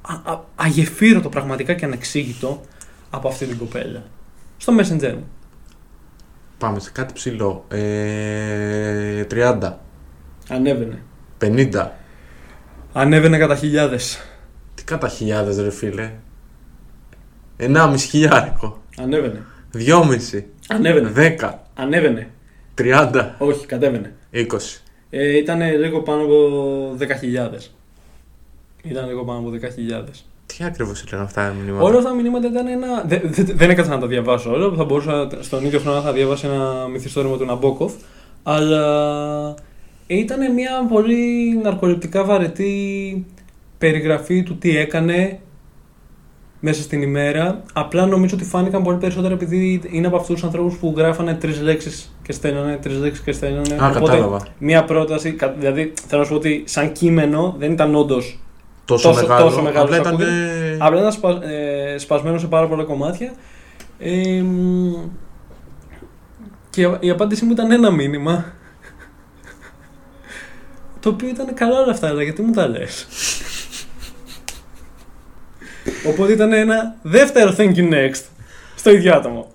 α, 0.02 0.32
α, 0.32 0.40
αγεφύρωτο 0.54 1.28
πραγματικά 1.28 1.74
και 1.74 1.84
ανεξήγητο, 1.84 2.60
από 3.10 3.28
αυτή 3.28 3.46
την 3.46 3.58
κοπέλα. 3.58 4.02
Στο 4.56 4.72
Messenger 4.78 5.12
μου. 5.12 5.28
Πάμε 6.58 6.80
σε 6.80 6.90
κάτι 6.90 7.12
ψηλό. 7.12 7.64
Ε, 7.68 9.24
30, 9.30 9.72
Ανέβαινε. 10.48 11.02
50. 11.40 11.88
Ανέβαινε 12.92 13.38
κατά 13.38 13.56
χιλιάδες. 13.56 14.18
Τι 14.74 14.84
κατά 14.84 15.08
χιλιάδες 15.08 15.58
ρε 15.58 15.70
φίλε. 15.70 16.10
1,5 17.56 17.94
χιλιάρικο. 17.98 18.82
Ανέβαινε. 18.98 19.42
2,5. 19.74 20.42
Ανέβαινε. 20.68 21.36
10. 21.40 21.63
Ανέβαινε. 21.74 22.30
30. 22.78 23.30
Όχι, 23.38 23.66
κατέβαινε. 23.66 24.14
20. 24.32 24.44
Ε, 25.10 25.36
ήταν 25.36 25.60
λίγο 25.78 26.00
πάνω 26.00 26.22
από 26.22 26.96
10.000. 26.98 27.06
Ήταν 28.82 29.06
λίγο 29.08 29.24
πάνω 29.24 29.38
από 29.38 29.50
10.000. 29.50 30.04
Τι 30.46 30.64
ακριβώς 30.64 31.02
ήταν 31.02 31.20
αυτά 31.20 31.46
τα 31.46 31.52
μηνύματα; 31.52 31.84
Όλα 31.84 31.96
αυτά 31.98 32.08
τα 32.08 32.14
μηνύματα 32.14 32.48
ήταν 32.48 32.66
ένα. 32.66 33.02
Δε, 33.06 33.20
δε, 33.24 33.42
δεν 33.42 33.70
έκατσα 33.70 33.90
να 33.90 34.00
τα 34.00 34.06
διαβάσω 34.06 34.52
όλα. 34.52 34.76
Θα 34.76 34.84
μπορούσα 34.84 35.28
στον 35.40 35.64
ίδιο 35.64 35.78
χρόνο 35.78 35.96
να 35.96 36.02
θα 36.02 36.12
διάβασα 36.12 36.48
ένα 36.48 36.86
μυθιστόρημα 36.88 37.36
του 37.36 37.44
Ναμπόκοφ. 37.44 37.92
Αλλά 38.42 39.54
ήταν 40.06 40.52
μια 40.52 40.86
πολύ 40.88 41.56
ναρκοληπτικά 41.62 42.24
βαρετή 42.24 43.26
περιγραφή 43.78 44.42
του 44.42 44.58
τι 44.58 44.76
έκανε 44.76 45.38
μέσα 46.66 46.82
στην 46.82 47.02
ημέρα. 47.02 47.62
Απλά 47.72 48.06
νομίζω 48.06 48.34
ότι 48.36 48.44
φάνηκαν 48.44 48.82
πολύ 48.82 48.96
περισσότερο 48.98 49.34
επειδή 49.34 49.80
είναι 49.90 50.06
από 50.06 50.16
αυτούς 50.16 50.34
τους 50.34 50.44
ανθρώπους 50.44 50.76
που 50.76 50.94
γράφανε 50.96 51.34
τρεις 51.34 51.60
λέξεις 51.60 52.16
και 52.22 52.32
στέλνανε, 52.32 52.76
τρεις 52.82 52.98
λέξεις 52.98 53.24
και 53.24 53.32
στέλνανε. 53.32 53.74
Α, 53.84 53.90
κατάλαβα. 53.92 54.40
Μία 54.58 54.84
πρόταση. 54.84 55.32
κα- 55.32 55.54
Δηλαδή 55.58 55.92
θέλω 56.06 56.20
να 56.20 56.26
σου 56.26 56.32
πω 56.32 56.38
ότι 56.38 56.62
σαν 56.66 56.92
κείμενο 56.92 57.54
δεν 57.58 57.72
ήταν 57.72 57.94
όντως. 57.94 58.38
Τόσο, 58.84 59.08
τόσο- 59.08 59.20
μεγάλο. 59.26 59.44
τόσο 59.48 59.62
μεγάλο 59.62 59.84
Απλά 59.84 59.96
ήταν. 59.96 60.12
σακούδι. 60.12 60.30
ε, 60.30 60.76
Απλά 60.78 60.98
ήταν 60.98 61.12
σπα, 61.12 61.44
ε, 61.44 61.98
σπασμένο 61.98 62.38
σε 62.38 62.46
πάρα 62.46 62.66
πολλά 62.68 62.84
κομμάτια. 62.84 63.32
Ε, 63.98 64.42
μ, 64.42 64.92
και 66.70 66.82
η- 66.82 66.96
η 67.00 67.10
απάντησή 67.10 67.44
μου 67.44 67.52
ήταν 67.52 67.70
ένα 67.70 67.90
μήνυμα. 67.90 68.44
Το 71.00 71.08
οποίο 71.10 71.28
ήταν 71.28 71.54
καλά 71.54 71.80
όλα 71.80 71.92
αυτά, 71.92 72.08
αλλά 72.08 72.22
γιατί 72.22 72.42
μου 72.42 72.52
τα 72.52 72.68
λες; 72.68 73.06
Οπότε 76.08 76.32
ήταν 76.32 76.52
ένα 76.52 76.96
δεύτερο 77.02 77.54
thank 77.58 77.74
you 77.74 77.92
next 77.92 78.22
στο 78.76 78.90
ίδιο 78.90 79.14
άτομο. 79.14 79.52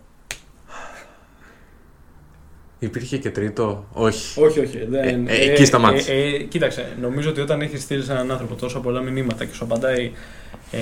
Υπήρχε 2.80 3.18
και 3.18 3.30
τρίτο; 3.30 3.86
Όχι. 3.94 4.42
Όχι, 4.42 4.60
όχι. 4.60 4.86
Δεν, 4.90 5.28
Ε, 5.28 5.34
ε, 5.34 5.52
εκεί 5.52 5.66
σταμάτησε. 5.66 6.14
Ε, 6.14 6.36
ε, 6.36 6.38
κοίταξε, 6.38 6.86
νομίζω 7.02 7.30
ότι 7.30 7.42
όταν 7.42 7.62
έχεις 7.62 7.82
στείλει 7.82 8.04
σε 8.04 8.12
έναν 8.12 8.32
άνθρωπο 8.32 8.56
τόσα 8.56 8.80
πολλά 8.80 9.02
μηνύματα 9.02 9.46
και 9.46 9.54
σου 9.54 9.64
απαντάει 9.64 10.12
ε, 10.72 10.80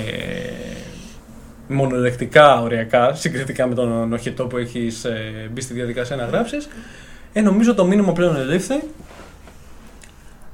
μονολεκτικά, 1.68 2.60
οριακά, 2.60 3.14
συγκριτικά 3.14 3.66
με 3.66 3.74
τον 3.74 4.12
οχητό 4.12 4.46
που 4.46 4.56
έχεις 4.56 5.04
ε, 5.04 5.50
μπει 5.52 5.60
στη 5.60 5.74
διαδικασία 5.74 6.16
να 6.16 6.24
γράψεις, 6.24 6.68
ε, 7.32 7.40
νομίζω 7.40 7.74
το 7.74 7.84
μήνυμα 7.84 8.12
πλέον 8.12 8.36
ελήφθη. 8.36 8.82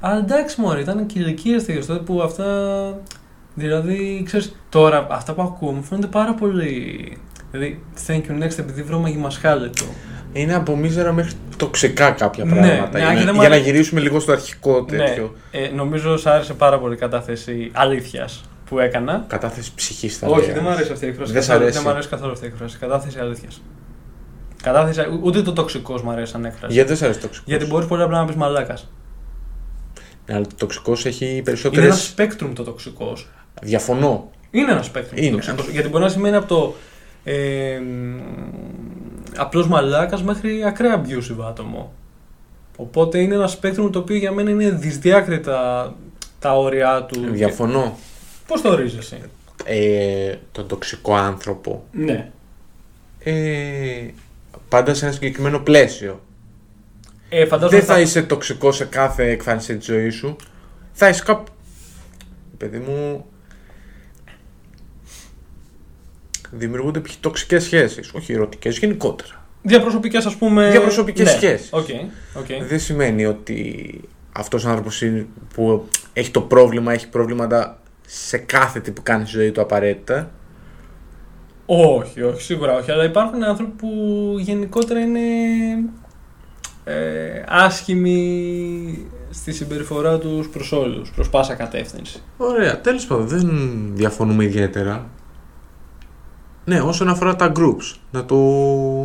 Αλλά 0.00 0.18
εντάξει, 0.18 0.60
μωρέ, 0.60 0.80
ήταν 0.80 1.06
και 1.06 1.18
ηλικίε 1.18 1.56
τέτοιε 1.56 1.84
τότε 1.84 2.04
που 2.04 2.22
αυτά. 2.22 2.44
Δηλαδή, 3.54 4.22
ξέρεις, 4.26 4.56
τώρα 4.68 5.06
αυτά 5.10 5.32
που 5.34 5.42
ακούω 5.42 5.70
μου 5.72 5.82
φαίνονται 5.82 6.06
πάρα 6.06 6.34
πολύ. 6.34 7.16
Δηλαδή, 7.50 7.84
thank 8.06 8.20
you 8.28 8.42
next 8.42 8.58
επειδή 8.58 8.82
βρώμα 8.82 9.08
γυμασχάλετο. 9.08 9.84
Είναι 10.32 10.54
από 10.54 10.76
μίζερα 10.76 11.12
μέχρι 11.12 11.32
τοξικά 11.56 12.10
κάποια 12.10 12.44
Ναι, 12.44 12.50
πράγματα. 12.52 12.98
ναι, 12.98 13.04
για, 13.04 13.08
και 13.14 13.18
να, 13.18 13.24
δεν 13.24 13.34
μ' 13.34 13.38
για 13.38 13.48
να 13.48 13.54
αρέσει. 13.54 13.70
γυρίσουμε 13.70 14.00
λίγο 14.00 14.20
στο 14.20 14.32
αρχικό 14.32 14.84
τέτοιο. 14.84 15.34
Ναι, 15.52 15.60
ε, 15.60 15.68
νομίζω 15.68 16.16
σ' 16.16 16.26
άρεσε 16.26 16.54
πάρα 16.54 16.78
πολύ 16.78 16.94
η 16.94 16.96
κατάθεση 16.98 17.70
αλήθειας 17.72 18.44
που 18.68 18.78
έκανα. 18.78 19.24
Κατάθεση 19.28 19.72
ψυχής 19.74 20.18
θα 20.18 20.26
Όχι, 20.26 20.36
λέγαμε. 20.36 20.54
δεν 20.54 20.62
μου 20.64 20.70
αρέσει 20.70 20.92
αυτή 20.92 21.04
η 21.04 21.08
έκφραση. 21.08 21.32
Δεν 21.32 21.42
σ' 21.42 21.46
καθόλου. 21.46 21.62
αρέσει. 21.64 21.78
Δεν 21.78 21.86
μου 21.88 21.94
αρέσει 21.94 22.08
καθόλου 22.08 22.32
αυτή 22.32 22.44
η 22.44 22.48
έκφραση. 22.48 22.78
Κατάθεση 22.78 23.18
αλήθειας. 23.18 23.62
Κατάθεση, 24.62 25.00
ου- 25.10 25.20
ούτε 25.24 25.42
το 25.42 25.52
τοξικός 25.52 26.02
μου 26.02 26.10
αρέσει 26.10 26.32
σαν 26.32 26.44
έκφραση. 26.44 26.72
Γιατί 26.72 26.88
δεν 26.88 26.96
σ' 26.96 27.02
αρέσει 27.02 27.20
τοξικός; 27.20 27.48
Γιατί 27.48 27.66
μπορείς 27.66 27.86
πολύ 27.86 28.02
απλά 28.02 28.18
να 28.18 28.24
πεις 28.24 28.34
μαλάκας. 28.36 28.90
Αλλά 30.30 30.40
το 30.46 30.54
τοξικός 30.58 31.06
έχει 31.06 31.26
Είναι 31.26 31.42
περισσότερε. 31.42 31.86
ένα 31.86 31.96
spectrum 32.16 32.50
το 32.54 32.62
τοξικός. 32.62 33.28
Διαφωνώ. 33.64 34.30
Είναι 34.50 34.72
ένας 34.72 34.90
spectrum 34.94 35.14
Είναι. 35.16 35.30
το 35.30 35.36
τοξικό. 35.36 35.70
Γιατί 35.70 35.88
μπορεί 35.88 36.02
να 36.02 36.08
σημαίνει 36.08 36.36
από 36.36 36.46
το 36.46 36.74
ε, 37.24 37.80
απλός 39.36 39.68
μαλάκας 39.68 40.22
μέχρι 40.22 40.64
ακραία 40.64 41.02
abusive 41.02 41.44
άτομο. 41.48 41.92
Οπότε 42.76 43.18
είναι 43.18 43.34
ένας 43.34 43.58
spectrum 43.62 43.88
το 43.92 43.98
οποίο 43.98 44.16
για 44.16 44.32
μένα 44.32 44.50
είναι 44.50 44.70
δυσδιάκριτα 44.70 45.94
τα 46.38 46.58
όρια 46.58 47.02
του. 47.02 47.20
Διαφωνώ. 47.30 47.98
Πώς 48.46 48.60
το 48.60 48.68
ορίζεις 48.68 48.98
εσύ; 48.98 49.20
Ε, 49.64 50.34
τον 50.52 50.66
τοξικό 50.66 51.14
άνθρωπο. 51.14 51.84
Ναι. 51.92 52.30
Ε, 53.18 54.06
πάντα 54.68 54.94
σε 54.94 55.04
ένα 55.04 55.14
συγκεκριμένο 55.14 55.58
πλαίσιο. 55.58 56.20
Ε, 57.28 57.46
φαντάζομαι 57.46 57.78
Δεν 57.78 57.88
θα 57.88 58.00
είσαι 58.00 58.22
τοξικός 58.22 58.72
σε 58.72 58.84
κάθε 58.84 59.30
εκφάνιση 59.30 59.76
της 59.76 59.86
ζωής 59.86 60.14
σου. 60.14 60.36
Θα 60.92 61.08
είσαι 61.08 61.22
κάπου. 61.24 61.52
Παιδί 62.56 62.78
μου. 62.78 63.26
Δημιουργούνται 66.56 67.00
π.χ. 67.00 67.14
τοξικές 67.20 67.62
σχέσεις. 67.64 68.12
Όχι 68.14 68.32
ερωτικές, 68.32 68.78
γενικότερα. 68.78 69.46
Διαπροσωπικές, 69.62 70.26
ας 70.26 70.36
πούμε. 70.36 70.70
Διαπροσωπικές 70.70 71.30
σχέσεις. 71.30 71.68
Οκ. 71.72 71.88
οκ. 72.34 72.66
Δεν 72.68 72.80
σημαίνει 72.80 73.26
ότι 73.26 74.00
αυτός 74.32 74.64
ο 74.64 74.68
άνθρωπος 74.68 75.02
που 75.54 75.88
έχει 76.12 76.30
το 76.30 76.40
πρόβλημα 76.40 76.92
έχει 76.92 77.08
προβλήματα 77.08 77.78
σε 78.06 78.36
κάθε 78.38 78.80
τι 78.80 78.90
που 78.90 79.02
κάνει 79.02 79.26
στη 79.26 79.36
ζωή 79.36 79.50
του 79.50 79.60
απαραίτητα. 79.60 80.30
Όχι, 81.66 82.22
όχι, 82.22 82.42
σίγουρα 82.42 82.76
όχι. 82.76 82.90
Αλλά 82.90 83.04
υπάρχουν 83.04 83.44
άνθρωποι 83.44 83.72
που 83.76 83.88
γενικότερα 84.38 85.00
είναι 85.00 85.20
ε, 86.84 87.42
άσχημοι 87.48 89.08
στη 89.30 89.52
συμπεριφορά 89.52 90.18
τους 90.18 90.48
προς 90.48 90.72
όλους, 90.72 91.10
προς 91.10 91.30
πάσα 91.30 91.54
κατεύθυνση. 91.54 92.22
Ωραία, 92.36 92.80
τέλος 92.80 93.06
πάντων, 93.06 93.28
δεν 93.28 93.50
διαφωνούμε 93.94 94.44
ιδιαίτερα. 94.44 95.06
Ναι, 96.64 96.80
όσον 96.80 97.08
αφορά 97.08 97.36
τα 97.36 97.52
groups, 97.56 97.96
να 98.10 98.24
το, 98.24 98.36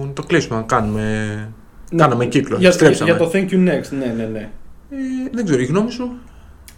να 0.05 0.13
το 0.13 0.23
κλείσουμε, 0.23 0.55
να 0.55 0.61
κάνουμε. 0.61 1.49
Κάναμε 1.95 2.25
κύκλο, 2.25 2.57
Για, 2.57 2.71
στρέψαμε. 2.71 3.09
για 3.09 3.19
το 3.19 3.31
thank 3.33 3.49
you 3.51 3.67
next, 3.67 3.89
ναι, 3.99 4.13
ναι, 4.17 4.23
ναι. 4.31 4.49
Ε, 4.91 4.95
δεν 5.31 5.45
ξέρω, 5.45 5.61
η 5.61 5.65
γνώμη 5.65 5.91
σου; 5.91 6.11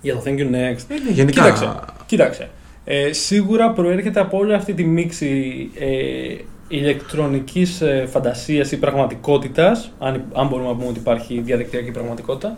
Για 0.02 0.14
το 0.14 0.22
thank 0.26 0.38
you 0.38 0.46
next. 0.52 0.84
Ε, 0.88 0.94
ναι, 1.06 1.12
γενικά. 1.12 1.42
Κοίταξε, 1.42 1.70
κοίταξε. 2.06 2.50
Ε, 2.86 3.14
σίγουρα 3.14 3.72
προέρχεται 3.72 4.20
από 4.20 4.38
όλη 4.38 4.54
αυτή 4.54 4.74
τη 4.74 4.84
μίξη 4.84 5.70
ε, 5.80 6.36
ηλεκτρονικής 6.68 7.82
ε, 7.82 8.06
φαντασίας 8.10 8.72
ή 8.72 8.78
πραγματικότητας, 8.78 9.92
αν, 10.00 10.24
αν 10.34 10.48
μπορούμε 10.48 10.68
να 10.70 10.76
πούμε 10.76 10.88
ότι 10.88 11.00
υπάρχει 11.00 11.42
διαδικτυακή 11.46 11.92
πραγματικότητα, 11.92 12.54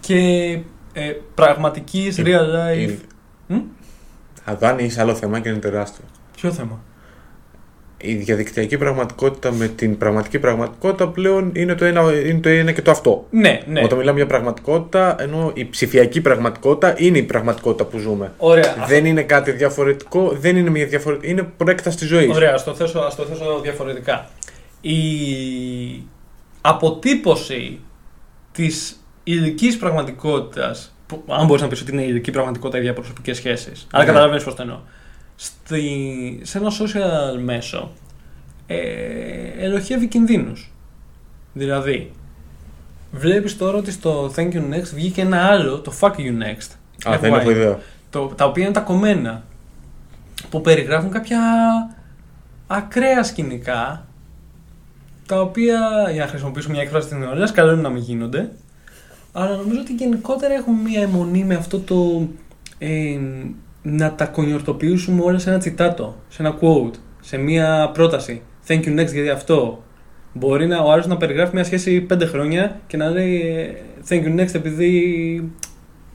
και 0.00 0.18
ε, 0.92 1.10
πραγματικής 1.34 2.18
Η- 2.18 2.22
real 2.26 2.40
life... 2.76 2.88
η- 2.90 2.98
Μ; 3.46 3.58
Αυτό 4.44 4.66
αν 4.66 4.78
είσαι 4.78 5.00
άλλο 5.00 5.14
θέμα 5.14 5.40
και 5.40 5.48
είναι 5.48 5.58
τεράστιο. 5.58 6.04
Ποιο 6.36 6.50
θέμα; 6.52 6.80
Η 8.04 8.14
διαδικτυακή 8.14 8.78
πραγματικότητα 8.78 9.52
με 9.52 9.68
την 9.68 9.98
πραγματική 9.98 10.38
πραγματικότητα 10.38 11.08
πλέον 11.08 11.50
είναι 11.54 11.74
το 11.74 11.84
ένα, 11.84 12.00
είναι 12.26 12.40
το 12.40 12.48
ένα 12.48 12.72
και 12.72 12.82
το 12.82 12.90
αυτό. 12.90 13.26
Ναι, 13.30 13.60
ναι. 13.66 13.82
Όταν 13.84 13.98
μιλάμε 13.98 14.16
για 14.18 14.26
πραγματικότητα, 14.26 15.16
ενώ 15.18 15.50
η 15.54 15.64
ψηφιακή 15.64 16.20
πραγματικότητα 16.20 16.94
είναι 16.96 17.18
η 17.18 17.22
πραγματικότητα 17.22 17.84
που 17.84 17.98
ζούμε. 17.98 18.32
Ωραία. 18.36 18.74
Δεν 18.86 19.04
είναι 19.04 19.22
κάτι 19.22 19.50
διαφορετικό, 19.50 20.36
δεν 20.40 20.56
είναι 20.56 20.70
μια 20.70 20.86
διαφορετική. 20.86 21.30
Είναι 21.30 21.42
προέκταση 21.56 21.96
της 21.96 22.08
ζωής. 22.08 22.34
Ωραία, 22.36 22.54
ας 22.54 22.64
το, 22.64 22.74
θέσω, 22.74 22.98
ας 22.98 23.16
το 23.16 23.22
θέσω 23.22 23.60
διαφορετικά. 23.62 24.30
Η 24.80 24.96
αποτύπωση 26.60 27.78
της 28.52 29.04
υλικής 29.24 29.76
πραγματικότητας, 29.76 30.94
που, 31.06 31.22
αν 31.28 31.46
μπορείς 31.46 31.62
να 31.62 31.68
πεις 31.68 31.80
ότι 31.80 31.92
είναι 31.92 32.02
υλική 32.02 32.30
πραγματικότητα 32.30 32.78
οι 32.78 32.82
διαπροσωπικές 32.82 33.36
σχέσεις, 33.36 33.86
αλλά 33.90 34.04
Ναι. 34.04 34.10
καταλαβαίνεις 34.10 34.44
πώς 34.44 34.54
το 34.54 34.62
εννοώ, 34.62 34.78
στη, 35.42 36.40
σε 36.42 36.58
ένα 36.58 36.70
social 36.70 37.38
μέσο 37.42 37.90
ε, 38.66 38.76
ελοχεύει 39.58 40.06
κινδύνους. 40.06 40.72
Δηλαδή, 41.52 42.10
βλέπεις 43.10 43.56
τώρα 43.56 43.78
ότι 43.78 43.90
στο 43.90 44.32
Thank 44.36 44.52
You 44.52 44.74
Next 44.74 44.90
βγήκε 44.94 45.20
ένα 45.20 45.44
άλλο, 45.44 45.80
το 45.80 45.92
Fuck 46.00 46.12
You 46.12 46.42
Next. 46.42 46.76
Α, 47.12 47.18
δεν 47.18 47.32
FY, 47.34 47.38
έχω 47.38 47.50
ιδέα. 47.50 47.78
το, 48.10 48.26
τα 48.26 48.44
οποία 48.44 48.64
είναι 48.64 48.72
τα 48.72 48.80
κομμένα 48.80 49.44
που 50.50 50.60
περιγράφουν 50.60 51.10
κάποια 51.10 51.40
ακραία 52.66 53.22
σκηνικά 53.22 54.06
τα 55.26 55.40
οποία, 55.40 56.08
για 56.12 56.24
να 56.24 56.30
χρησιμοποιήσουμε 56.30 56.74
μια 56.74 56.82
έκφραση 56.82 57.08
την 57.08 57.22
ώρα, 57.22 57.50
καλό 57.50 57.72
είναι 57.72 57.82
να 57.82 57.88
μην 57.90 58.02
γίνονται. 58.02 58.50
Αλλά 59.32 59.56
νομίζω 59.56 59.80
ότι 59.80 59.94
γενικότερα 59.94 60.54
έχουμε 60.54 60.88
μια 60.88 61.00
αιμονή 61.00 61.44
με 61.44 61.54
αυτό 61.54 61.80
το 61.80 62.28
ε, 62.78 63.18
να 63.82 64.12
τα 64.12 64.26
κονιορτοποιήσουμε 64.26 65.22
όλα 65.22 65.38
σε 65.38 65.50
ένα 65.50 65.58
τσιτάτο, 65.58 66.16
σε 66.28 66.42
ένα 66.42 66.58
quote, 66.60 66.94
σε 67.20 67.36
μια 67.36 67.90
πρόταση. 67.94 68.42
Thank 68.66 68.84
you 68.84 69.00
next 69.00 69.12
γιατί 69.12 69.28
αυτό. 69.28 69.82
Μπορεί 70.32 70.66
να, 70.66 70.78
ο 70.78 70.92
άλλος 70.92 71.06
να 71.06 71.16
περιγράφει 71.16 71.54
μια 71.54 71.64
σχέση 71.64 72.06
5 72.12 72.22
χρόνια 72.26 72.80
και 72.86 72.96
να 72.96 73.10
λέει 73.10 73.40
ε, 73.40 73.74
thank 74.08 74.26
you 74.26 74.40
next 74.40 74.54
επειδή 74.54 75.52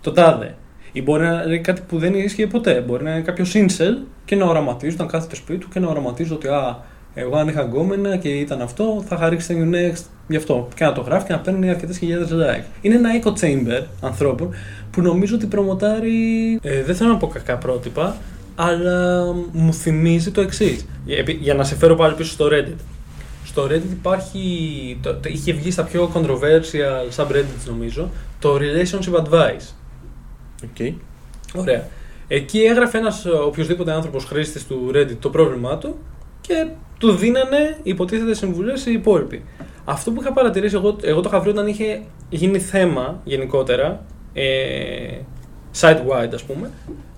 το 0.01 0.11
τάδε. 0.11 0.55
Ή 0.91 1.01
μπορεί 1.01 1.23
να 1.23 1.45
λέει 1.45 1.59
κάτι 1.59 1.81
που 1.87 1.97
δεν 1.97 2.13
ίσχυε 2.13 2.47
ποτέ. 2.47 2.81
Μπορεί 2.81 3.03
να 3.03 3.11
είναι 3.11 3.21
κάποιο 3.21 3.45
incel 3.53 4.05
και 4.25 4.35
να 4.35 4.45
οραματίζει, 4.45 4.95
όταν 4.95 5.07
κάθεται 5.07 5.35
σπίτι 5.35 5.59
του 5.59 5.69
και 5.69 5.79
να 5.79 5.87
οραματίζει 5.87 6.33
ότι 6.33 6.47
α, 6.47 6.77
εγώ 7.13 7.37
αν 7.37 7.47
είχα 7.47 7.61
γκόμενα 7.61 8.17
και 8.17 8.29
ήταν 8.29 8.61
αυτό, 8.61 9.03
θα 9.07 9.15
είχα 9.15 9.29
ρίξει 9.29 9.57
thank 9.59 9.73
you 9.73 9.75
next 9.75 10.03
γι' 10.27 10.35
αυτό. 10.35 10.67
Και 10.75 10.83
να 10.83 10.93
το 10.93 11.01
γράφει 11.01 11.25
και 11.25 11.33
να 11.33 11.39
παίρνει 11.39 11.69
αρκετές 11.69 11.97
χιλιάδες 11.97 12.29
like. 12.31 12.63
Είναι 12.81 12.95
ένα 12.95 13.09
echo 13.21 13.29
chamber 13.29 13.83
ανθρώπων 14.01 14.53
που 14.97 15.03
νομίζω 15.03 15.35
ότι 15.35 15.45
προμοτάρει. 15.45 16.59
Ε, 16.61 16.83
δεν 16.83 16.95
θέλω 16.95 17.09
να 17.09 17.17
πω 17.17 17.27
κακά 17.27 17.57
πρότυπα, 17.57 18.17
αλλά 18.55 19.23
μου 19.51 19.73
θυμίζει 19.73 20.31
το 20.31 20.41
εξής. 20.41 20.85
Για, 21.05 21.23
για 21.39 21.53
να 21.53 21.63
σε 21.63 21.75
φέρω 21.75 21.95
πάλι 21.95 22.13
πίσω 22.13 22.31
στο 22.31 22.47
Reddit. 22.51 22.79
Στο 23.45 23.65
Reddit 23.65 23.91
υπάρχει. 23.91 24.39
Το, 25.01 25.13
το, 25.13 25.29
είχε 25.29 25.53
βγει 25.53 25.71
στα 25.71 25.83
πιο 25.83 26.11
controversial 26.13 27.15
subreddits 27.15 27.65
νομίζω 27.67 28.09
το 28.39 28.57
relationship 28.57 29.23
advice. 29.23 29.73
Okay. 30.61 30.93
Ωραία. 31.55 31.87
Εκεί 32.27 32.59
έγραφε 32.59 32.97
ένας 32.97 33.25
οποιοδήποτε 33.25 33.91
άνθρωπος 33.91 34.25
χρήστης 34.25 34.67
του 34.67 34.91
Reddit 34.93 35.17
το 35.19 35.29
πρόβλημά 35.29 35.77
του 35.77 35.97
και 36.41 36.67
του 36.97 37.11
δίνανε 37.11 37.77
υποτίθεται 37.83 38.33
συμβουλές 38.33 38.85
οι 38.85 38.91
υπόλοιποι. 38.91 39.43
Αυτό 39.85 40.11
που 40.11 40.21
είχα 40.21 40.33
παρατηρήσει, 40.33 40.75
εγώ, 40.75 40.95
εγώ 41.01 41.21
το 41.21 41.29
είχα 41.29 41.39
βρει 41.39 41.49
όταν 41.49 41.67
είχε 41.67 42.01
γίνει 42.29 42.59
θέμα 42.59 43.21
γενικότερα, 43.23 44.05
ε, 44.37 45.19
site-wide 45.79 46.33
ας 46.33 46.43
πούμε, 46.43 46.71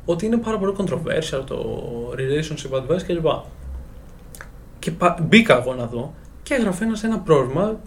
ότι 0.06 0.26
είναι 0.26 0.38
πάρα 0.38 0.58
πολύ 0.58 0.76
controversial 0.78 1.44
το 1.46 1.86
relationship 2.18 2.78
advice 2.78 3.02
κλπ. 3.08 3.26
Και 4.80 4.92
μπήκα 5.22 5.58
εγώ 5.62 5.74
να 5.74 5.86
δω 5.86 6.14
και 6.44 6.54
έγραφε 6.54 6.84
ένας 6.84 7.04
ένα 7.04 7.18
πρόβλημα. 7.20 7.80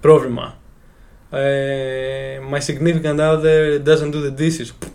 Πρόβλημα. 0.00 0.56
Ε, 1.30 2.38
my 2.52 2.58
significant 2.58 3.18
other 3.18 3.82
doesn't 3.84 4.12
do 4.12 4.20
the 4.26 4.40
dishes. 4.40 4.88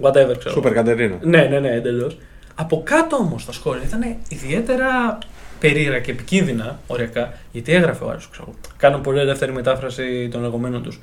Whatever, 0.00 0.34
ξέρω. 0.38 0.54
Σούπερ 0.54 0.72
Κατερίνα. 0.72 1.18
Ναι, 1.22 1.42
ναι, 1.42 1.60
ναι, 1.60 1.70
εντελώς. 1.70 2.18
Από 2.54 2.82
κάτω 2.84 3.16
όμως 3.16 3.44
τα 3.44 3.52
σχόλια 3.52 3.84
ήταν 3.84 4.16
ιδιαίτερα 4.28 5.18
περίεργα 5.58 6.00
και 6.00 6.10
επικίνδυνα, 6.10 6.78
οριακά, 6.86 7.32
γιατί 7.52 7.72
έγραφε 7.72 8.04
ο 8.04 8.10
άλλο, 8.10 8.20
ξέρω. 8.30 8.54
Κάνω 8.76 8.98
πολύ 8.98 9.18
ελεύθερη 9.18 9.52
μετάφραση 9.52 10.28
των 10.32 10.40
λεγόμενων 10.40 10.82
τους. 10.82 11.00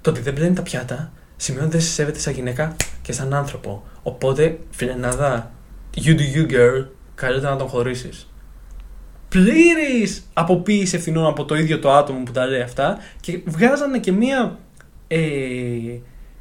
Το 0.00 0.10
ότι 0.10 0.20
δεν 0.20 0.32
πλένει 0.32 0.54
τα 0.54 0.62
πιάτα 0.62 1.12
σημαίνει 1.44 1.64
ότι 1.64 1.76
δεν 1.76 1.86
σε 1.86 1.92
σέβεται 1.92 2.18
σαν 2.18 2.32
γυναίκα 2.32 2.76
και 3.02 3.12
σαν 3.12 3.34
άνθρωπο. 3.34 3.82
Οπότε, 4.02 4.58
φιλενάδα, 4.70 5.52
you 5.96 6.08
do 6.08 6.36
you 6.36 6.52
girl, 6.52 6.86
καλύτερα 7.14 7.52
να 7.52 7.58
τον 7.58 7.68
χωρίσεις. 7.68 8.28
Πλήρης 9.28 10.30
αποποίηση 10.32 10.96
ευθυνών 10.96 11.26
από 11.26 11.44
το 11.44 11.54
ίδιο 11.54 11.78
το 11.78 11.92
άτομο 11.92 12.22
που 12.22 12.32
τα 12.32 12.46
λέει 12.46 12.60
αυτά 12.60 12.98
και 13.20 13.40
βγάζανε 13.44 13.98
και 13.98 14.12
μία. 14.12 14.58
Ε, 15.08 15.18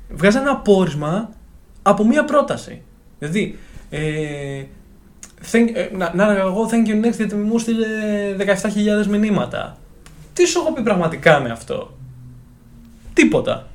βγάζανε 0.09 0.49
ένα 0.49 0.57
πόρισμα 0.57 1.29
από 1.81 2.05
μία 2.05 2.25
πρόταση. 2.25 2.81
Δηλαδή, 3.19 3.57
ε, 3.89 4.63
thank, 5.51 5.67
ε, 5.73 5.89
να, 5.95 6.11
να 6.15 6.37
εγώ 6.37 6.69
thank 6.71 6.89
you 6.89 7.05
next 7.05 7.15
γιατί 7.15 7.35
μου 7.35 7.57
στείλε 7.57 7.87
17.000 8.37 9.05
μηνύματα. 9.09 9.77
Τι 10.33 10.45
σου 10.45 10.59
έχω 10.59 10.73
πει 10.73 10.81
πραγματικά 10.81 11.39
με 11.39 11.49
αυτό; 11.49 11.97
Τίποτα. 13.13 13.67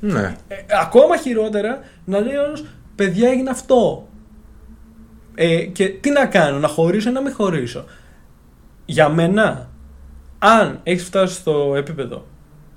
Ναι. 0.00 0.36
Ε, 0.48 0.56
ακόμα 0.80 1.16
χειρότερα 1.16 1.80
να 2.04 2.20
λέει 2.20 2.36
όλος 2.36 2.64
παιδιά 2.94 3.28
έγινε 3.28 3.50
αυτό. 3.50 4.08
Ε, 5.34 5.64
και 5.64 5.88
τι 5.88 6.10
να 6.10 6.26
κάνω, 6.26 6.58
να 6.58 6.68
χωρίσω 6.68 7.10
ή 7.10 7.12
να 7.12 7.20
μην 7.20 7.32
χωρίσω. 7.32 7.84
Για 8.84 9.08
μένα, 9.08 9.70
αν 10.38 10.80
έχεις 10.82 11.04
φτάσει 11.04 11.34
στο 11.34 11.74
επίπεδο 11.76 12.24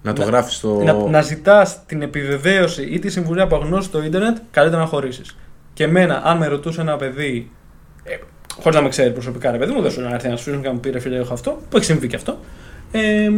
να 0.01 0.13
το 0.13 0.23
γράφεις 0.23 0.55
στο. 0.55 0.81
να, 0.83 0.93
να 0.93 1.21
ζητάς 1.21 1.85
την 1.85 2.01
επιβεβαίωση 2.01 2.83
ή 2.83 2.99
τη 2.99 3.09
συμβουλή 3.09 3.41
από 3.41 3.55
γνώση 3.55 3.87
στο 3.87 4.03
ίντερνετ, 4.03 4.37
καλύτερα 4.51 4.81
να 4.81 4.87
χωρίσεις. 4.87 5.37
Και 5.73 5.83
εμένα, 5.83 6.21
αν 6.23 6.37
με 6.37 6.47
ρωτούσε 6.47 6.81
ένα 6.81 6.95
παιδί, 6.95 7.51
ε, 8.03 8.15
χωρίς 8.61 8.77
να 8.77 8.83
με 8.83 8.89
ξέρει 8.89 9.11
προσωπικά, 9.11 9.51
ρε 9.51 9.57
παιδί 9.57 9.73
μου, 9.73 9.81
δεν 9.81 9.91
σου 9.91 10.01
να 10.01 10.09
έρθει 10.09 10.29
να 10.29 10.35
σου 10.35 10.51
και 10.61 10.67
να 10.67 10.73
μου 10.73 10.79
πει 10.79 10.89
ρε 10.89 10.99
φίλε, 10.99 11.17
έχω 11.17 11.33
αυτό, 11.33 11.61
που 11.69 11.77
έχει 11.77 11.85
συμβεί 11.85 12.07
και 12.07 12.15
αυτό. 12.15 12.39
Ε, 12.91 13.29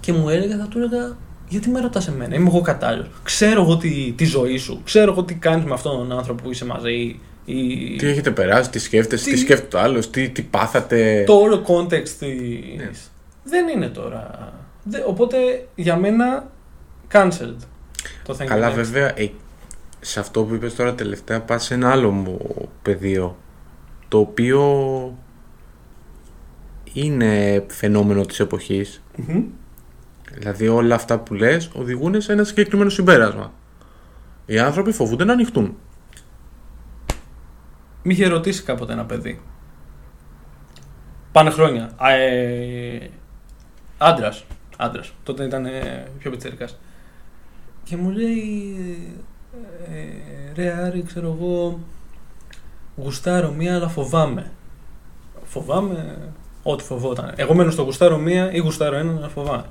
και 0.00 0.12
μου 0.12 0.28
έλεγε, 0.28 0.56
θα 0.56 0.66
του 0.68 0.78
έλεγα, 0.78 1.16
γιατί 1.50 1.70
με 1.70 1.80
ρωτάς 1.80 2.08
εμένα, 2.08 2.34
είμαι 2.34 2.48
εγώ 2.48 2.60
κατάλληλος. 2.60 3.08
Ξέρω 3.22 3.62
εγώ 3.62 3.76
τη, 3.76 4.12
τη 4.16 4.24
ζωή 4.24 4.56
σου, 4.56 4.80
ξέρω 4.84 5.12
εγώ 5.12 5.24
τι 5.24 5.34
κάνεις 5.34 5.64
με 5.64 5.72
αυτόν 5.72 5.98
τον 5.98 6.18
άνθρωπο 6.18 6.42
που 6.42 6.50
είσαι 6.50 6.64
μαζί. 6.64 7.20
Ή... 7.44 7.96
Τι 7.96 8.06
έχετε 8.06 8.30
περάσει, 8.30 8.70
τι 8.70 8.78
σκέφτεσαι, 8.78 9.24
τι, 9.24 9.30
τι 9.30 9.38
σκέφτεται 9.38 9.76
ο 9.76 9.80
άλλος, 9.80 10.10
τι, 10.10 10.28
τι 10.28 10.42
πάθατε. 10.42 11.24
Το 11.26 11.34
όλο 11.34 11.64
context 11.66 12.08
της... 12.08 12.18
ναι. 12.76 12.90
δεν 13.44 13.68
είναι 13.68 13.88
τώρα. 13.88 14.52
Οπότε 15.06 15.36
για 15.74 15.96
μένα 15.96 16.50
cancelled 17.12 17.56
το 18.24 18.36
Thank 18.40 18.44
Καλά, 18.44 18.70
βέβαια, 18.70 19.18
ε, 19.18 19.30
σε 20.00 20.20
αυτό 20.20 20.44
που 20.44 20.54
είπες 20.54 20.74
τώρα 20.74 20.94
τελευταία 20.94 21.40
πας 21.40 21.64
σε 21.64 21.74
ένα 21.74 21.90
άλλο 21.90 22.10
μου 22.10 22.38
πεδίο 22.82 23.36
το 24.08 24.18
οποίο 24.18 24.62
είναι 26.92 27.64
φαινόμενο 27.68 28.24
της 28.24 28.40
εποχής 28.40 29.02
mm-hmm. 29.18 29.42
Δηλαδή 30.32 30.68
όλα 30.68 30.94
αυτά 30.94 31.18
που 31.18 31.34
λες 31.34 31.70
οδηγούν 31.74 32.20
σε 32.20 32.32
ένα 32.32 32.44
συγκεκριμένο 32.44 32.90
συμπέρασμα. 32.90 33.52
Οι 34.46 34.58
άνθρωποι 34.58 34.92
φοβούνται 34.92 35.24
να 35.24 35.32
ανοιχτούν. 35.32 35.76
Μη 38.02 38.12
είχε 38.12 38.26
ρωτήσει 38.26 38.62
κάποτε 38.62 38.92
ένα 38.92 39.04
παιδί. 39.04 39.40
Πάνε 41.32 41.50
χρόνια. 41.50 41.90
Ε, 42.00 43.08
άντρας. 43.98 44.44
Άντρας. 44.76 45.12
Τότε 45.22 45.44
ήταν 45.44 45.66
πιο 46.18 46.30
πιτσερικάς 46.30 46.76
και 47.90 47.96
μου 47.96 48.10
λέει 48.10 48.76
ε, 49.90 50.52
ρε 50.54 50.72
Άρη, 50.72 51.02
ξέρω 51.02 51.36
εγώ, 51.38 51.78
γουστάρω 52.96 53.50
μία, 53.50 53.74
αλλά 53.74 53.88
φοβάμαι. 53.88 54.50
Φοβάμαι 55.44 56.18
ό,τι 56.62 56.84
φοβόταν. 56.84 57.32
Εγώ 57.36 57.54
μένω 57.54 57.70
στο 57.70 57.82
γουστάρω 57.82 58.18
μία 58.18 58.52
ή 58.52 58.58
γουστάρω 58.58 58.96
ένα, 58.96 59.16
αλλά 59.16 59.28
φοβάμαι. 59.28 59.64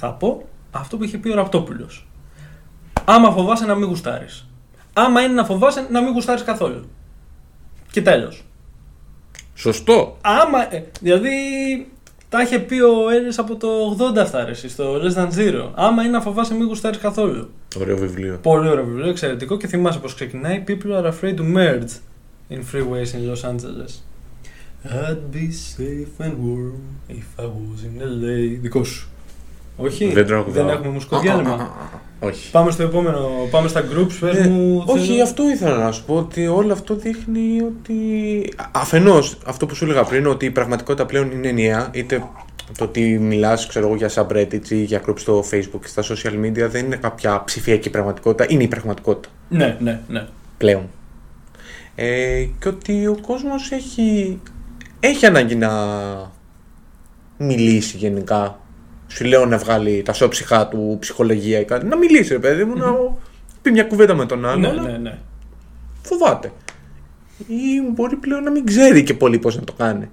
Θα 0.00 0.12
πω 0.12 0.48
αυτό 0.70 0.96
που 0.96 1.04
είχε 1.04 1.18
πει 1.18 1.28
ο 1.28 1.34
Ραπτόπουλος. 1.34 2.06
Άμα 3.04 3.30
φοβάσαι 3.30 3.66
να 3.66 3.74
μην 3.74 3.88
γουστάρεις. 3.88 4.46
Άμα 4.92 5.20
είναι 5.20 5.32
να 5.32 5.44
φοβάσαι 5.44 5.86
να 5.90 6.00
μην 6.00 6.12
γουστάρεις 6.12 6.42
καθόλου. 6.42 6.88
Και 7.90 8.02
τέλος. 8.02 8.44
Σωστό. 9.54 10.16
Άμα, 10.20 10.74
ε, 10.74 10.84
δηλαδή 11.00 11.30
τα 12.28 12.42
είχε 12.42 12.58
πει 12.58 12.80
ο 12.80 13.10
Έλλη 13.10 13.32
από 13.36 13.56
το 13.56 13.96
80 13.98 14.16
αυτά 14.16 14.54
στο 14.54 15.00
Less 15.02 15.18
Than 15.18 15.28
Zero. 15.38 15.70
Άμα 15.74 16.02
είναι 16.02 16.10
να 16.10 16.20
φοβάσαι, 16.20 16.54
μην 16.54 16.66
γουστάρεις 16.66 16.98
καθόλου. 16.98 17.50
Ωραίο 17.80 17.96
βιβλίο. 17.96 18.38
Πολύ 18.42 18.68
ωραίο 18.68 18.84
βιβλίο, 18.84 19.08
εξαιρετικό 19.08 19.56
και 19.56 19.66
θυμάσαι 19.66 19.98
πώ 19.98 20.08
ξεκινάει. 20.08 20.64
People 20.66 21.02
are 21.02 21.12
afraid 21.12 21.36
to 21.36 21.56
merge 21.56 21.90
in 22.50 22.60
freeways 22.72 23.12
in 23.14 23.32
Los 23.32 23.44
Angeles. 23.44 24.02
I'd 24.84 25.32
be 25.32 25.50
safe 25.50 26.24
and 26.24 26.34
warm 26.44 26.80
if 27.08 27.28
I 27.38 27.46
was 27.46 27.80
in 27.88 27.94
LA. 28.00 28.58
Δικό 28.60 28.84
σου. 28.84 29.08
Όχι, 29.80 30.12
δεν, 30.12 30.44
δεν 30.48 30.68
έχουμε 30.68 30.88
μουσικό 30.88 31.18
διάλειμμα. 31.20 31.76
Όχι. 32.20 32.50
Πάμε 32.50 32.70
στο 32.70 32.82
επόμενο, 32.82 33.28
πάμε 33.50 33.68
στα 33.68 33.80
groups, 33.94 34.12
πες 34.20 34.36
Ε, 34.36 34.48
μου. 34.48 34.82
όχι, 34.86 35.06
θέλω- 35.06 35.22
αυτό 35.22 35.48
ήθελα 35.50 35.76
να 35.76 35.92
σου 35.92 36.04
πω 36.04 36.14
ότι 36.14 36.46
όλο 36.46 36.72
αυτό 36.72 36.94
δείχνει 36.94 37.60
ότι. 37.62 37.94
Αφενός, 38.72 39.38
αυτό 39.46 39.66
που 39.66 39.74
σου 39.74 39.84
έλεγα 39.84 40.04
πριν, 40.04 40.26
ότι 40.26 40.46
η 40.46 40.50
πραγματικότητα 40.50 41.06
πλέον 41.06 41.30
είναι 41.30 41.48
ενιαία, 41.48 41.90
είτε 41.92 42.22
το 42.78 42.84
ότι 42.84 43.18
μιλάς, 43.18 43.66
ξέρω 43.66 43.86
εγώ, 43.86 43.96
για 43.96 44.10
subreddits 44.14 44.68
ή 44.70 44.82
για 44.82 45.02
groups 45.06 45.18
στο 45.18 45.44
Facebook 45.50 45.80
και 45.80 45.86
στα 45.86 46.02
social 46.02 46.44
media 46.44 46.68
δεν 46.70 46.84
είναι 46.84 46.96
κάποια 46.96 47.42
ψηφιακή 47.44 47.90
πραγματικότητα, 47.90 48.46
είναι 48.48 48.62
η 48.62 48.68
πραγματικότητα 48.68 49.28
Ναι, 49.48 49.76
ναι, 49.80 50.00
ναι. 50.08 50.26
πλέον. 50.58 50.82
Ε, 51.94 52.44
και 52.58 52.68
ότι 52.68 53.06
ο 53.06 53.18
κόσμος 53.26 53.70
έχει, 53.70 54.40
έχει 55.00 55.26
ανάγκη 55.26 55.54
να 55.56 55.70
μιλήσει 57.38 57.96
γενικά. 57.96 58.58
Σου 59.08 59.24
λέω 59.24 59.46
να 59.46 59.58
βγάλει 59.58 60.02
τα 60.02 60.12
σώψυχά 60.12 60.68
του, 60.68 60.96
ψυχολογία 61.00 61.60
ή 61.60 61.64
κάτι. 61.64 61.86
Να 61.86 61.96
μιλήσει, 61.96 62.32
ρε 62.32 62.38
παιδί 62.38 62.64
μου, 62.64 62.76
να 62.76 62.86
πει 63.62 63.70
μια 63.70 63.84
κουβέντα 63.84 64.14
με 64.14 64.26
τον 64.26 64.46
άλλο. 64.46 64.58
Ναι, 64.60 64.68
αλλά 64.68 64.82
ναι, 64.82 64.98
ναι. 64.98 65.18
Φοβάται. 66.02 66.52
Ή 67.46 67.90
μπορεί 67.94 68.16
πλέον 68.16 68.42
να 68.42 68.50
μην 68.50 68.66
ξέρει 68.66 69.02
και 69.02 69.14
πολύ 69.14 69.38
πώς 69.38 69.56
να 69.56 69.64
το 69.64 69.72
κάνει. 69.72 70.10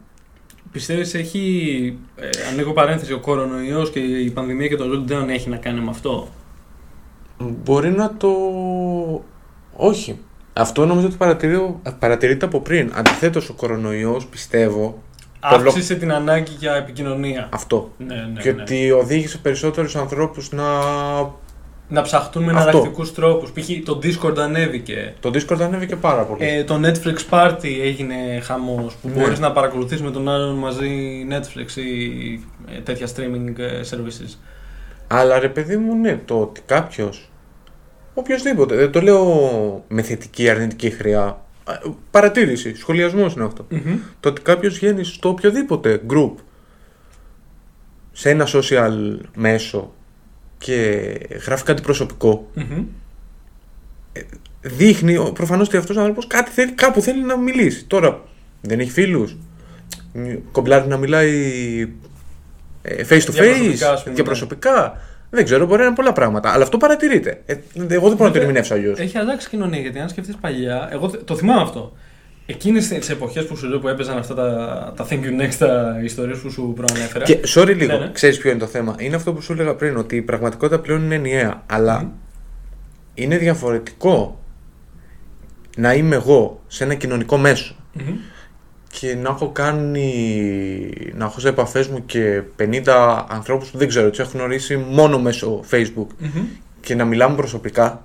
Πιστεύεις 0.72 1.14
έχει, 1.14 1.98
ε, 2.16 2.30
ανοίγω 2.52 2.74
παρένθεση, 2.74 3.14
ο 3.14 3.20
κορονοϊός 3.20 3.90
και 3.92 4.00
η 4.00 4.30
πανδημία 4.32 4.68
και 4.68 4.76
το 4.76 4.86
lockdown 4.86 5.28
έχει 5.28 5.50
να 5.50 5.58
κάνει 5.58 5.80
με 5.82 5.90
αυτό; 5.90 6.28
Μπορεί 7.38 7.90
να 7.92 8.16
το... 8.18 8.30
Όχι. 9.76 10.20
Αυτό 10.54 10.86
νομίζω 10.86 11.08
ότι 11.08 11.16
παρατηρεί- 11.16 11.76
παρατηρείται 12.00 12.46
από 12.46 12.60
πριν. 12.62 12.92
Αντιθέτως 12.96 13.50
ο 13.50 13.54
κορονοϊός 13.54 14.26
πιστεύω 14.28 15.04
Αύξησε 15.40 15.96
την 15.96 16.14
ανάγκη 16.14 16.52
για 16.60 16.76
επικοινωνία. 16.76 17.50
Αυτό. 17.54 17.92
Ναι, 17.98 18.16
ναι, 18.34 18.42
και 18.42 18.52
ναι. 18.52 18.62
ότι 18.62 18.92
οδήγησε 18.92 19.38
περισσότερους 19.38 19.96
ανθρώπους 19.96 20.52
να... 20.52 20.64
Να 21.88 22.02
ψαχτούν 22.02 22.44
με 22.44 22.52
Αυτό. 22.52 22.62
εναλλακτικούς 22.62 23.14
τρόπους. 23.14 23.52
Π.χ. 23.52 23.68
το 23.86 24.00
Discord 24.04 24.38
ανέβηκε. 24.38 25.14
Το 25.20 25.32
Discord 25.34 25.62
ανέβηκε 25.62 25.96
πάρα 25.96 26.24
πολύ. 26.24 26.46
Ε, 26.48 26.64
το 26.64 26.80
Netflix 26.84 27.18
Party 27.30 27.80
έγινε 27.84 28.16
χαμός 28.44 28.96
που 28.96 29.08
Ναι. 29.08 29.14
μπορείς 29.14 29.40
να 29.40 29.52
παρακολουθείς 29.52 30.02
με 30.02 30.12
τον 30.12 30.30
άλλον 30.30 30.56
μαζί 30.56 30.90
Netflix 31.30 31.78
ή 31.78 32.34
ε, 32.76 32.80
τέτοια 32.84 33.08
streaming 33.08 33.60
ε, 33.60 33.82
services. 33.92 34.38
Αλλά 35.08 35.40
ρε 35.40 35.50
παιδί 35.50 35.78
μου, 35.78 35.96
ναι, 35.96 36.20
το 36.26 36.42
ότι 36.42 36.62
κάποιος. 36.66 37.30
Οποιοδήποτε. 38.14 38.76
Δεν 38.76 38.92
το 38.92 39.02
λέω 39.02 39.26
με 39.88 40.02
θετική 40.02 40.50
αρνητική 40.50 40.90
χρειά. 40.90 41.45
Α, 41.68 41.80
Παρατήρηση, 42.12 42.76
σχολιασμός 42.76 43.34
είναι 43.34 43.44
αυτό. 43.46 43.68
Το 44.20 44.30
ότι 44.30 44.42
κάποιος 44.42 44.74
βγαίνει 44.74 45.04
στο 45.04 45.30
οποιοδήποτε 45.30 46.02
group 46.10 46.32
σε 48.12 48.30
ένα 48.30 48.48
social 48.48 49.18
μέσο 49.36 49.94
και 50.58 51.12
γράφει 51.46 51.64
κάτι 51.64 51.82
προσωπικό, 51.82 52.50
Μμμ. 52.54 52.84
δείχνει 54.62 55.32
προφανώς 55.34 55.68
ότι 55.68 55.78
αυτός 55.78 55.96
ο 55.96 56.00
άνθρωπος 56.00 56.28
κάτι 56.28 56.52
θέλει, 56.52 56.72
κάπου 56.72 57.02
θέλει 57.02 57.22
να 57.24 57.38
μιλήσει. 57.38 57.86
Τώρα 57.86 58.24
δεν 58.62 58.80
έχει 58.80 58.92
φίλους. 58.92 59.36
Κομπλάρει 60.52 60.88
να 60.88 60.98
μιλάει 60.98 61.32
ε, 62.82 63.04
face 63.10 63.22
to 63.22 63.30
Διαπροσωπικά, 63.30 63.92
ας 63.92 64.00
face, 64.00 64.04
πούμε, 64.04 64.16
διαπροσωπικά. 64.16 64.98
Δεν 65.30 65.44
ξέρω, 65.44 65.66
μπορεί 65.66 65.80
να 65.80 65.86
είναι 65.86 65.96
πολλά 65.96 66.14
πράγματα. 66.14 66.50
Αλλά 66.52 66.64
αυτό 66.64 66.78
παρατηρείται. 66.78 67.42
Ε, 67.46 67.54
εγώ 67.54 67.88
δεν 67.88 67.98
μπορώ 67.98 68.10
να 68.10 68.18
το 68.18 68.24
Βέβαια, 68.24 68.42
ερμηνεύσω 68.42 68.74
αλλιώς. 68.74 69.00
Έχει 69.00 69.18
αλλάξει 69.18 69.48
η 69.48 69.50
κοινωνία 69.50 69.80
γιατί 69.80 70.00
αν 70.00 70.10
σκεφτείς 70.10 70.36
παλιά, 70.36 70.90
εγώ 70.92 71.08
th- 71.14 71.20
το 71.26 71.36
θυμάμαι 71.36 71.62
αυτό. 71.62 71.94
Εκείνες 72.46 72.88
τις 72.88 73.10
εποχές 73.10 73.46
που 73.46 73.56
σου 73.58 73.68
λέω 73.68 73.80
που 73.80 73.88
έπαιζαν 73.88 74.18
αυτά 74.18 74.34
τα, 74.36 74.94
τα 74.96 75.08
thank 75.10 75.14
you 75.24 75.42
next, 75.42 75.54
τα 75.58 76.00
ιστορίες 76.04 76.38
που 76.38 76.50
σου 76.52 76.74
προανέφερα. 76.76 77.26
Και 77.26 77.40
sorry 77.56 77.76
λίγο, 77.76 77.94
Ναι, 77.94 78.06
ναι. 78.06 78.12
ξέρεις 78.12 78.38
ποιο 78.38 78.50
είναι 78.50 78.60
το 78.60 78.66
θέμα. 78.66 78.96
Είναι 79.00 79.16
αυτό 79.16 79.34
που 79.34 79.42
σου 79.42 79.52
έλεγα 79.54 79.76
πριν, 79.76 79.98
ότι 79.98 80.16
η 80.16 80.22
πραγματικότητα 80.22 80.80
πλέον 80.80 81.04
είναι 81.04 81.16
ενιαία. 81.16 81.64
Αλλά 81.66 82.00
Μμμ. 82.02 82.10
είναι 83.14 83.38
διαφορετικό 83.38 84.40
να 85.78 85.94
είμαι 85.94 86.16
εγώ 86.16 86.62
σε 86.68 86.84
ένα 86.84 86.94
κοινωνικό 86.94 87.38
μέσο 87.38 87.76
Μμμ. 87.94 88.16
Και 89.00 89.16
να 89.16 89.30
έχω 89.30 89.50
κάνει. 89.50 90.92
να 91.14 91.26
έχω 91.26 91.40
σε 91.40 91.50
επαφές 91.50 91.88
μου 91.88 92.06
και 92.06 92.42
50 92.60 93.26
ανθρώπους 93.28 93.70
που 93.70 93.78
δεν 93.78 93.88
ξέρω, 93.88 94.10
τους 94.10 94.20
έχω 94.20 94.32
γνωρίσει 94.34 94.78
μόνο 94.90 95.20
μέσω 95.20 95.64
Facebook 95.72 96.08
Μμμ. 96.18 96.46
και 96.82 96.96
να 96.96 97.06
μιλάμε 97.06 97.36
προσωπικά. 97.36 98.04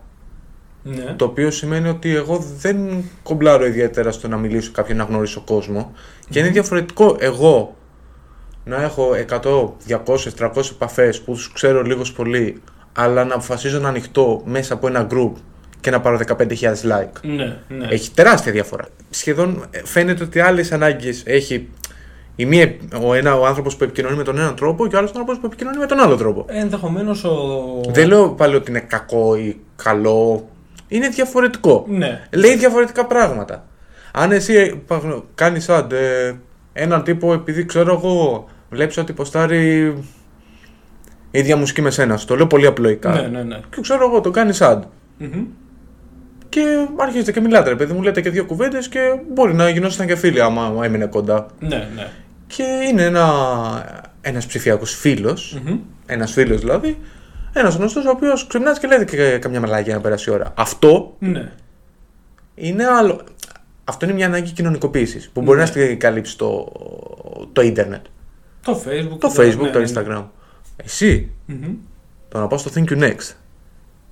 Ναι. 0.82 1.14
Το 1.16 1.24
οποίο 1.24 1.51
σημαίνει 1.51 1.88
ότι 1.88 2.14
εγώ 2.14 2.45
δεν 2.59 3.05
κομπλάρω 3.22 3.66
ιδιαίτερα 3.66 4.12
στο 4.12 4.28
να 4.28 4.36
μιλήσω 4.36 4.62
σε 4.66 4.70
κάποιον 4.70 4.97
να 4.97 5.05
γνωρίσω 5.05 5.41
κόσμο. 5.41 5.93
Και 6.30 6.38
είναι 6.38 6.49
διαφορετικό 6.49 7.16
εγώ 7.18 7.76
να 8.64 8.82
έχω 8.82 9.11
100, 9.28 9.72
200, 9.88 10.16
300 10.38 10.70
επαφές 10.70 11.20
που 11.20 11.32
τους 11.32 11.53
ξέρω 11.53 11.82
λίγος 11.82 12.12
πολύ, 12.12 12.62
αλλά 12.93 13.24
να 13.24 13.34
αποφασίζω 13.34 13.78
να 13.78 13.88
ανοιχτώ 13.88 14.43
μέσα 14.45 14.74
από 14.74 14.86
ένα 14.86 15.07
group 15.11 15.32
και 15.80 15.90
να 15.90 16.00
πάρω 16.00 16.20
15.000 16.26 16.46
like. 16.68 17.20
Ναι, 17.22 17.56
ναι. 17.68 17.86
Έχει 17.90 18.10
τεράστια 18.10 18.52
διαφορά. 18.52 18.88
Σχεδόν 19.10 19.66
ε, 19.70 19.80
φαίνεται 19.84 20.22
ότι 20.22 20.40
άλλες 20.40 20.72
ανάγκες 20.72 21.22
έχει 21.26 21.68
η 22.36 22.46
μία, 22.46 22.74
ο, 23.02 23.14
ένα, 23.14 23.38
ο 23.38 23.46
άνθρωπος 23.46 23.76
που 23.76 23.84
επικοινωνεί 23.84 24.16
με 24.16 24.22
τον 24.22 24.38
έναν 24.38 24.54
τρόπο 24.54 24.86
και 24.86 24.94
ο 24.94 24.98
άλλος 24.98 25.10
άνθρωπος 25.10 25.38
που 25.38 25.46
επικοινωνεί 25.46 25.78
με 25.78 25.86
τον 25.86 26.00
άλλο 26.00 26.16
τρόπο. 26.16 26.44
Ενδεχομένως 26.48 27.24
ο. 27.24 27.40
Δεν 27.88 28.08
λέω 28.08 28.28
πάλι 28.28 28.54
ότι 28.54 28.70
είναι 28.70 28.80
κακό 28.80 29.36
ή 29.36 29.56
καλό. 29.76 30.48
Είναι 30.88 31.08
διαφορετικό. 31.08 31.86
Ναι. 31.88 32.20
Λέει 32.30 32.56
διαφορετικά 32.56 33.06
πράγματα. 33.06 33.66
Αν 34.12 34.32
εσύ 34.32 34.82
κάνεις 35.34 35.66
ad 35.68 35.92
ε, 35.92 36.32
έναν 36.72 37.02
τύπο 37.02 37.32
επειδή 37.32 37.64
ξέρω 37.64 37.92
εγώ 37.92 38.48
βλέπεις 38.70 38.96
ότι 38.96 39.12
ποστάρει 39.12 39.94
ίδια 41.30 41.56
μουσική 41.56 41.82
με 41.82 41.90
σένα. 41.90 42.16
σου 42.16 42.26
Το 42.26 42.36
λέω 42.36 42.46
πολύ 42.46 42.66
απλοϊκά. 42.66 43.12
Ναι, 43.12 43.28
ναι, 43.28 43.42
ναι. 43.42 43.60
Και 43.70 43.80
ξέρω 43.80 44.08
εγώ, 44.08 44.20
το 44.20 44.30
κάνεις 44.30 44.58
ad. 44.62 44.78
Μμμ. 45.18 45.44
Και 46.51 46.86
αρχίζετε 46.96 47.32
και 47.32 47.40
μιλάτε, 47.40 47.68
ρε 47.68 47.76
παιδί 47.76 47.92
μου, 47.92 48.03
λέτε 48.03 48.20
και 48.20 48.30
δύο 48.30 48.44
κουβέντες 48.44 48.88
και 48.88 48.98
μπορεί 49.32 49.55
να 49.55 49.68
γινόσασταν 49.68 50.07
και 50.07 50.16
φίλοι 50.16 50.40
άμα 50.40 50.64
άμα 50.64 50.84
έμεινε 50.84 51.07
κοντά. 51.07 51.46
Ναι, 51.59 51.88
ναι. 51.94 52.09
Και 52.46 52.62
είναι 52.90 53.03
ένα 53.03 53.26
ένας 54.20 54.46
ψηφιακός 54.46 54.94
φίλος, 54.94 55.61
Μμμ. 55.64 55.78
ένας 56.07 56.32
φίλος 56.32 56.61
δηλαδή, 56.61 56.98
ένας 57.53 57.74
γνωστός 57.74 58.05
ο 58.07 58.11
οποίος 58.11 58.46
ξυπνάς 58.46 58.78
και 58.78 58.86
λέτε 58.86 59.05
και 59.05 59.38
καμιά 59.38 59.61
μαλάκια 59.61 59.82
για 59.84 59.94
να 59.94 60.01
περάσει 60.01 60.30
η 60.30 60.32
ώρα. 60.32 60.53
Αυτό 60.57 61.16
Ναι. 61.18 61.53
είναι 62.55 62.84
άλλο. 62.86 63.20
Αυτό 63.84 64.05
είναι 64.05 64.14
μια 64.14 64.26
ανάγκη 64.26 64.51
κοινωνικοποίησης 64.51 65.30
που 65.32 65.40
μπορεί 65.40 65.57
Ναι. 65.59 65.64
να 65.64 65.70
στην 65.70 65.98
καλύψει 65.98 66.38
το, 66.38 66.72
το 67.53 67.61
ίντερνετ. 67.62 68.05
Το 68.62 68.82
Facebook. 68.86 69.18
Το 69.18 69.28
και 69.28 69.34
Facebook, 69.36 69.61
ναι, 69.62 69.70
το 69.70 69.78
ναι. 69.78 69.86
Instagram. 69.94 70.24
Εσύ 70.84 71.30
Μμμ. 71.46 71.74
το 72.28 72.38
να 72.38 72.46
πας 72.46 72.61
στο 72.61 72.70
Thank 72.74 72.90
You 72.92 73.03
Next 73.03 73.34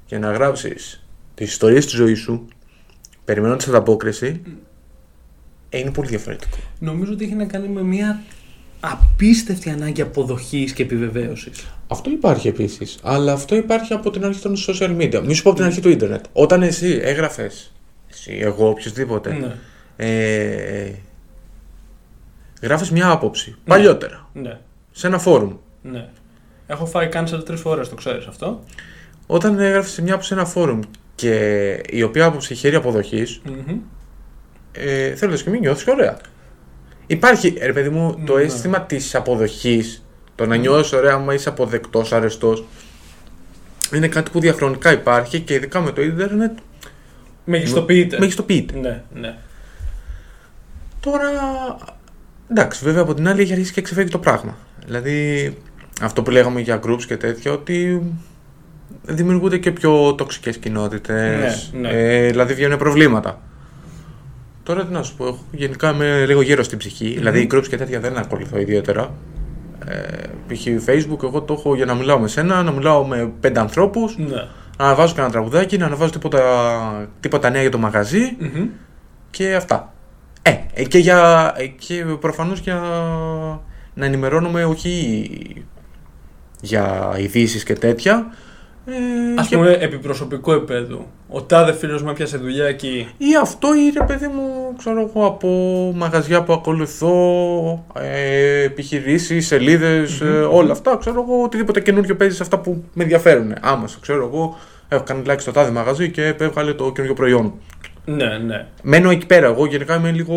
και 0.07 0.19
να 0.19 0.33
γράψεις 0.33 1.08
τις 1.39 1.51
ιστορίες 1.51 1.85
της 1.85 1.95
ζωής 1.95 2.19
σου 2.21 2.49
περιμένοντας 3.25 3.69
ανταπόκριση 3.69 4.43
ε, 5.69 5.79
είναι 5.79 5.91
πολύ 5.91 6.09
διαφορετικό. 6.09 6.57
Νομίζω 6.79 7.13
ότι 7.13 7.25
έχει 7.25 7.35
να 7.35 7.45
κάνει 7.45 7.69
με 7.69 7.83
μια 7.83 8.23
απίστευτη 8.81 9.71
ανάγκη 9.71 10.01
αποδοχής 10.03 10.73
και 10.73 10.83
επιβεβαίωσης. 10.83 11.67
Αυτό 11.89 12.11
υπάρχει 12.11 12.49
επίσης. 12.49 12.99
Αλλά 13.03 13.33
αυτό 13.33 13.55
υπάρχει 13.57 13.93
από 13.93 14.11
την 14.11 14.25
αρχή 14.25 14.41
των 14.41 14.55
social 14.69 14.97
media. 15.01 15.23
Μη 15.25 15.35
σου 15.35 15.43
πω 15.43 15.49
από 15.49 15.59
την 15.59 15.67
αρχή 15.67 15.81
του 15.81 15.89
ίντερνετ. 15.89 16.25
Όταν 16.33 16.63
εσύ 16.63 16.99
έγραφες, 17.03 17.73
εσύ, 18.11 18.39
εγώ, 18.41 18.69
οποιοδήποτε, 18.69 19.33
Ναι. 19.33 19.55
ε, 19.97 20.93
γράφεις 22.63 22.91
μια 22.91 23.11
άποψη 23.11 23.57
παλιότερα 23.65 24.29
Ναι. 24.33 24.59
σε 24.93 25.07
ένα 25.07 25.19
φόρουμ. 25.19 25.53
Ναι. 25.83 26.09
Έχω 26.67 26.87
φάει 26.87 27.09
cancel 27.13 27.43
τρεις 27.45 27.61
φορές, 27.61 27.89
το 27.89 27.95
ξέρεις 27.95 28.27
αυτό. 28.27 28.65
Όταν 29.27 29.59
έγραφες 29.59 29.99
μια 30.01 30.13
άποψη 30.13 30.29
σε 30.29 30.35
ένα 30.35 30.45
φόρουμ 30.45 30.81
και 31.19 31.73
η 31.91 32.03
οποία 32.03 32.25
άποψη 32.25 32.55
χέρι 32.55 32.75
αποδοχής, 32.77 33.41
Μμμ. 33.45 33.79
ε, 34.73 35.15
θέλω 35.15 35.37
και 35.37 35.51
μην 35.51 35.61
νιώθεις 35.61 35.87
ωραία. 35.87 36.17
Υπάρχει, 37.07 37.55
ρε 37.63 37.73
παιδί 37.73 37.89
μου, 37.89 38.23
το 38.27 38.37
Ναι. 38.37 38.43
αίσθημα 38.43 38.81
της 38.83 39.15
αποδοχής, 39.15 40.05
το 40.35 40.47
να 40.47 40.57
νιώθεις 40.57 40.93
ωραία 40.93 41.13
άμα 41.15 41.35
είσαι 41.35 41.49
αποδεκτός, 41.49 42.13
αρεστός. 42.13 42.65
Είναι 43.95 44.09
κάτι 44.09 44.31
που 44.31 44.41
διαχρονικά 44.41 44.93
υπάρχει 44.93 45.41
και 45.41 45.55
ειδικά 45.55 45.81
με 45.81 45.91
το 45.93 46.03
ίντερνετ 46.03 46.59
Μεγιστοποιείται. 47.45 48.19
μεγιστοποιείται. 48.19 48.79
Ναι, 48.79 49.03
ναι. 49.15 49.37
Τώρα, 51.01 51.29
εντάξει, 52.51 52.85
βέβαια 52.85 53.03
από 53.03 53.15
την 53.15 53.29
άλλη 53.29 53.41
έχει 53.43 53.53
αρχίσει 53.53 53.73
και 53.73 53.83
ξεφεύγει 53.83 54.11
το 54.11 54.19
πράγμα. 54.19 54.57
Δηλαδή, 54.87 55.57
αυτό 56.01 56.23
που 56.23 56.31
λέγαμε 56.31 56.61
για 56.61 56.81
groups 56.87 57.03
και 57.07 57.17
τέτοια, 57.17 57.53
ότι 57.53 58.03
δημιουργούνται 59.03 59.59
και 59.59 59.71
πιο 59.73 60.15
τοξικές 60.15 60.57
κοινότητες, 60.59 61.71
Ναι, 61.75 61.89
ναι. 61.89 61.89
Ε, 61.89 62.29
δηλαδή 62.31 62.55
βγαίνουν 62.55 62.79
προβλήματα. 62.79 63.41
Τώρα 64.63 64.85
τι 64.85 64.93
να 64.93 65.03
σου 65.03 65.17
πω, 65.17 65.25
εγώ 65.27 65.39
γενικά 65.51 65.91
είμαι 65.91 66.25
λίγο 66.27 66.41
γύρω 66.43 66.63
στην 66.63 66.79
ψυχή, 66.79 67.09
δηλαδή 67.09 67.47
groups 67.53 67.67
και 67.69 67.77
τέτοια 67.77 68.01
δεν 68.01 68.17
ακολουθώ 68.17 68.59
ιδιαίτερα. 68.59 69.11
Ε, 69.87 70.27
π.χ. 70.47 70.67
Facebook, 70.87 71.23
εγώ 71.23 71.43
το 71.43 71.53
έχω 71.53 71.75
για 71.75 71.85
να 71.85 71.95
μιλάω 71.95 72.19
με 72.19 72.29
σένα, 72.29 72.63
να 72.63 72.71
μιλάω 72.71 73.07
με 73.07 73.33
πέντε 73.41 73.61
ανθρώπους, 73.61 74.17
Ναι. 74.17 74.27
να 74.79 74.85
αναβάζω 74.85 75.15
κανένα 75.15 75.33
τραγουδάκι, 75.33 75.77
να 75.79 75.87
αναβάζω 75.87 76.11
τίποτα, 76.13 77.09
τίποτα 77.21 77.51
νέα 77.51 77.61
για 77.61 77.71
το 77.71 77.79
μαγαζί 77.79 78.37
Μμμ. 78.39 78.67
και 79.31 79.55
αυτά. 79.55 79.93
Ε, 80.43 80.57
ε, 80.75 80.85
και, 80.85 80.99
για, 80.99 81.53
ε, 81.57 81.67
και 81.67 82.05
προφανώς 82.21 82.61
για 82.61 82.81
να 83.95 84.05
ενημερώνουμε 84.07 84.65
όχι 84.65 85.31
για 86.61 87.15
ειδήσεις 87.19 87.65
και 87.65 87.75
τέτοια. 87.75 88.27
Ε, 88.91 89.41
Α 89.41 89.45
και- 89.49 89.57
πούμε, 89.57 89.71
επί 89.81 89.99
προσωπικού 89.99 90.53
επίπεδου. 90.53 91.07
Ο 91.29 91.43
τάδε 91.43 91.73
φίλος 91.73 92.03
μου 92.03 92.11
έπιασε 92.11 92.37
δουλειά 92.37 92.65
εκεί. 92.67 93.09
Ή 93.19 93.27
αυτό 93.43 93.69
ή 93.75 93.93
ρε 93.99 94.05
παιδί 94.07 94.27
μου, 94.27 94.75
ξέρω 94.79 95.01
εγώ, 95.15 95.27
από 95.27 95.49
μαγαζιά 95.97 96.43
που 96.43 96.53
ακολουθώ, 96.53 97.15
ε, 98.01 98.63
επιχειρήσεις, 98.63 99.47
σελίδες, 99.47 100.21
ε, 100.21 100.25
όλα 100.51 100.73
αυτά, 100.73 100.97
ξέρω 101.01 101.23
εγώ, 101.29 101.43
οτιδήποτε 101.43 101.81
καινούριο 101.81 102.17
παίζει 102.17 102.37
σε 102.37 102.43
αυτά 102.43 102.59
που 102.59 102.85
με 102.93 103.03
ενδιαφέρουν. 103.03 103.55
Άμεσα, 103.61 103.99
ξέρω 104.01 104.31
εγώ, 104.33 104.57
έχω 104.89 105.03
κάνει 105.03 105.23
like 105.27 105.37
στο 105.41 105.53
τάδε 105.53 105.71
μαγαζί 105.71 106.11
και 106.11 106.35
έβγαλε 106.39 106.73
το 106.75 106.93
καινούριο 106.93 107.15
προϊόν. 107.17 107.53
Ναι, 108.17 108.39
ναι. 108.39 108.67
Μένω 108.83 109.11
εκεί 109.11 109.27
πέρα. 109.27 109.47
Εγώ 109.47 109.67
γενικά 109.67 109.97
είμαι 109.97 110.11
λίγο, 110.11 110.35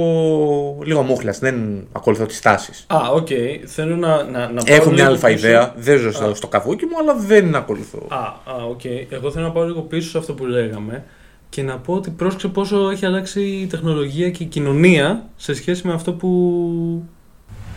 λίγο 0.84 1.02
μούχλας. 1.02 1.40
Δεν 1.40 1.88
ακολουθώ 1.92 2.26
τις 2.26 2.42
τάσεις. 2.42 2.86
Α, 2.88 2.98
οκ. 3.14 3.28
Θέλω 3.66 3.96
να, 3.96 4.24
να, 4.24 4.40
να 4.52 4.64
πάω 4.64 4.76
Έχω 4.76 4.90
μια 4.90 4.98
λίγο 4.98 5.10
αλφα 5.10 5.28
πίσω. 5.28 5.48
ιδέα. 5.48 5.74
Δεν 5.78 6.00
ζω 6.00 6.12
στο, 6.12 6.36
στο 6.36 6.48
καβούκι 6.48 6.86
μου, 6.86 6.98
αλλά 7.00 7.16
δεν 7.16 7.56
ακολουθώ. 7.56 8.06
Α, 8.10 8.18
α, 8.52 8.64
οκ. 8.70 8.86
Εγώ 9.10 9.32
θέλω 9.32 9.46
να 9.46 9.52
πάω 9.52 9.66
λίγο 9.66 9.82
πίσω 9.82 10.10
σε 10.10 10.18
αυτό 10.18 10.34
που 10.34 10.46
λέγαμε 10.46 11.04
και 11.50 11.64
να 11.64 11.78
πω 11.78 11.94
ότι 11.94 12.10
πρόσεξε 12.10 12.48
πόσο 12.48 12.90
έχει 12.90 13.06
αλλάξει 13.06 13.42
η 13.42 13.66
τεχνολογία 13.68 14.30
και 14.30 14.44
η 14.44 14.46
κοινωνία 14.46 15.24
σε 15.36 15.54
σχέση 15.54 15.88
με 15.88 15.94
αυτό 15.94 16.14
που, 16.14 16.30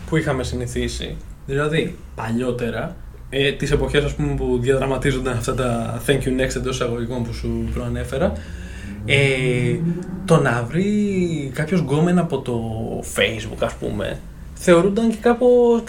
που 0.09 0.17
είχαμε 0.17 0.43
συνηθίσει. 0.43 1.15
Δηλαδή, 1.45 1.95
παλιότερα, 2.15 2.95
ε, 3.29 3.51
τις 3.51 3.71
εποχές 3.71 4.03
ας 4.03 4.13
πούμε, 4.13 4.35
που 4.35 4.57
διαδραματίζονταν 4.61 5.37
αυτά 5.37 5.55
τα 5.55 6.01
thank 6.07 6.19
you 6.19 6.41
next 6.41 6.55
εντός 6.55 6.75
εισαγωγικών 6.75 7.23
που 7.23 7.33
σου 7.33 7.69
προανέφερα, 7.73 8.33
ε, 9.05 9.79
το 10.25 10.37
να 10.37 10.63
βρει 10.63 11.51
κάποιος 11.53 11.79
γκόμεν 11.79 12.19
από 12.19 12.39
το 12.39 12.61
facebook 13.15 13.57
ας 13.59 13.73
πούμε 13.73 14.19
θεωρούνταν 14.55 15.09
και 15.09 15.17
κάπως. 15.21 15.83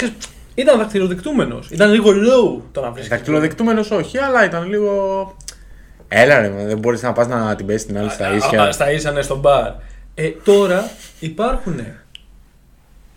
Ήταν 0.55 0.79
δακτυλοδεικτούμενος. 0.79 1.71
Ήταν 1.71 1.91
λίγο 1.91 2.11
low 2.11 2.61
το 2.73 2.81
να 2.81 2.91
βρει. 2.91 3.07
Δακτυλοδεικτούμενος 3.07 3.91
όχι, 3.91 4.19
αλλά 4.19 4.45
ήταν 4.45 4.69
λίγο. 4.69 5.37
Έλα 6.09 6.41
ρε, 6.41 6.49
δεν 6.49 6.79
μπορείς 6.79 7.03
να 7.03 7.13
πας 7.13 7.29
να 7.29 7.57
την 7.57 7.67
πέσεις 7.67 7.87
την 7.87 7.99
άλλη 7.99 8.11
στα 8.11 8.35
ίσια. 8.35 8.73
Στα 8.73 8.93
ίσια, 8.93 9.11
ναι, 9.11 9.23
στο 9.23 9.37
μπαρ. 9.37 9.73
Ε, 10.15 10.31
τώρα 10.45 10.91
υπάρχουν 11.19 11.79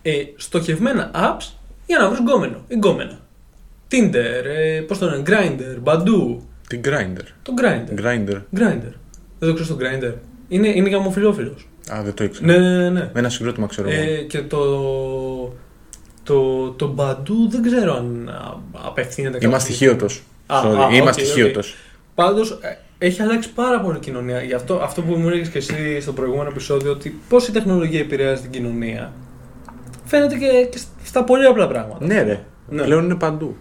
ε, 0.01 0.11
στοχευμένα 0.35 1.11
apps 1.13 1.53
για 1.85 1.97
να 1.97 2.07
βρεις 2.09 2.19
γκόμενο 2.19 2.57
ή 2.67 2.75
γκόμενα. 2.75 3.19
Tinder, 3.91 4.43
ε, 4.45 4.79
πώς 4.87 4.97
το 4.97 5.09
λένε, 5.09 5.23
Grindr, 5.25 5.83
Badoo. 5.83 6.37
Την 6.67 6.81
Grindr; 6.85 7.23
Το 7.43 7.53
Grindr. 7.61 7.99
Grindr. 8.01 8.41
Grindr. 8.57 8.93
Δεν 9.39 9.49
το 9.49 9.53
ξέρω 9.61 9.75
το 9.75 9.85
Grindr. 9.85 10.13
Είναι, 10.47 10.67
είναι 10.67 10.89
γαμοφιλόφιλο. 10.89 11.53
Α, 11.93 12.01
δεν 12.03 12.13
το 12.13 12.23
ήξερα. 12.23 12.45
Ναι, 12.47 12.57
ναι, 12.57 12.77
ναι. 12.77 12.89
ναι. 12.89 12.99
Με 13.13 13.19
ένα 13.19 13.29
συγκρότημα 13.29 13.67
ξέρω 13.67 13.89
εγώ. 13.89 14.01
Ε, 14.01 14.15
και 14.21 14.41
το. 14.41 14.63
Το, 16.23 16.69
το 16.69 16.95
Badoo 16.97 17.49
δεν 17.49 17.61
ξέρω 17.61 17.95
αν 17.95 18.29
α, 18.29 18.57
απευθύνεται 18.85 19.37
Είμαι 19.41 19.45
κάποιος- 19.45 19.61
αστοιχείωτος. 19.61 20.23
Α, 20.47 20.57
α, 20.57 20.89
Είμαι 20.91 21.01
οκ, 21.01 21.07
αστοιχείωτος. 21.07 21.69
οκ. 21.71 21.75
Πάντως 22.15 22.59
έχει 22.97 23.21
αλλάξει 23.21 23.53
πάρα 23.53 23.81
πολύ 23.81 23.97
η 23.97 23.99
κοινωνία. 23.99 24.41
Γι' 24.43 24.53
αυτό, 24.53 24.75
αυτό 24.75 25.01
που 25.01 25.13
μου 25.15 25.27
έλεγες 25.27 25.49
και 25.49 25.57
εσύ 25.57 26.01
στο 26.01 26.13
προηγούμενο 26.13 26.49
επεισόδιο, 26.49 26.91
ότι 26.91 27.19
πώς 27.29 27.47
η 27.47 27.51
τεχνολογία 27.51 27.99
επηρεάζει 27.99 28.41
την 28.41 28.51
κοινωνία, 28.51 29.13
φαίνεται 30.05 30.35
και, 30.35 30.67
και 30.71 30.79
στα 31.03 31.23
πολύ 31.23 31.45
απλά 31.45 31.67
πράγματα. 31.67 32.05
Ναι, 32.05 32.21
ρε. 32.21 32.39
Ναι. 32.69 32.83
Πλέον 32.83 33.03
είναι 33.03 33.15
παντού. 33.15 33.55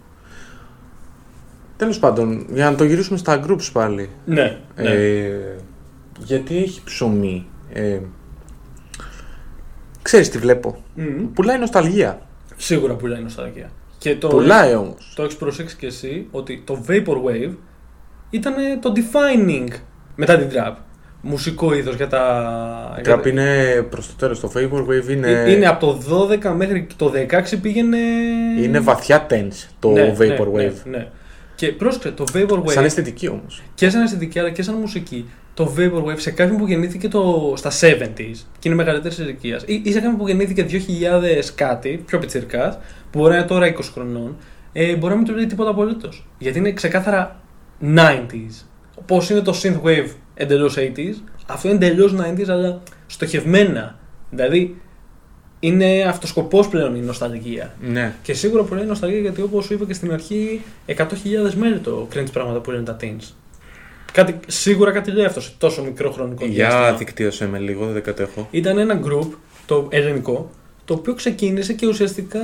Τέλος 1.77 1.99
πάντων, 1.99 2.47
για 2.53 2.71
να 2.71 2.77
το 2.77 2.85
γυρίσουμε 2.85 3.19
στα 3.19 3.45
groups 3.47 3.69
πάλι. 3.73 4.09
Ναι, 4.25 4.59
ναι. 4.77 4.91
Ε, 6.21 6.25
γιατί 6.25 6.57
έχει 6.57 6.81
ψωμί. 6.85 7.47
Ε, 7.73 7.99
ξέρεις 10.03 10.29
τι 10.31 10.39
βλέπω. 10.39 10.77
Μμμ. 10.95 11.33
Πουλάει 11.35 11.59
νοσταλγία. 11.59 12.21
Σίγουρα 12.57 12.95
πουλάει 12.95 13.23
νοσταλγία. 13.23 13.71
Και 13.99 14.17
το, 14.17 14.29
Πουλάει 14.29 14.75
όμως. 14.75 15.13
το 15.17 15.23
έχεις 15.23 15.37
προσέξει 15.37 15.77
και 15.77 15.87
εσύ 15.87 16.27
ότι 16.31 16.63
το 16.67 16.85
Vaporwave 16.89 17.53
ήταν 18.31 18.55
το 18.81 18.93
defining 18.97 19.69
μετά 20.17 20.37
την 20.39 20.49
trap. 20.53 20.75
Μουσικό 21.21 21.75
είδος 21.75 21.95
για 21.95 22.07
τα. 22.09 22.95
Η 22.99 23.01
για 23.05 23.15
trap 23.15 23.23
τα- 23.23 23.29
είναι 23.29 23.83
προς 23.91 24.07
το 24.07 24.13
τέλος. 24.19 24.41
Το 24.41 24.51
Vaporwave 24.57 25.09
είναι, 25.11 25.31
Ε, 25.31 25.51
είναι 25.53 25.67
από 25.67 25.87
το 25.87 25.99
12 26.43 26.55
μέχρι 26.57 26.87
το 26.97 27.13
16 27.15 27.57
πήγαινε. 27.63 27.99
είναι 28.63 28.81
βαθιά 28.81 29.27
tense 29.31 29.69
το 29.79 29.91
Ναι, 29.91 30.15
Vaporwave. 30.19 30.53
Ναι, 30.53 30.63
ναι, 30.63 30.73
ναι. 30.97 31.09
Και 31.59 31.73
πρόσεξε, 31.73 32.11
το 32.11 32.25
Vaporwave 32.35 32.71
Σαν 32.71 32.85
αισθητική 32.85 33.29
όμως. 33.29 33.63
και 33.75 33.91
σαν 33.91 34.03
αισθητική 34.03 34.39
αλλά 34.39 34.51
και 34.51 34.63
σαν 34.63 34.75
μουσική, 34.75 35.29
το 35.55 35.75
Vaporwave 35.77 36.19
σε 36.19 36.31
κάποιον 36.31 36.59
που 36.59 36.67
γεννήθηκε 36.67 37.09
το, 37.09 37.53
στα 37.57 37.71
70s 37.71 38.37
και 38.59 38.69
είναι 38.69 38.75
μεγαλύτερης 38.75 39.19
ηλικίας, 39.19 39.63
ή, 39.67 39.83
ή 39.85 39.93
σε 39.93 40.01
κάποιον 40.01 40.17
που 40.17 40.27
γεννήθηκε 40.27 40.67
2000 40.71 41.53
κάτι, 41.55 42.03
πιο 42.07 42.19
πιτσιρικά, 42.19 42.81
που 43.11 43.19
μπορεί 43.19 43.31
να 43.31 43.39
είναι 43.39 43.47
τώρα 43.47 43.75
20 43.75 43.81
χρονών, 43.93 44.37
ε, 44.73 44.97
μπορεί 44.97 45.13
να 45.13 45.19
μην 45.19 45.29
του 45.29 45.35
λέει 45.35 45.47
τίποτα 45.47 45.71
απολύτως. 45.71 46.27
Γιατί 46.39 46.59
είναι 46.59 46.73
ξεκάθαρα 46.73 47.41
90s. 47.95 48.65
Πώς 49.07 49.31
είναι 49.31 49.41
το 49.41 49.61
Synthwave 49.63 50.09
εντελώς 50.35 50.77
80s, 50.79 51.15
αυτό 51.47 51.69
είναι 51.69 51.87
εντελώς 51.87 52.15
90s, 52.17 52.49
αλλά 52.49 52.83
στοχευμένα. 53.07 53.99
Δηλαδή, 54.31 54.81
είναι 55.61 56.05
αυτοσκοπός 56.09 56.69
πλέον 56.69 56.97
η 56.97 57.01
νοσταλγία. 57.01 57.75
Ναι. 57.81 58.15
Και 58.23 58.33
σίγουρα 58.33 58.63
πολύ 58.63 58.87
νοσταλγία 58.87 59.21
γιατί 59.21 59.43
όπως 59.43 59.65
σου 59.65 59.75
είπα 59.75 59.85
και 59.85 59.95
στην 59.95 60.13
αρχή, 60.13 60.63
100.000 60.87 61.05
μέλη 61.57 61.79
το 61.79 62.09
cringe 62.15 62.33
πράγματα 62.33 62.61
που 62.61 62.71
λένε 62.71 62.85
τα 62.85 62.97
teens. 63.01 63.33
Κάτι, 64.13 64.39
σίγουρα 64.47 64.91
κάτι 64.91 65.11
λέει 65.11 65.25
αυτός 65.25 65.45
σε 65.45 65.53
τόσο 65.59 65.83
μικρό 65.83 66.11
χρονικό 66.11 66.45
Για 66.45 66.69
διάστημα. 66.69 66.93
δικτύωσέ 66.93 67.47
με 67.47 67.59
λίγο, 67.59 67.87
δεν 67.87 68.03
κατέχω. 68.03 68.49
Ήταν 68.51 68.79
ένα 68.79 69.01
group, 69.05 69.29
το 69.67 69.89
ελληνικό, 69.91 70.51
το 70.85 70.95
οποίο 70.95 71.15
ξεκίνησε 71.15 71.73
και 71.73 71.87
ουσιαστικά 71.87 72.41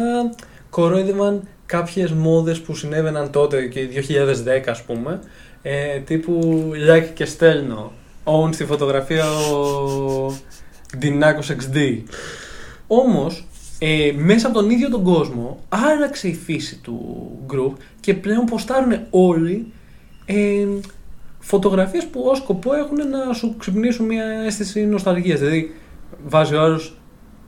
κορόιδευαν 0.70 1.48
κάποιες 1.66 2.12
μόδες 2.12 2.60
που 2.60 2.74
συνέβαιναν 2.74 3.30
τότε 3.30 3.66
και 3.66 3.86
2010 3.86 4.70
ας 4.70 4.82
πούμε, 4.82 5.20
ε, 5.62 5.98
τύπου 5.98 6.70
like 6.90 7.08
και 7.14 7.24
στέλνω, 7.24 7.92
own 8.24 8.48
στη 8.52 8.64
φωτογραφία 8.64 9.24
ο 9.30 10.34
Dinakos 11.02 11.50
XD. 11.50 12.02
Όμως, 12.86 13.46
ε, 13.78 14.12
μέσα 14.16 14.46
από 14.46 14.56
τον 14.60 14.70
ίδιο 14.70 14.90
τον 14.90 15.02
κόσμο 15.02 15.58
άλλαξε 15.68 16.28
η 16.28 16.34
φύση 16.34 16.78
του 16.78 17.28
group 17.52 17.72
και 18.00 18.14
πλέον 18.14 18.44
ποστάρουν 18.44 18.98
όλοι 19.10 19.72
ε, 20.26 20.66
φωτογραφίες 21.38 22.06
που 22.06 22.20
ως 22.24 22.38
σκοπό 22.38 22.74
έχουν 22.74 22.96
να 22.96 23.32
σου 23.32 23.54
ξυπνήσουν 23.58 24.06
μια 24.06 24.24
αίσθηση 24.24 24.86
νοσταλγίας. 24.86 25.38
Δηλαδή, 25.38 25.74
βάζει 26.26 26.54
ο 26.54 26.60
άλλος 26.60 26.96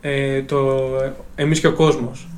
ε, 0.01 0.43
το 0.43 0.87
«Εμείς 1.35 1.61
και 1.61 1.67
ο 1.67 1.73
κόσμος», 1.73 2.29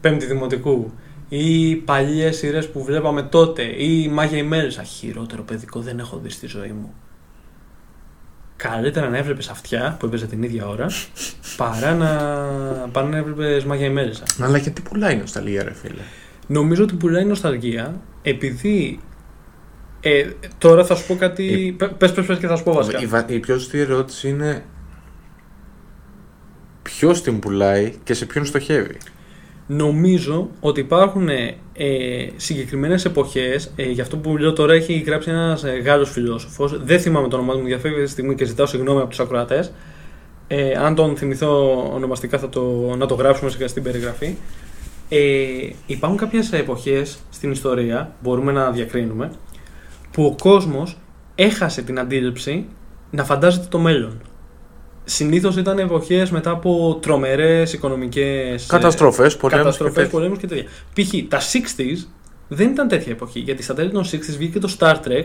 πέμπτη 0.00 0.26
δημοτικού, 0.26 0.90
ή 1.28 1.76
παλιές 1.76 2.36
σειρές 2.36 2.68
που 2.68 2.84
βλέπαμε 2.84 3.22
τότε, 3.22 3.62
ή 3.62 4.08
«Μάγια 4.08 4.38
ημέρες». 4.38 4.78
Α, 4.78 4.82
χειρότερο 4.82 5.42
παιδικό 5.42 5.80
δεν 5.80 5.98
έχω 5.98 6.18
δει 6.18 6.28
στη 6.28 6.46
ζωή 6.46 6.72
μου. 6.72 6.94
Καλύτερα 8.70 9.08
να 9.08 9.16
έβλεπες 9.16 9.48
αυτιά 9.48 9.96
που 9.98 10.06
έπαιζε 10.06 10.26
την 10.26 10.42
ίδια 10.42 10.68
ώρα, 10.68 10.86
παρά 11.56 11.94
να, 11.94 12.08
παρά 12.92 13.06
να 13.08 13.16
έβλεπες 13.16 13.64
«Μάγια 13.64 13.86
ημέρες». 13.86 14.22
Αλλά 14.40 14.58
γιατί 14.58 14.82
πουλάει 14.82 15.14
η 15.14 15.16
νοσταλγία, 15.16 15.62
ρε 15.62 15.72
φίλε; 15.74 16.02
Νομίζω 16.46 16.82
ότι 16.82 16.94
πουλάει 16.94 17.24
νοσταλγία 17.24 18.00
επειδή. 18.22 19.00
Ε, 20.00 20.26
τώρα 20.58 20.84
θα 20.84 20.94
σου 20.94 21.06
πω 21.06 21.16
κάτι. 21.16 21.44
Η- 21.44 21.72
Πε- 21.72 21.92
Πες, 21.94 22.12
πες, 22.12 22.26
πες 22.26 22.38
και 22.38 22.46
θα 22.46 22.56
σου 22.56 22.62
πω 22.62 22.72
βασικά. 22.72 23.00
Η, 23.00 23.06
βα- 23.06 23.26
η 23.28 23.38
πιο 23.38 23.58
σωστή 23.58 23.78
ερώτηση 23.78 24.28
είναι 24.28 24.64
ποιος 26.82 27.22
την 27.22 27.38
πουλάει 27.38 27.94
και 28.04 28.14
σε 28.14 28.26
ποιον 28.26 28.44
στοχεύει; 28.44 28.96
Νομίζω 29.66 30.50
ότι 30.60 30.80
υπάρχουν 30.80 31.28
ε, 31.72 32.26
συγκεκριμένες 32.36 33.04
εποχές. 33.04 33.72
Ε, 33.76 33.82
γι' 33.90 34.00
αυτό 34.00 34.16
που 34.16 34.36
λέω 34.36 34.52
τώρα 34.52 34.74
έχει 34.74 34.98
γράψει 35.06 35.30
ένας 35.30 35.64
ε, 35.64 35.70
Γάλλος 35.70 36.10
φιλόσοφος. 36.10 36.84
Δεν 36.84 37.00
θυμάμαι 37.00 37.28
το 37.28 37.36
όνομά 37.36 37.52
του, 37.52 37.58
μου 37.58 37.66
διαφεύγει 37.66 37.94
αυτή 37.94 38.06
τη 38.06 38.10
στιγμή 38.12 38.34
και 38.34 38.44
ζητάω 38.44 38.66
συγγνώμη 38.66 39.00
από 39.00 39.08
τους 39.08 39.20
ακροατές. 39.20 39.72
Ε, 40.48 40.72
αν 40.72 40.94
τον 40.94 41.16
θυμηθώ 41.16 41.82
ονομαστικά 41.94 42.38
θα 42.38 42.48
το, 42.48 42.94
να 42.96 43.06
το 43.06 43.14
γράψουμε 43.14 43.50
σε- 43.50 43.66
στην 43.66 43.82
περιγραφή. 43.82 44.36
Ε, 45.08 45.18
υπάρχουν 45.86 46.18
κάποιες 46.18 46.52
εποχές 46.52 47.18
στην 47.30 47.50
ιστορία, 47.50 48.14
μπορούμε 48.22 48.52
να 48.52 48.70
διακρίνουμε, 48.70 49.30
που 50.10 50.24
ο 50.24 50.34
κόσμος 50.42 50.96
έχασε 51.34 51.82
την 51.82 51.98
αντίληψη 51.98 52.64
να 53.10 53.24
φαντάζεται 53.24 53.66
το 53.68 53.78
μέλλον. 53.78 54.20
Συνήθως 55.04 55.56
ήταν 55.56 55.78
εποχές 55.78 56.30
μετά 56.30 56.50
από 56.50 56.98
τρομερές 57.02 57.72
οικονομικές... 57.72 58.64
ε, 58.64 58.66
Καταστροφές, 58.68 59.36
πολέμου. 59.36 59.62
Καταστροφές, 59.62 60.08
πολέμους 60.08 60.38
και 60.38 60.46
τέτοια. 60.46 60.64
Π.χ. 60.94 61.28
τα 61.28 61.40
60s 61.40 62.06
δεν 62.48 62.70
ήταν 62.70 62.88
τέτοια 62.88 63.12
εποχή. 63.12 63.40
Γιατί 63.40 63.62
στα 63.62 63.74
τέλη 63.74 63.90
των 63.90 64.04
60s 64.04 64.36
βγήκε 64.38 64.58
το 64.58 64.76
Star 64.78 64.94
Trek 64.94 65.24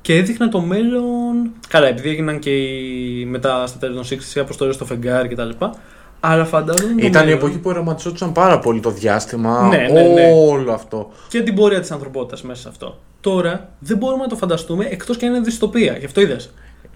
και 0.00 0.14
έδειχνε 0.16 0.48
το 0.48 0.60
μέλλον. 0.60 1.50
Καλά, 1.68 1.86
επειδή 1.86 2.08
έγιναν 2.08 2.38
και 2.38 2.50
οι... 2.50 3.24
μετά 3.24 3.66
στα 3.66 3.78
τέλη 3.78 3.94
των 3.94 4.04
60s 4.04 4.36
οι 4.36 4.40
αποστολές 4.40 4.74
στο 4.74 4.84
φεγγάρι 4.84 5.28
κτλ. 5.28 5.50
Αλλά 6.20 6.44
φαντάζομαι. 6.44 7.00
το 7.00 7.06
Ήταν 7.06 7.22
η 7.22 7.24
μέλλον 7.24 7.38
εποχή 7.38 7.58
που 7.58 7.70
οραματιζόντουσαν 7.70 8.32
πάρα 8.32 8.58
πολύ 8.58 8.80
το 8.80 8.90
διάστημα. 8.90 9.68
Ναι, 9.68 9.88
ναι, 9.92 10.02
ναι. 10.02 10.32
Όλο 10.48 10.72
αυτό. 10.72 11.10
Και 11.28 11.42
την 11.42 11.54
πορεία 11.54 11.80
της 11.80 11.90
ανθρωπότητας 11.90 12.42
μέσα 12.42 12.60
σε 12.60 12.68
αυτό. 12.68 12.98
Τώρα 13.20 13.68
δεν 13.78 13.96
μπορούμε 13.96 14.22
να 14.22 14.28
το 14.28 14.36
φανταστούμε 14.36 14.86
εκτός 14.90 15.16
και 15.16 15.26
αν 15.26 15.34
είναι 15.34 15.44
δυστοπία. 15.44 15.96
Γι' 15.98 16.04
αυτό 16.04 16.20
είδες. 16.20 16.50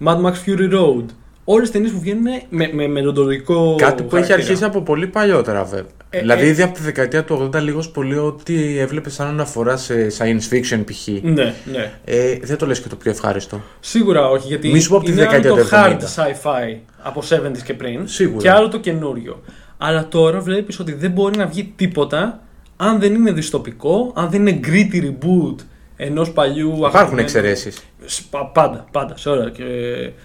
Mad 0.05 0.21
Max 0.21 0.33
Fury 0.45 0.73
Road. 0.73 1.05
Όλε 1.49 1.65
τι 1.65 1.71
ταινίες 1.71 1.91
που 1.91 1.99
βγαίνουν 1.99 2.23
με, 2.49 2.69
με 2.73 2.87
μελλοντολογικό. 2.87 3.75
Κάτι 3.77 4.03
που 4.03 4.15
έχει 4.15 4.25
χαρακτήρα. 4.25 4.35
αρχίσει 4.35 4.63
από 4.63 4.81
πολύ 4.81 5.07
παλιότερα, 5.07 5.63
βέβαια. 5.63 5.91
Ε, 6.09 6.19
δηλαδή, 6.19 6.45
ε, 6.45 6.47
ήδη 6.47 6.61
από 6.61 6.73
τη 6.73 6.81
δεκαετία 6.81 7.23
του 7.23 7.49
80, 7.53 7.61
λίγος 7.61 7.89
πολύ 7.89 8.17
ό,τι 8.17 8.77
έβλεπες 8.79 9.13
σαν 9.13 9.27
αναφορά 9.27 9.77
σε 9.77 10.07
science 10.17 10.53
fiction 10.53 10.83
π.χ. 10.85 11.07
Ναι, 11.07 11.53
ναι. 11.71 11.91
Ε, 12.05 12.37
δεν 12.41 12.57
το 12.57 12.65
λες 12.65 12.79
και 12.81 12.87
το 12.87 12.95
πιο 12.95 13.11
ευχάριστο. 13.11 13.61
Σίγουρα 13.79 14.29
όχι, 14.29 14.47
γιατί 14.47 14.71
Μη 14.71 14.79
σου 14.79 14.89
πω 14.89 14.95
από 14.95 15.05
τη 15.05 15.11
είναι 15.11 15.21
άλλο 15.21 15.29
δεκαετία 15.29 15.63
το 15.63 15.69
του 15.69 15.69
hard 15.71 15.97
70. 15.97 16.23
sci-fi 16.23 16.77
από 17.01 17.21
70s 17.29 17.61
και 17.63 17.73
πριν 17.73 18.07
Σίγουρα. 18.07 18.41
και 18.41 18.49
άλλο 18.49 18.67
το 18.67 18.79
καινούριο. 18.79 19.41
Αλλά 19.77 20.07
τώρα 20.07 20.39
βλέπεις 20.39 20.79
ότι 20.79 20.93
δεν 20.93 21.11
μπορεί 21.11 21.37
να 21.37 21.45
βγει 21.45 21.73
τίποτα 21.75 22.41
αν 22.77 22.99
δεν 22.99 23.13
είναι 23.13 23.31
δυστοπικό, 23.31 24.11
αν 24.15 24.29
δεν 24.29 24.47
είναι 24.47 24.59
gritty 24.63 25.03
reboot 25.03 25.55
ενός 25.97 26.31
παλιού 26.31 26.67
Υπάρχουν 26.67 26.85
αγαπημένου- 26.85 27.19
εξαιρέσεις. 27.19 27.77
Σπα- 28.05 28.45
Πάντα, 28.45 28.85
πάντα, 28.91 29.17
σε 29.17 29.29
όλα. 29.29 29.49
Και... 29.49 29.63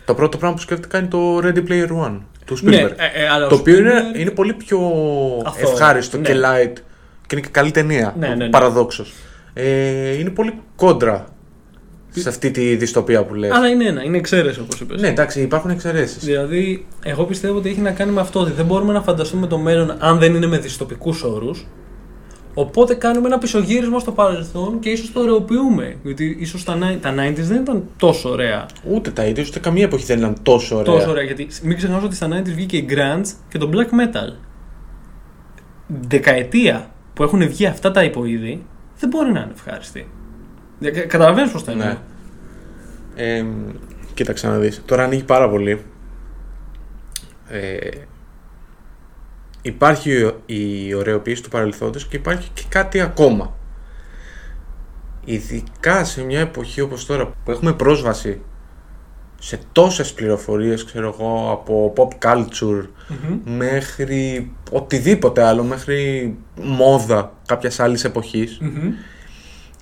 Το 0.05 0.15
πρώτο 0.15 0.37
πράγμα 0.39 0.57
που 0.57 0.63
σκέφτηκα 0.63 0.99
είναι 0.99 1.07
το 1.09 1.37
Ready 1.39 1.69
Player 1.69 2.07
One 2.07 2.19
του 2.45 2.59
Spielberg. 2.59 2.65
Ναι, 2.71 2.77
ε, 2.79 3.23
ε, 3.25 3.29
αλλά 3.33 3.47
το 3.47 3.55
ο 3.55 3.59
οποίο 3.59 3.79
είναι, 3.79 3.93
Spielberg- 3.93 4.19
είναι 4.21 4.31
πολύ 4.31 4.53
πιο 4.53 4.79
Αθώο, 5.45 5.71
ευχάριστο 5.71 6.17
ναι. 6.17 6.23
και 6.23 6.33
light 6.35 6.73
και 7.27 7.33
είναι 7.37 7.41
και 7.41 7.49
καλή 7.51 7.71
ταινία. 7.71 8.15
Ναι, 8.19 8.29
ναι, 8.29 8.35
ναι. 8.35 8.49
Παραδόξως. 8.49 9.13
Ε, 9.55 10.19
είναι 10.19 10.31
πολύ 10.31 10.55
κόντρα 10.77 11.25
σε 12.11 12.29
αυτή 12.29 12.51
τη 12.51 12.77
δυστοπία 12.77 13.25
που 13.25 13.35
λες. 13.35 13.51
Αλλά 13.53 13.69
είναι 13.69 13.85
ένα, 13.85 14.03
είναι 14.03 14.17
εξαίρεση 14.17 14.61
όπως 14.61 14.81
είπες. 14.81 15.01
Ναι, 15.01 15.09
εντάξει, 15.09 15.41
υπάρχουν 15.41 15.71
εξαιρέσεις. 15.71 16.25
Δηλαδή, 16.25 16.87
εγώ 17.03 17.25
πιστεύω 17.25 17.57
ότι 17.59 17.69
έχει 17.69 17.81
να 17.81 17.91
κάνει 17.91 18.13
με 18.13 18.21
αυτό 18.21 18.41
ότι 18.41 18.51
δεν 18.51 18.65
μπορούμε 18.65 18.93
να 18.93 19.03
φανταστούμε 19.03 19.47
το 19.47 19.59
μέλλον 19.59 19.97
αν 19.99 20.19
δεν 20.19 20.35
είναι 20.35 20.47
με 20.47 20.59
δυστοπικούς 20.59 21.23
όρους. 21.23 21.67
Οπότε 22.55 22.95
κάνουμε 22.95 23.27
ένα 23.27 23.39
πισωγύρισμα 23.39 23.99
στο 23.99 24.13
παρελθόν 24.13 24.79
και 24.79 24.89
ίσως 24.91 25.13
το 25.13 25.21
ωρεοποιούμε. 25.21 25.97
Γιατί 26.03 26.37
ίσως 26.41 26.65
τα, 26.65 26.77
ni- 26.79 26.99
τα 27.01 27.11
90s 27.15 27.35
δεν 27.35 27.61
ήταν 27.61 27.85
τόσο 27.97 28.31
ωραία. 28.31 28.67
Ούτε 28.85 29.11
τα 29.11 29.25
ίδια, 29.25 29.45
ούτε 29.49 29.59
καμία 29.59 29.85
εποχή 29.85 30.05
δεν 30.05 30.19
ήταν 30.19 30.37
τόσο 30.43 30.77
ωραία. 30.77 30.95
Τόσο 30.95 31.11
ωραία. 31.11 31.23
Γιατί 31.23 31.49
μην 31.63 31.77
ξεχνάς 31.77 32.03
ότι 32.03 32.15
στα 32.15 32.29
90s 32.29 32.43
βγήκε 32.55 32.77
η 32.77 32.87
grunge 32.91 33.27
και 33.49 33.59
το 33.59 33.71
black 33.73 33.87
metal. 34.01 34.33
δεκαετία 35.87 36.91
που 37.15 37.23
έχουν 37.23 37.49
βγει 37.49 37.67
αυτά 37.67 37.91
τα 37.91 38.05
υποείδη 38.05 38.65
δεν 38.99 39.09
μπορεί 39.09 39.33
να 39.33 39.41
είναι 39.41 39.53
ευχάριστη. 39.55 40.09
Καταλαβαίνεις 41.09 41.51
πώς 41.51 41.65
το 41.65 41.71
εννοώ. 41.71 41.87
Ναι. 41.87 41.97
Ε, 43.17 43.45
κοίταξε 44.15 44.47
να 44.47 44.59
δεις. 44.59 44.83
Τώρα 44.87 45.05
ανοίγει 45.05 45.23
πάρα 45.23 45.51
πολύ. 45.51 45.83
Ε, 47.49 47.79
υπάρχει 49.63 50.33
η 50.47 50.95
ωραιοποίηση 50.95 51.43
του 51.43 51.49
παρελθόντος 51.49 52.07
και 52.07 52.17
υπάρχει 52.17 52.51
και 52.55 52.63
κάτι 52.69 53.01
ακόμα. 53.01 53.57
Ειδικά 55.25 56.05
σε 56.05 56.25
μια 56.25 56.41
εποχή 56.41 56.81
όπως 56.81 57.07
τώρα 57.07 57.27
που 57.45 57.51
έχουμε 57.51 57.73
πρόσβαση 57.73 58.41
σε 59.39 59.61
τόσες 59.73 60.13
πληροφορίες, 60.13 60.85
ξέρω 60.85 61.17
εγώ, 61.19 61.51
από 61.53 61.93
pop 61.97 62.29
culture 62.29 62.87
μέχρι 63.45 64.53
οτιδήποτε 64.73 65.43
άλλο, 65.43 65.63
μέχρι 65.63 66.35
μόδα 66.63 67.33
κάποιας 67.47 67.81
άλλης 67.81 68.05
εποχής, 68.05 68.61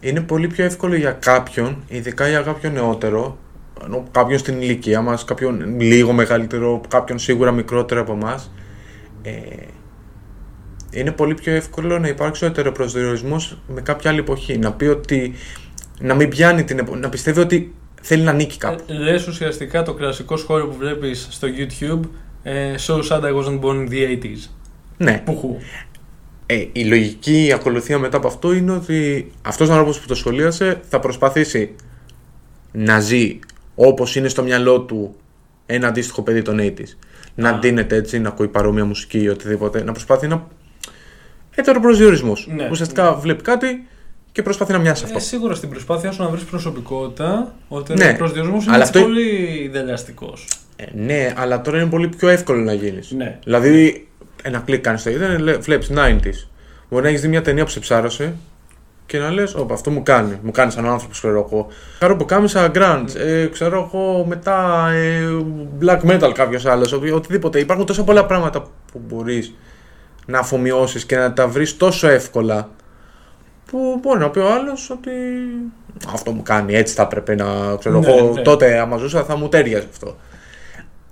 είναι 0.00 0.20
πολύ 0.20 0.46
πιο 0.46 0.64
εύκολο 0.64 0.94
για 0.94 1.10
κάποιον, 1.12 1.82
ειδικά 1.88 2.28
για 2.28 2.40
κάποιον 2.40 2.72
νεότερο, 2.72 3.38
ενώ 3.84 4.04
κάποιον 4.10 4.38
στην 4.38 4.60
ηλικία 4.60 5.00
μας, 5.00 5.24
κάποιον 5.24 5.80
λίγο 5.80 6.12
μεγαλύτερο, 6.12 6.80
κάποιον 6.88 7.18
σίγουρα 7.18 7.52
μικρότερο 7.52 8.00
από 8.00 8.12
εμάς. 8.12 8.50
Ε, 9.22 9.32
είναι 10.90 11.12
πολύ 11.12 11.34
πιο 11.34 11.52
εύκολο 11.52 11.98
να 11.98 12.08
υπάρξει 12.08 12.44
ο 12.44 12.46
ετεροπροσδιορισμός 12.46 13.58
με 13.68 13.80
κάποια 13.80 14.10
άλλη 14.10 14.18
εποχή. 14.18 14.58
Να 14.58 14.72
πει 14.72 14.84
ότι. 14.84 15.34
να 16.00 16.14
μην 16.14 16.28
πιάνει 16.28 16.64
την 16.64 16.78
εποχή. 16.78 16.98
Να 16.98 17.08
πιστεύει 17.08 17.40
ότι 17.40 17.74
θέλει 18.00 18.22
να 18.22 18.32
νίκει 18.32 18.58
κάπου. 18.58 18.82
Ε, 18.86 18.92
λες 18.92 19.26
ουσιαστικά 19.26 19.82
το 19.82 19.94
κλασικό 19.94 20.36
σχόλιο 20.36 20.66
που 20.66 20.76
βλέπεις 20.76 21.28
στο 21.30 21.48
YouTube 21.58 22.00
ε, 22.42 22.74
So 22.86 23.02
sad 23.08 23.22
I 23.22 23.34
wasn't 23.34 23.60
born 23.60 23.86
in 23.86 23.90
the 23.90 24.24
80s. 24.24 24.48
Ναι. 24.96 25.22
Πουχού. 25.24 25.56
Ε, 26.46 26.66
η 26.72 26.84
λογική 26.84 27.52
ακολουθία 27.54 27.98
μετά 27.98 28.16
από 28.16 28.26
αυτό 28.26 28.52
είναι 28.52 28.72
ότι 28.72 29.30
αυτός 29.42 29.68
ο 29.68 29.72
άνθρωπος 29.72 30.00
που 30.00 30.06
το 30.06 30.14
σχολίασε 30.14 30.80
θα 30.88 31.00
προσπαθήσει 31.00 31.74
να 32.72 33.00
ζει 33.00 33.38
όπως 33.74 34.16
είναι 34.16 34.28
στο 34.28 34.42
μυαλό 34.42 34.80
του 34.80 35.14
ένα 35.66 35.88
αντίστοιχο 35.88 36.22
παιδί 36.22 36.42
των 36.42 36.58
80s. 36.60 36.96
Να 37.40 37.48
Α. 37.48 37.58
ντύνεται 37.58 37.96
έτσι, 37.96 38.18
να 38.18 38.28
ακούει 38.28 38.48
παρόμοια 38.48 38.84
μουσική 38.84 39.18
ή 39.18 39.28
οτιδήποτε. 39.28 39.82
Να 39.84 39.92
προσπαθεί 39.92 40.26
να. 40.26 40.46
Ετεροπροσδιορισμό. 41.54 42.36
Ναι. 42.46 42.68
Ουσιαστικά 42.70 43.14
βλέπει 43.14 43.42
κάτι 43.42 43.86
και 44.32 44.42
προσπαθεί 44.42 44.72
να 44.72 44.78
μοιάσει 44.78 45.04
αυτό. 45.04 45.16
Ε, 45.16 45.20
σίγουρα 45.20 45.54
στην 45.54 45.68
προσπάθεια 45.68 46.10
σου 46.12 46.22
να 46.22 46.28
βρεις 46.28 46.42
προσωπικότητα, 46.44 47.54
ο 47.68 47.78
Ναι. 47.78 48.04
ναι. 48.04 48.14
προσδιορισμός 48.14 48.64
είναι 48.64 48.74
Αλλά 48.74 48.84
έτσι 48.84 48.98
αυτό- 48.98 49.10
πολύ 49.10 49.68
δελεαστικός. 49.72 50.48
Ε, 50.76 50.84
ναι, 50.94 51.32
αλλά 51.36 51.60
τώρα 51.60 51.80
είναι 51.80 51.90
πολύ 51.90 52.08
πιο 52.08 52.28
εύκολο 52.28 52.60
να 52.62 52.72
γίνεις. 52.72 53.10
Ναι. 53.10 53.38
Δηλαδή, 53.44 54.06
ένα 54.42 54.58
κλικ 54.58 54.80
κάνεις 54.82 55.00
στο 55.00 55.10
Ιντερνετ, 55.10 55.62
βλέπεις 55.62 55.90
90s. 55.90 56.48
Μπορεί 56.90 57.02
να 57.02 57.08
έχεις 57.08 57.20
δει 57.20 57.28
μια 57.28 57.42
ταινία 57.42 57.64
που 57.64 57.70
σε 57.70 57.80
ψάρωσε 57.80 58.34
και 59.10 59.18
να 59.18 59.30
λες: 59.30 59.54
Όπα, 59.54 59.74
αυτό 59.74 59.90
μου 59.90 60.02
κάνει. 60.02 60.38
Μου 60.42 60.50
κάνει 60.50 60.70
σαν 60.70 60.86
άνθρωπος, 60.88 61.18
ξέρω 61.18 61.46
εγώ. 61.50 61.66
Κάνω 61.98 62.16
που 62.16 62.24
κάμισα 62.24 62.70
grunge, 62.74 63.14
ε, 63.16 63.46
ξέρω 63.46 63.90
εγώ 63.92 64.24
μετά 64.28 64.88
ε, 64.90 65.20
black 65.84 66.00
metal 66.10 66.30
κάποιος 66.34 66.66
άλλος, 66.66 66.92
οτιδήποτε. 66.92 67.58
Υπάρχουν 67.58 67.86
τόσα 67.86 68.04
πολλά 68.04 68.26
πράγματα 68.26 68.62
που 68.92 69.00
μπορείς 69.08 69.54
να 70.26 70.38
αφομοιώσεις 70.38 71.04
και 71.04 71.16
να 71.16 71.32
τα 71.32 71.46
βρεις 71.48 71.76
τόσο 71.76 72.08
εύκολα 72.08 72.68
που 73.66 73.98
μπορεί 74.02 74.18
να 74.18 74.30
πει 74.30 74.38
ο 74.38 74.52
άλλος 74.52 74.90
ότι 74.90 75.10
αυτό 76.12 76.30
μου 76.32 76.42
κάνει, 76.42 76.74
έτσι 76.74 76.94
θα 76.94 77.02
έπρεπε 77.02 77.34
να 77.34 77.76
ξέρω 77.76 77.98
Ναι, 77.98 78.06
εγώ. 78.12 78.32
ναι. 78.32 78.42
Τότε, 78.42 78.78
άμα 78.78 78.96
ζούσα, 78.96 79.24
θα 79.24 79.36
μου 79.36 79.48
τέριαζε 79.48 79.86
αυτό. 79.90 80.16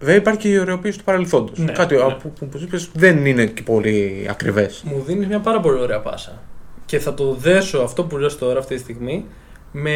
Βέβαια 0.01 0.17
υπάρχει 0.17 0.41
και 0.41 0.49
η 0.49 0.59
ωρεοποίηση 0.59 0.99
του 0.99 1.05
παρελθόντος. 1.05 1.59
Ναι, 1.59 1.73
Κάτι 1.73 1.95
ναι. 1.95 2.01
που, 2.01 2.33
που, 2.39 2.47
που 2.47 2.59
είπες, 2.63 2.91
δεν 2.93 3.27
είναι 3.27 3.47
και 3.47 3.63
πολύ 3.63 4.27
ακριβές. 4.31 4.83
Μου 4.87 5.03
δίνεις 5.07 5.27
μια 5.27 5.39
πάρα 5.41 5.61
πολύ 5.61 5.81
ωραία 5.81 6.01
πάσα. 6.01 6.43
Και 6.89 6.99
θα 6.99 7.15
το 7.15 7.35
δέσω 7.35 7.79
αυτό 7.79 8.05
που 8.05 8.17
λες 8.17 8.39
τώρα 8.39 8.59
αυτή 8.59 8.75
τη 8.75 8.81
στιγμή 8.81 9.25
με 9.73 9.93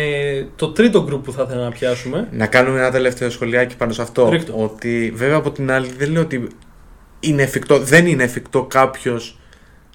το 0.56 0.68
τρίτο 0.68 1.04
γκρουπ 1.04 1.24
που 1.24 1.32
θα 1.32 1.42
ήθελα 1.42 1.62
να 1.62 1.70
πιάσουμε. 1.70 2.28
Να 2.32 2.46
κάνουμε 2.46 2.78
ένα 2.78 2.90
τελευταίο 2.90 3.30
σχολιάκι 3.30 3.76
πάνω 3.76 3.92
σε 3.92 4.02
αυτό. 4.02 4.28
Ρίχτω. 4.28 4.54
Ότι 4.56 5.12
βέβαια 5.14 5.36
από 5.36 5.50
την 5.50 5.70
άλλη 5.70 5.88
δεν 5.98 6.10
λέω 6.10 6.22
ότι 6.22 6.48
είναι 7.20 7.42
εφικτό, 7.42 7.78
δεν 7.78 8.06
είναι 8.06 8.22
εφικτό 8.22 8.64
κάποιος 8.64 9.38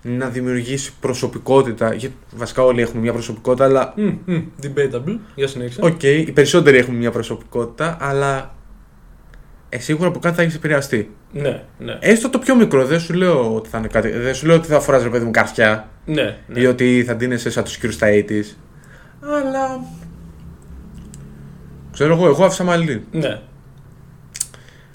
να 0.01 0.29
δημιουργήσει 0.29 0.93
προσωπικότητα. 0.99 1.93
Γιατί 1.93 2.15
βασικά 2.35 2.63
όλοι 2.63 2.81
έχουμε 2.81 3.01
μια 3.01 3.13
προσωπικότητα, 3.13 3.63
αλλά 3.65 3.93
Μμ, 3.95 4.11
μμ, 4.25 4.43
debatable, 4.63 5.17
για 5.35 5.47
συνέχεια. 5.47 5.83
Οκ, 5.83 6.03
οι 6.03 6.31
περισσότεροι 6.31 6.77
έχουν 6.77 6.95
μια 6.95 7.11
προσωπικότητα, 7.11 7.97
αλλά 7.99 8.55
ε, 9.69 9.79
σίγουρα 9.79 10.07
από 10.07 10.19
κάτι 10.19 10.35
θα 10.35 10.41
έχεις 10.41 10.55
επηρεαστεί. 10.55 11.11
Ναι, 11.31 11.63
ναι. 11.77 11.97
Έστω 11.99 12.29
το 12.29 12.39
πιο 12.39 12.55
μικρό, 12.55 12.85
δεν 12.85 12.99
σου 12.99 13.13
λέω 13.13 13.55
ότι 13.55 13.69
θα 13.69 13.77
είναι 13.77 13.87
κάτι. 13.87 14.09
Δεν 14.09 14.33
σου 14.35 14.45
λέω 14.45 14.55
ότι 14.55 14.67
θα 14.67 14.79
φοράς 14.79 15.03
ρε 15.03 15.09
παιδί 15.09 15.25
μου 15.25 15.31
καρφιά 15.31 15.89
ναι, 16.05 16.37
ναι. 16.47 16.59
ή 16.59 16.65
ότι 16.65 17.03
θα 17.07 17.15
ντύνεσαι 17.15 17.49
σαν 17.49 17.63
τους 17.63 17.77
κύριους 17.77 17.95
στα 17.95 18.07
80's. 18.07 18.55
Αλλά. 19.21 19.83
Ξέρω 21.91 22.13
εγώ, 22.13 22.27
εγώ 22.27 22.45
άφησα 22.45 22.63
μαλλί. 22.63 23.05
ναι. 23.11 23.39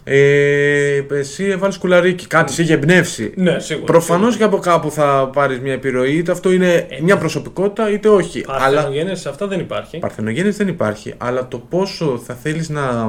Ε, 0.05 1.03
εσύ 1.11 1.45
έβαλες 1.45 1.79
κουλαρίκι, 1.79 2.27
κάτι 2.27 2.53
σε 2.53 2.63
είχε 2.63 2.73
εμπνεύσει. 2.73 3.33
Ναι, 3.37 3.59
σίγουρα. 3.59 3.87
Προφανώς 3.87 4.37
και 4.37 4.43
από 4.43 4.59
κάπου 4.59 4.91
θα 4.91 5.31
πάρεις 5.33 5.61
μια 5.61 5.73
επιρροή, 5.73 6.17
είτε 6.17 6.33
αυτό 6.33 6.53
είναι 6.53 6.87
μια 7.03 7.17
προσωπικότητα 7.19 7.91
είτε 7.91 8.09
όχι. 8.09 8.45
Αλλά 8.49 8.75
Παρθενογένειες 8.75 9.21
σε 9.21 9.29
αυτά 9.29 9.47
δεν 9.47 9.61
υπάρχει. 9.61 9.99
Παρθενογέννηση 9.99 10.57
δεν 10.57 10.69
υπάρχει, 10.69 11.15
αλλά 11.19 11.49
το 11.49 11.59
πόσο 11.59 12.23
θα 12.27 12.35
θέλεις 12.35 12.69
να 12.69 13.09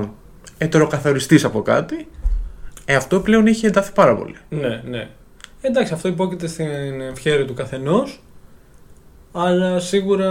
ετεροκαθοριστείς 0.63 1.43
από 1.43 1.61
κάτι, 1.61 2.07
ε, 2.85 2.95
αυτό 2.95 3.19
πλέον 3.19 3.47
έχει 3.47 3.65
ενταθεί 3.65 3.91
πάρα 3.93 4.15
πολύ. 4.15 4.35
Ναι, 4.49 4.81
ναι. 4.89 5.07
Εντάξει, 5.61 5.93
αυτό 5.93 6.07
υπόκειται 6.07 6.47
στην 6.47 7.01
ευχαίρεια 7.11 7.45
του 7.45 7.53
καθενός. 7.53 8.23
Αλλά 9.31 9.79
σίγουρα 9.79 10.29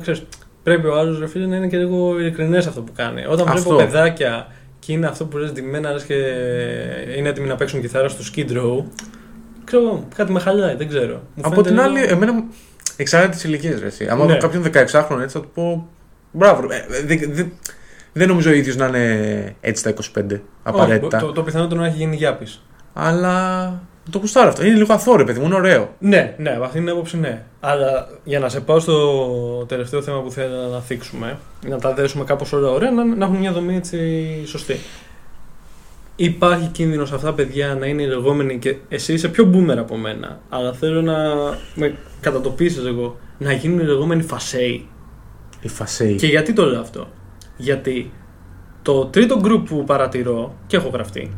ξέρεις, 0.00 0.22
πρέπει 0.62 0.86
ο 0.86 0.98
άλλος 0.98 1.30
φίλε 1.30 1.46
να 1.46 1.56
είναι 1.56 1.66
και 1.68 1.76
λίγο 1.76 2.18
ειλικρινές 2.20 2.66
αυτό 2.66 2.80
που 2.82 2.92
κάνει. 2.96 3.24
Όταν 3.28 3.48
Αυτό. 3.48 3.60
βλέπω 3.70 3.76
παιδάκια 3.84 4.46
και 4.78 4.92
είναι 4.92 5.06
αυτό 5.06 5.24
που 5.24 5.36
λες 5.36 5.52
ντυμένα 5.52 5.90
λες 5.92 6.02
και 6.02 6.14
είναι 7.16 7.28
έτοιμοι 7.28 7.46
να 7.48 7.54
παίξουν 7.56 7.80
κιθάρα 7.80 8.08
στο 8.08 8.24
Skid 8.34 8.50
Row, 8.50 8.84
ξέρω 9.64 9.82
εγώ, 9.82 10.06
κάτι 10.14 10.32
με 10.32 10.40
χαλάει, 10.40 10.74
δεν 10.74 10.88
ξέρω. 10.88 11.14
Μου 11.34 11.42
από 11.44 11.48
φαίνεται 11.48 11.68
την 11.68 11.72
λίγο- 11.78 11.88
άλλη, 11.88 12.12
εμένα 12.12 12.32
μου- 12.32 12.44
εξαρτάται 12.96 13.32
τις 13.32 13.44
ηλικίες 13.44 13.80
ρε 13.80 13.86
εσύ. 13.86 14.06
Άμα 14.08 14.24
Ναι. 14.24 14.32
δω 14.32 14.38
κάποιον 14.38 14.62
16χρονο 14.62 15.20
έτσι 15.22 15.36
θα 15.36 15.40
του 15.42 15.50
πω 15.54 15.88
μπράβο. 16.32 16.66
ρε». 16.66 16.76
Ε, 16.76 17.02
δεν- 17.04 17.32
δεν- 17.32 17.52
δεν 18.12 18.28
νομίζω 18.28 18.50
ο 18.50 18.52
ίδιος 18.52 18.76
να 18.76 18.86
είναι 18.86 19.54
έτσι 19.60 19.80
στα 19.80 20.20
25 20.20 20.40
απαραίτητα. 20.62 21.16
Όχι, 21.16 21.26
το, 21.26 21.32
το 21.32 21.42
πιθανότερο 21.42 21.80
να 21.80 21.86
έχει 21.86 21.96
γίνει 21.96 22.16
γιάπης. 22.16 22.62
Αλλά 22.92 23.72
το 24.10 24.18
κουστάρω 24.18 24.48
αυτό. 24.48 24.64
Είναι 24.64 24.76
λίγο 24.76 24.92
αθώο, 24.92 25.24
παιδί 25.24 25.40
μου, 25.40 25.46
είναι 25.46 25.54
ωραίο. 25.54 25.94
Ναι, 25.98 26.34
ναι, 26.38 26.50
από 26.50 26.64
αυτήν 26.64 26.80
την 26.80 26.90
άποψη 26.90 27.18
ναι. 27.18 27.44
Αλλά 27.60 28.08
για 28.24 28.38
να 28.38 28.48
σε 28.48 28.60
πάω 28.60 28.80
στο 28.80 29.64
τελευταίο 29.68 30.02
θέμα 30.02 30.20
που 30.22 30.30
θέλω 30.30 30.68
να 30.72 30.80
θίξουμε, 30.80 31.38
να 31.68 31.78
τα 31.78 31.94
δέσουμε 31.94 32.24
κάπως 32.24 32.52
όλα 32.52 32.70
ωραία, 32.70 32.90
να, 32.90 33.04
να 33.04 33.24
έχουν 33.24 33.36
μια 33.36 33.52
δομή 33.52 33.76
έτσι 33.76 33.98
σωστή. 34.46 34.76
Υπάρχει 36.16 36.66
κίνδυνος 36.66 37.12
αυτά 37.12 37.26
τα 37.26 37.34
παιδιά 37.34 37.74
να 37.74 37.86
είναι 37.86 38.02
οι 38.02 38.06
λεγόμενοι 38.06 38.58
και 38.58 38.76
εσύ 38.88 39.12
είσαι 39.12 39.28
πιο 39.28 39.50
boomer 39.54 39.76
από 39.76 39.96
μένα, 39.96 40.40
αλλά 40.48 40.72
θέλω 40.72 41.02
να 41.02 41.16
με 41.74 41.94
κατατοπίσεις 42.20 42.86
εγώ 42.86 43.16
να 43.38 43.52
γίνουν 43.52 43.78
οι 43.78 43.82
λεγόμενοι 43.82 44.22
φασαίοι. 44.22 44.86
Οι 45.60 45.68
φασαίοι. 45.68 46.14
Και 46.14 46.26
γιατί 46.26 46.52
το 46.52 46.64
λέω 46.64 46.80
αυτό; 46.80 47.08
Γιατί 47.58 48.12
το 48.82 49.06
τρίτο 49.06 49.40
group 49.44 49.62
που 49.68 49.84
παρατηρώ 49.84 50.54
και 50.66 50.76
έχω 50.76 50.88
γραφτεί 50.88 51.30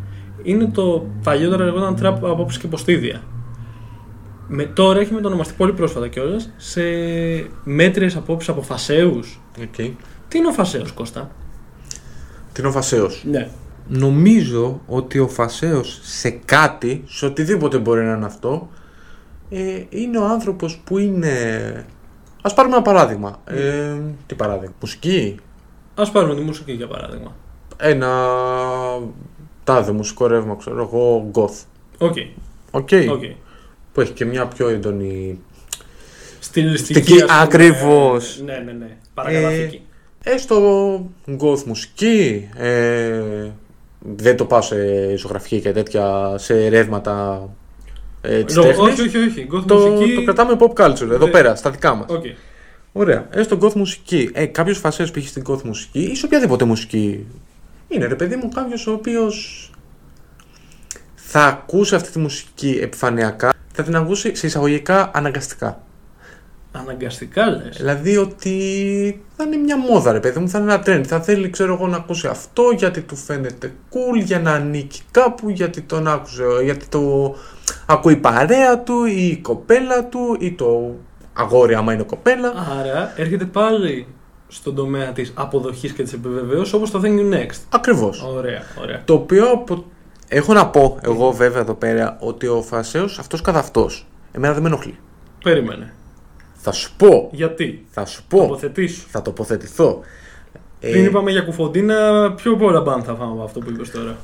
είναι 0.42 0.64
το 0.66 1.06
παλιότερα 1.22 1.64
λεγόταν 1.64 1.96
trap 2.00 2.30
απόψεις 2.30 2.58
και 2.58 2.66
ποστίδια. 2.66 3.22
Με, 4.48 4.64
τώρα 4.64 5.00
έχει 5.00 5.12
μετονομαστεί 5.12 5.54
πολύ 5.56 5.72
πρόσφατα 5.72 6.08
κιόλας 6.08 6.50
σε 6.56 6.82
μέτριες 7.64 8.16
απόψεις 8.16 8.48
από 8.48 8.62
φασαίους. 8.62 9.20
Οκ. 9.60 9.74
Τι 10.28 10.38
είναι 10.38 10.48
ο 10.48 10.52
φασαίος, 10.52 10.84
Κώστα; 10.94 11.30
Τι 12.52 12.60
είναι 12.60 12.68
ο 12.68 12.72
φασαίος; 12.72 13.24
Ναι. 13.30 13.48
Νομίζω 13.88 14.80
ότι 14.86 15.18
ο 15.18 15.28
φασαίος 15.28 16.00
σε 16.02 16.30
κάτι, 16.30 17.02
σε 17.06 17.26
οτιδήποτε 17.26 17.78
μπορεί 17.78 18.04
να 18.04 18.14
είναι 18.14 18.26
αυτό, 18.26 18.68
ε, 19.50 19.82
είναι 19.88 20.18
ο 20.18 20.24
άνθρωπος 20.24 20.80
που 20.84 20.98
είναι... 20.98 21.30
Ας 22.42 22.54
πάρουμε 22.54 22.74
ένα 22.74 22.84
παράδειγμα. 22.84 23.40
Ε, 23.44 23.94
τι 24.26 24.34
παράδειγμα. 24.34 24.74
Μουσική; 24.80 25.36
Ας 25.94 26.10
πάρουμε 26.10 26.34
τη 26.34 26.40
μουσική 26.40 26.72
για 26.72 26.86
παράδειγμα. 26.86 27.36
Ένα 27.76 28.08
τάδε 29.64 29.92
μουσικό 29.92 30.26
ρεύμα, 30.26 30.56
ξέρω 30.56 30.80
εγώ, 30.92 31.30
goth. 31.34 31.64
Οκ. 31.98 32.16
Οκ. 32.70 32.88
οκ. 33.10 33.22
Που 33.92 34.00
έχει 34.00 34.12
και 34.12 34.24
μια 34.24 34.46
πιο 34.46 34.68
έντονη... 34.68 35.38
Στιλιστική. 36.40 37.00
Στική, 37.02 37.22
ας 37.22 37.26
πούμε, 37.28 37.40
ακριβώς. 37.40 38.40
Ναι, 38.44 38.62
ναι, 38.64 38.72
ναι. 38.72 38.96
Παρακαταθήκη. 39.14 39.82
Έστω 40.24 40.56
goth 41.40 41.62
μουσική, 41.64 42.48
ε, 42.56 43.20
δεν 43.98 44.36
το 44.36 44.44
πάω 44.44 44.62
σε 44.62 44.76
ζωγραφική 45.16 45.60
και 45.60 45.72
τέτοια, 45.72 46.34
σε 46.38 46.68
ρεύματα 46.68 47.48
ε, 48.20 48.42
της 48.44 48.56
Λο- 48.56 48.62
τέχνης. 48.62 48.98
όχι, 48.98 49.00
όχι, 49.00 49.18
όχι. 49.18 49.46
Goth 49.54 49.62
Το, 49.66 49.74
μουσική. 49.76 50.14
το 50.14 50.22
κρατάμε 50.24 50.56
pop 50.60 50.72
culture 50.84 51.00
εδώ 51.10 51.24
Ναι. 51.24 51.30
πέρα, 51.30 51.54
στα 51.54 51.70
δικά 51.70 51.94
μας. 51.94 52.06
Οκ. 52.10 52.24
Ωραία. 52.92 53.28
Έστω 53.30 53.58
goth 53.60 53.72
μουσική. 53.72 54.30
Ε, 54.32 54.46
κάποιος 54.46 54.78
φασαίος 54.78 55.06
που 55.06 55.12
έχει 55.16 55.28
στην 55.28 55.44
goth 55.46 55.62
μουσική 55.62 56.00
ή 56.00 56.16
σε 56.16 56.26
οποιαδήποτε 56.26 56.64
μουσική. 56.64 57.26
Είναι 57.88 58.06
ρε 58.06 58.14
παιδί 58.14 58.36
μου 58.36 58.48
κάποιος 58.48 58.86
ο 58.86 58.92
οποίος 58.92 59.70
θα 61.14 61.44
ακούσει 61.44 61.94
αυτή 61.94 62.10
τη 62.10 62.18
μουσική 62.18 62.78
επιφανειακά, 62.82 63.48
θα 63.48 63.54
θα 63.72 63.82
την 63.82 63.96
ακούσει 63.96 64.34
σε 64.34 64.46
εισαγωγικά 64.46 65.10
αναγκαστικά. 65.14 65.82
Αναγκαστικά 66.72 67.50
λες. 67.50 67.76
Δηλαδή 67.76 68.16
ότι 68.16 69.22
θα 69.36 69.44
είναι 69.44 69.56
μια 69.56 69.78
μόδα, 69.78 70.12
ρε 70.12 70.20
παιδί 70.20 70.38
μου, 70.38 70.48
θα 70.48 70.58
είναι 70.58 70.72
ένα 70.72 70.82
trend. 70.86 71.04
Θα 71.06 71.20
θέλει, 71.20 71.50
ξέρω 71.50 71.74
εγώ, 71.74 71.86
να 71.86 71.96
ακούσει 71.96 72.26
αυτό 72.26 72.62
γιατί 72.76 73.00
του 73.00 73.16
φαίνεται 73.16 73.72
cool, 73.90 74.24
για 74.24 74.40
να 74.40 74.52
ανήκει 74.52 75.00
κάπου, 75.10 75.50
γιατί 75.50 75.80
τον 75.80 76.08
άκουσε, 76.08 76.44
γιατί 76.62 76.86
το 76.86 77.34
ακούει 77.86 78.12
η 78.12 78.16
παρέα 78.16 78.78
του 78.78 79.04
ή 79.04 79.26
η 79.26 79.36
κοπέλα 79.36 80.04
του 80.04 80.36
ή 80.40 80.52
το 80.52 80.96
αγόρι 81.40 81.74
άμα 81.74 81.92
είναι 81.92 82.02
κοπέλα. 82.02 82.52
Άρα 82.80 83.12
έρχεται 83.16 83.44
πάλι 83.44 84.06
στον 84.48 84.74
τομέα 84.74 85.12
της 85.12 85.32
αποδοχής 85.36 85.92
και 85.92 86.02
της 86.02 86.12
επιβεβαίωσης 86.12 86.72
όπως 86.72 86.90
το 86.90 87.00
Thank 87.04 87.18
You 87.18 87.32
Next. 87.34 87.58
Ακριβώς. 87.68 88.22
Ωραία, 88.22 88.62
ωραία. 88.80 89.02
Το 89.04 89.14
οποίο 89.14 89.50
απο- 89.50 89.84
έχω 90.28 90.52
να 90.52 90.66
πω 90.66 90.98
εγώ 91.02 91.32
βέβαια 91.32 91.60
εδώ 91.60 91.74
πέρα 91.74 92.16
ότι 92.20 92.46
ο 92.46 92.62
Φασέος 92.62 93.18
αυτός 93.18 93.40
καθ' 93.40 93.56
αυτός 93.56 94.06
εμένα 94.32 94.52
δεν 94.52 94.62
με 94.62 94.68
ενοχλεί. 94.68 94.98
Περίμενε. 95.44 95.94
Θα 96.54 96.72
σου 96.72 96.92
πω, 96.96 97.28
Γιατί; 97.32 97.86
θα 97.90 98.04
σου 98.06 98.24
πω, 98.28 98.38
Τοποθετήσου. 98.38 99.08
θα 99.08 99.22
τοποθετηθώ. 99.22 100.00
Ε, 100.80 100.90
Πριν 100.90 101.04
είπαμε 101.04 101.30
για 101.30 101.40
κουφοντίνα, 101.42 102.32
πιο 102.32 102.56
πολλά 102.56 102.80
μπαν 102.80 103.02
θα 103.02 103.14
φάμε 103.14 103.32
από 103.32 103.42
αυτό 103.42 103.58
που 103.60 103.70
είπες 103.70 103.90
τώρα. 103.90 104.16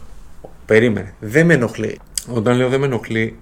Περίμενε. 0.67 1.15
Δεν 1.21 1.47
με 1.47 1.55
ενοχλεί. 1.55 1.99
Όταν 2.35 2.57
λέω 2.57 2.69
δεν 2.69 2.81
με 2.81 2.87
ενοχλεί, 2.87 3.39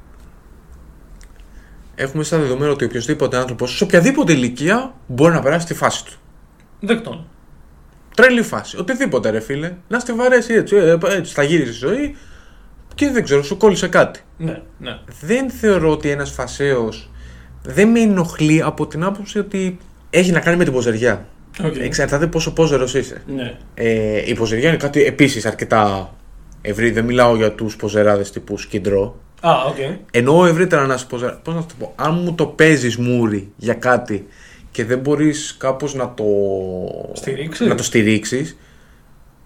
έχουμε 1.95 2.22
σαν 2.22 2.40
δεδομένο 2.40 2.72
ότι 2.72 2.84
οποιοδήποτε 2.84 3.36
άνθρωπος 3.36 3.76
σε 3.76 3.84
οποιαδήποτε 3.84 4.32
ηλικία 4.32 4.95
μπορεί 5.07 5.32
να 5.32 5.40
περάσει 5.40 5.66
τη 5.66 5.74
φάση 5.74 6.05
του. 6.05 6.12
Δεκτών. 6.80 7.26
Τρελή 8.14 8.42
φάση. 8.42 8.78
Οτιδήποτε 8.78 9.30
ρε 9.30 9.40
φίλε. 9.40 9.72
Να 9.88 9.99
στη 9.99 10.12
βαρέσει 10.12 10.55
έτσι, 10.55 10.76
ε, 10.76 10.99
έτσι 11.03 11.34
θα 11.34 11.42
γύρισε 11.42 11.70
η 11.70 11.72
ζωή 11.72 12.16
και 12.95 13.11
δεν 13.11 13.24
ξέρω, 13.24 13.42
σου 13.42 13.57
κόλλησε 13.57 13.88
κάτι. 13.88 14.20
Ναι, 14.38 14.62
ναι. 14.78 14.99
Δεν 15.20 15.51
θεωρώ 15.51 15.90
ότι 15.90 16.09
ένας 16.09 16.30
φασέος 16.30 17.11
δεν 17.62 17.88
με 17.88 18.01
ενοχλεί 18.01 18.62
από 18.62 18.86
την 18.86 19.05
άποψη 19.05 19.38
ότι 19.38 19.78
έχει 20.11 20.30
να 20.30 20.40
κάνει 20.40 20.57
με 20.57 20.64
την 20.64 20.72
ποζεριά. 20.72 21.26
Okay. 21.62 21.78
Εξαρτάται 21.78 22.26
πόσο 22.26 22.53
πόζερος 22.53 22.95
είσαι. 22.95 23.22
Ναι. 23.26 23.57
Ε, 23.74 24.30
η 24.30 24.34
ποζεριά 24.34 24.68
είναι 24.68 24.76
κάτι 24.76 25.05
επίσης 25.05 25.47
αρκετά 25.47 26.14
ευρύ. 26.61 26.90
Δεν 26.90 27.05
μιλάω 27.05 27.36
για 27.36 27.53
τους 27.53 27.76
ποζεράδες 27.76 28.30
τύπου 28.30 28.59
Skid 28.59 28.89
Row. 28.89 29.20
Α, 29.49 29.64
οκ. 29.64 29.76
Εννοώ 30.11 30.47
ευρύτερα 30.47 30.86
να 30.86 30.97
σου 30.97 31.07
πω, 31.07 31.18
πώς 31.42 31.55
να 31.55 31.61
σου 31.61 31.66
το 31.66 31.74
πω, 31.78 31.92
αν 31.97 32.20
μου 32.22 32.34
το 32.34 32.47
παίζεις 32.47 32.97
μούρη 32.96 33.52
για 33.57 33.74
κάτι 33.74 34.26
και 34.70 34.84
δεν 34.84 34.99
μπορείς 34.99 35.57
κάπως 35.59 35.95
να 35.95 36.14
το 36.14 36.24
Στηρίξεις; 37.12 37.66
να 37.66 37.74
το 37.74 37.82
στηρίξεις, 37.82 38.57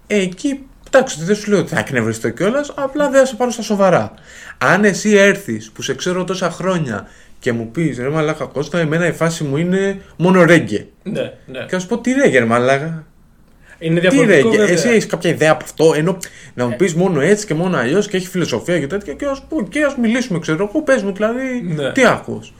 ε, 0.06 0.20
εκεί 0.20 0.66
εντάξει 0.86 1.24
δεν 1.24 1.36
σου 1.36 1.50
λέω 1.50 1.58
ότι 1.58 1.74
θα 1.74 1.78
εκνευριστώ 1.78 2.30
κιόλας, 2.30 2.72
απλά 2.76 3.10
δεν 3.10 3.20
θα 3.20 3.26
σε 3.26 3.36
πάρω 3.36 3.50
στα 3.50 3.62
σοβαρά. 3.62 4.14
Αν 4.58 4.84
εσύ 4.84 5.10
έρθεις 5.10 5.70
που 5.70 5.82
σε 5.82 5.94
ξέρω 5.94 6.24
τόσα 6.24 6.50
χρόνια 6.50 7.08
και 7.38 7.52
μου 7.52 7.70
πεις 7.70 7.98
ρε 7.98 8.08
μαλάκα 8.08 8.44
Κώστα, 8.44 8.78
εμένα 8.78 9.06
η 9.06 9.12
φάση 9.12 9.44
μου 9.44 9.56
είναι 9.56 10.00
μόνο 10.16 10.44
ρέγκε. 10.44 10.86
Ναι, 11.02 11.32
ναι. 11.46 11.58
Και 11.58 11.70
θα 11.70 11.78
σου 11.78 11.86
πω 11.86 11.98
τι 11.98 12.12
ρέγκε 12.12 12.38
ρε 12.38 12.44
μαλάκα. 12.44 13.06
Είναι 13.78 13.94
Τι 13.94 14.00
διαφορετικό. 14.00 14.48
ρέγκε, 14.48 14.58
βέβαια. 14.58 14.74
εσύ 14.74 14.88
έχεις 14.88 15.06
κάποια 15.06 15.30
ιδέα 15.30 15.50
από 15.52 15.64
αυτό, 15.64 15.92
ενώ 15.96 16.16
να 16.54 16.66
μου 16.66 16.76
πεις 16.76 16.94
μόνο 16.94 17.20
έτσι 17.20 17.46
και 17.46 17.54
μόνο 17.54 17.76
αλλιώς 17.76 18.08
και 18.08 18.16
έχει 18.16 18.28
φιλοσοφία 18.28 18.78
και 18.78 18.86
τέτοια 18.86 19.12
και 19.14 19.24
ας 19.26 19.42
και 19.68 19.84
ας 19.84 19.96
μιλήσουμε, 19.96 20.38
ξέρω 20.38 20.68
εγώ, 20.72 20.82
πες 20.82 21.02
μου 21.02 21.12
δηλαδή, 21.12 21.62
Ναι. 21.76 21.92
τι 21.92 22.04
ακούς. 22.06 22.52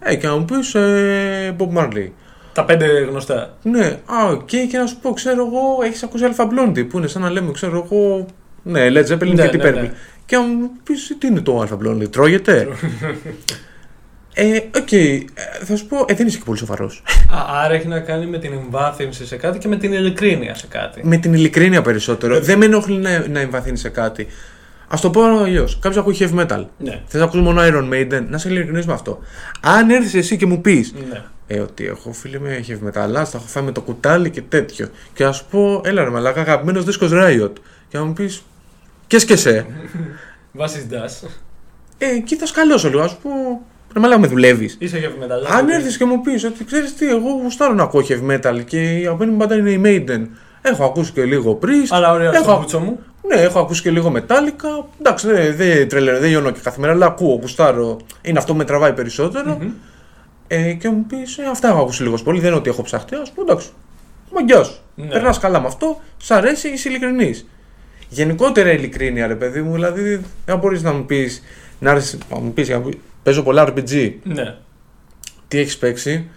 Ε, 0.00 0.14
και 0.16 0.26
να 0.26 0.36
μου 0.36 0.44
πεις 0.44 0.74
ε, 0.74 1.56
Bob 1.58 1.78
Marley. 1.78 2.08
Τα 2.52 2.64
πέντε 2.64 2.86
γνωστά. 2.86 3.56
Ναι, 3.62 3.86
α, 3.86 4.36
και, 4.44 4.58
και 4.58 4.78
να 4.78 4.86
σου 4.86 4.96
πω, 5.02 5.12
ξέρω 5.12 5.46
εγώ, 5.46 5.86
έχεις 5.86 6.02
ακούσει 6.02 6.24
Alpha 6.24 6.48
Blondy 6.48 6.88
που 6.88 6.98
είναι 6.98 7.06
σαν 7.06 7.22
να 7.22 7.30
λέμε, 7.30 7.50
ξέρω 7.52 7.82
εγώ, 7.90 8.26
ναι, 8.62 8.86
Led 8.88 9.06
Zeppelin 9.12 9.34
Ναι, 9.34 9.48
και 9.48 9.58
την 9.58 9.60
ναι, 9.60 9.68
Purple. 9.70 9.74
ναι. 9.74 9.92
Και 10.26 10.36
να 10.36 10.42
μου 10.42 10.70
πεις, 10.84 11.16
τι 11.18 11.26
είναι 11.26 11.40
το 11.40 11.60
Alpha 11.60 11.78
Blondy, 11.84 12.10
τρώγεται; 12.10 12.68
ε, 14.40 14.62
οκ, 14.76 14.92
ε, 14.92 15.18
θα 15.64 15.76
σου 15.76 15.86
πω, 15.86 16.04
ε, 16.08 16.14
δεν 16.14 16.26
είσαι 16.26 16.38
και 16.38 16.44
πολύ 16.44 16.58
σοβαρός. 16.58 17.02
Α, 17.30 17.64
άρα 17.64 17.74
έχει 17.74 17.86
να 17.86 18.00
κάνει 18.00 18.26
με 18.26 18.38
την 18.38 18.52
εμβάθυνση 18.52 19.26
σε 19.26 19.36
κάτι 19.36 19.58
και 19.58 19.68
με 19.68 19.76
την 19.76 19.92
ειλικρίνεια 19.92 20.54
σε 20.54 20.66
κάτι. 20.66 21.00
Με 21.06 21.16
την 21.16 21.34
ειλικρίνεια 21.34 21.82
περισσότερο. 21.82 22.34
Ε, 22.34 22.40
δεν 22.40 22.58
με 22.58 22.64
ενοχλεί 22.64 22.98
να, 22.98 23.28
να 23.28 23.40
εμβαθύνει 23.40 23.76
σε 23.76 23.88
κάτι. 23.88 24.26
Α 24.88 24.98
το 25.00 25.10
πω 25.10 25.22
αλλιώς. 25.22 25.78
Κάποιος 25.78 26.00
ακούει 26.02 26.16
heavy 26.20 26.40
metal. 26.46 26.64
Ναι. 26.78 27.00
Θες 27.06 27.20
να 27.20 27.26
ακούσει 27.26 27.42
μόνο 27.42 27.60
Iron 27.62 27.92
Maiden, 27.92 28.24
να 28.28 28.38
σε 28.38 28.48
ειλικρινής 28.48 28.86
με 28.86 28.92
αυτό. 28.92 29.18
Αν 29.60 29.90
έρθεις 29.90 30.14
εσύ 30.14 30.36
και 30.36 30.46
μου 30.46 30.60
πεις, 30.60 30.94
Ναι. 31.10 31.22
Ε, 31.46 31.60
ότι 31.60 31.86
έχω 31.86 32.12
φίλοι 32.12 32.40
με 32.40 32.64
heavy 32.68 32.86
metal, 32.88 33.10
τα 33.12 33.20
έχω 33.34 33.46
φάει 33.46 33.64
με 33.64 33.72
το 33.72 33.80
κουτάλι 33.80 34.30
και 34.30 34.42
τέτοιο. 34.42 34.88
Και 35.14 35.24
να 35.24 35.32
σου 35.32 35.44
πω, 35.50 35.80
έλα 35.84 36.04
ρε 36.04 36.10
μαλάκα, 36.10 36.40
αγαπημένος 36.40 36.84
δίσκος 36.84 37.10
Riot. 37.12 37.52
Και 37.88 37.98
να 37.98 38.04
μου 38.04 38.12
πεις, 38.12 38.42
και 39.06 39.18
σκεσέ. 39.18 39.66
Βασίζοντα. 40.52 41.08
ε, 41.98 42.18
κοίτας 42.18 42.50
καλώ 42.50 42.82
λίγο, 42.84 43.00
ας 43.00 43.10
σου 43.10 43.18
πω, 43.22 43.30
ρε 43.94 44.00
μαλάκα 44.00 44.20
με 44.20 44.26
δουλεύεις. 44.26 44.76
Είσαι 44.78 44.98
για 44.98 45.12
μεταλλά. 45.18 45.48
Αν 45.50 45.68
έρθεις 45.68 45.96
και 45.96 46.04
μου 46.04 46.20
πεις 46.20 46.44
ότι 46.44 46.64
ξέρεις 46.64 46.94
τι, 46.94 47.08
εγώ 47.08 47.30
γουστάρω 47.42 47.74
να 47.74 47.82
ακούω 47.82 48.02
heavy 48.08 48.30
metal 48.32 48.64
και 48.64 48.98
η 48.98 49.00
αγαπημένη 49.06 49.30
μου 49.30 49.36
μπάντα 49.36 49.54
είναι 49.56 49.70
η 49.70 49.80
Maiden. 49.84 50.26
Έχω 50.62 50.84
ακούσει 50.84 51.12
και 51.12 51.24
λίγο 51.24 51.58
Priest. 51.62 51.86
Αλλά 51.90 52.12
ωραία, 52.12 52.30
έχω, 52.32 52.42
στο 52.44 52.58
μπούτσο 52.58 52.78
μου. 52.80 52.98
ναι, 53.26 53.40
έχω 53.40 53.58
ακούσει 53.60 53.82
και 53.82 53.90
λίγο 53.90 54.12
Metallica. 54.16 54.84
Εντάξει, 55.00 55.26
δεν 55.26 55.56
δε, 55.56 55.86
τρελαίνω, 55.86 56.18
δεν 56.18 56.28
γιώνω 56.28 56.50
και 56.50 56.60
καθημερινά, 56.62 56.96
αλλά 57.04 57.06
ακούω, 57.12 57.38
γουστάρω. 57.40 57.96
Είναι 58.22 58.38
αυτό 58.38 58.52
που 58.52 58.58
με 58.58 58.64
τραβάει 58.64 58.92
περισσότερο. 58.92 59.58
Μμμ. 59.60 59.70
Ε, 60.48 60.72
και 60.72 60.88
μου 60.88 61.04
πεις, 61.08 61.38
ε, 61.38 61.42
αυτά 61.50 61.68
έχω 61.68 61.80
ακούσει 61.80 62.02
λίγος 62.02 62.22
πολύ. 62.22 62.38
Δεν 62.40 62.48
είναι 62.48 62.58
ότι 62.58 62.70
έχω 62.70 62.82
ψαχτεί. 62.82 63.14
Α 63.14 63.22
πούμε, 63.34 63.46
εντάξει. 63.50 63.68
Μαγκιά 64.34 64.62
σου. 64.62 64.80
Ναι. 64.94 65.06
Περνάς 65.06 65.38
καλά 65.38 65.60
με 65.60 65.66
αυτό, 65.66 66.00
σ' 66.16 66.30
αρέσει, 66.30 66.68
είσαι 66.68 66.88
ειλικρινής. 66.88 67.46
Γενικότερα 68.08 68.72
ειλικρίνεια, 68.72 69.26
ρε 69.26 69.34
παιδί 69.34 69.62
μου, 69.62 69.72
δηλαδή 69.72 70.20
δεν 70.46 70.58
μπορείς 70.58 70.82
να 70.82 70.92
μου 70.92 71.04
πεις, 71.04 71.42
να, 71.78 71.90
έρθεις- 71.90 72.18
να 72.30 72.38
μου 72.38 72.52
πεις, 72.52 72.68
να 72.68 72.78
μου 72.78 72.88
πεις, 72.88 72.98
παίζω 73.22 73.42
πολλά 73.42 73.68
RPG. 73.68 74.12
Ναι. 74.22 74.54
Τι 75.48 75.58
έχεις 75.58 75.78
παίξει; 75.78 76.28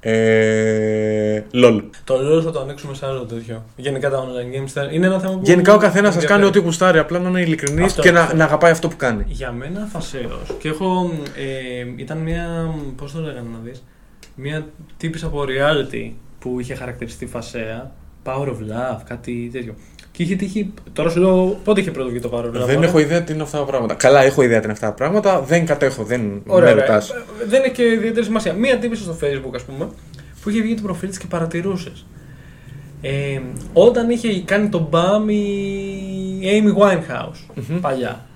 Ε, 0.00 1.42
LOL. 1.52 1.82
Το 2.04 2.14
LOL 2.14 2.42
θα 2.44 2.50
το 2.50 2.60
ανοίξουμε 2.60 2.94
σε 2.94 3.06
άλλο 3.06 3.24
τέτοιο. 3.24 3.64
Γενικά 3.76 4.10
τα 4.10 4.24
online 4.24 4.56
games 4.60 4.66
θα- 4.68 4.88
είναι 4.92 5.06
ένα 5.06 5.18
θέμα 5.18 5.32
που. 5.34 5.40
Γενικά 5.44 5.74
ο 5.74 5.78
καθένας 5.78 6.14
σας 6.14 6.24
κάνει 6.24 6.32
ενδιαφέρει. 6.34 6.58
ό,τι 6.58 6.58
γουστάρει, 6.66 6.98
απλά 6.98 7.18
να 7.18 7.28
είναι 7.28 7.40
ειλικρινής 7.40 7.84
Αυτό, 7.84 8.02
και 8.02 8.10
να, 8.10 8.20
αυτό. 8.22 8.36
να 8.36 8.44
αγαπάει 8.44 8.70
αυτό 8.70 8.88
που 8.88 8.96
κάνει. 8.96 9.24
Για 9.28 9.52
μένα 9.52 9.88
φασαίο. 9.92 10.38
Και 10.58 10.68
έχω. 10.68 11.12
Ε, 11.36 11.84
ήταν 11.96 12.18
μια. 12.18 12.74
Πώς 12.96 13.12
το 13.12 13.20
λέγανε 13.20 13.48
να 13.52 13.58
δεις. 13.64 13.82
Μια 14.34 14.66
τύπη 14.96 15.24
από 15.24 15.44
reality 15.48 16.10
που 16.38 16.60
είχε 16.60 16.74
χαρακτηριστεί 16.74 17.26
φασαία. 17.26 17.92
Power 18.24 18.46
of 18.48 18.56
Love, 18.56 19.00
κάτι 19.08 19.48
τέτοιο. 19.52 19.74
Και 20.12 20.22
είχε 20.22 20.34
τύχει. 20.36 20.72
Τώρα 20.92 21.10
σου 21.10 21.20
λέω 21.20 21.60
πότε 21.64 21.80
είχε 21.80 21.90
πρώτο 21.90 22.10
και 22.10 22.20
το 22.20 22.30
Power 22.32 22.44
of 22.44 22.48
Love. 22.48 22.52
Δεν 22.66 22.74
τώρα; 22.74 22.86
έχω 22.86 22.98
ιδέα 22.98 23.22
τι 23.22 23.32
είναι 23.32 23.42
αυτά 23.42 23.58
τα 23.58 23.64
πράγματα. 23.64 23.94
Καλά, 23.94 24.22
έχω 24.22 24.42
ιδέα 24.42 24.58
τι 24.58 24.64
είναι 24.64 24.72
αυτά 24.72 24.86
τα 24.86 24.92
πράγματα. 24.92 25.40
Δεν 25.40 25.66
κατέχω, 25.66 26.02
δεν 26.02 26.20
Ωραία, 26.46 26.74
με 26.74 26.80
ωραία. 26.80 26.86
ρωτάς. 26.86 27.10
Ε, 27.10 27.14
Δεν 27.48 27.62
έχει 27.62 27.72
και 27.72 27.82
ιδιαίτερη 27.82 28.24
σημασία. 28.24 28.52
Μία 28.52 28.78
τύπη 28.78 28.96
στο 28.96 29.16
Facebook, 29.22 29.54
ας 29.54 29.62
πούμε, 29.62 29.88
που 30.42 30.50
είχε 30.50 30.62
βγει 30.62 30.74
το 30.74 30.82
προφίλ 30.82 31.08
της 31.08 31.18
και 31.18 31.26
παρατηρούσες. 31.28 32.06
Ε, 33.02 33.40
όταν 33.72 34.10
είχε 34.10 34.40
κάνει 34.42 34.68
τον 34.68 34.86
μπαμ 34.90 35.28
η 35.28 36.40
Amy 36.42 36.82
Winehouse 36.82 37.54
Μμμ. 37.68 37.80
παλιά. 37.80 38.26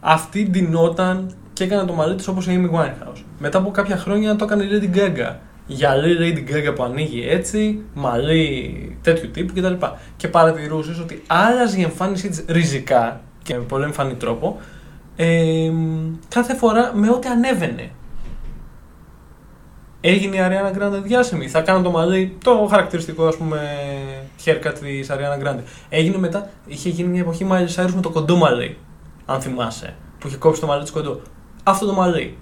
Αυτή 0.00 0.46
ντυνόταν 0.50 1.34
και 1.52 1.64
έκανε 1.64 1.86
το 1.86 1.92
μαλλί 1.92 2.14
της 2.14 2.28
όπως 2.28 2.46
η 2.46 2.50
Amy 2.72 2.78
Winehouse. 2.78 3.22
Μετά 3.38 3.58
από 3.58 3.70
κάποια 3.70 3.96
χρόνια 3.96 4.36
το 4.36 4.44
έκανε 4.44 4.62
η 4.64 4.68
Lady 4.72 4.96
Gaga. 4.96 5.34
Γυαλί 5.70 6.16
Lady 6.20 6.50
Gaga 6.50 6.74
που 6.74 6.82
ανοίγει 6.82 7.28
έτσι, 7.28 7.80
μαλλί 7.94 8.98
τέτοιου 9.02 9.30
τύπου 9.30 9.52
κτλ. 9.60 9.86
Και 10.16 10.28
παρατηρούσες 10.28 10.98
ότι 10.98 11.22
άλλαζε 11.26 11.78
η 11.78 11.82
εμφάνισή 11.82 12.28
της 12.28 12.44
ριζικά 12.48 13.20
και 13.42 13.54
με 13.54 13.62
πολύ 13.62 13.84
εμφανή 13.84 14.14
τρόπο 14.14 14.60
ε, 15.16 15.72
κάθε 16.28 16.54
φορά 16.54 16.92
με 16.94 17.10
ό,τι 17.10 17.28
ανέβαινε. 17.28 17.90
Έγινε 20.00 20.36
η 20.36 20.40
Ariana 20.42 20.78
Grande 20.78 21.02
διάσημη. 21.02 21.48
Θα 21.48 21.60
κάνω 21.60 21.82
το 21.82 21.90
μαλλί, 21.90 22.36
το 22.44 22.66
χαρακτηριστικό 22.70 23.26
ας 23.26 23.36
πούμε 23.36 23.60
haircut 24.44 24.72
της 24.80 25.10
Ariana 25.10 25.44
Grande. 25.44 25.62
Έγινε 25.88 26.18
μετά, 26.18 26.50
είχε 26.66 26.88
γίνει 26.88 27.08
μια 27.08 27.20
εποχή 27.20 27.46
Miley 27.50 27.84
Cyrus 27.84 27.92
με 27.94 28.00
το 28.00 28.10
κοντό 28.10 28.36
μαλλί, 28.36 28.76
αν 29.26 29.40
θυμάσαι, 29.40 29.94
που 30.18 30.26
είχε 30.26 30.36
κόψει 30.36 30.60
το 30.60 30.66
μαλλί 30.66 30.82
της 30.82 30.90
κοντό. 30.90 31.20
Αυτό 31.62 31.86
το 31.86 31.92
μαλλί. 31.92 32.36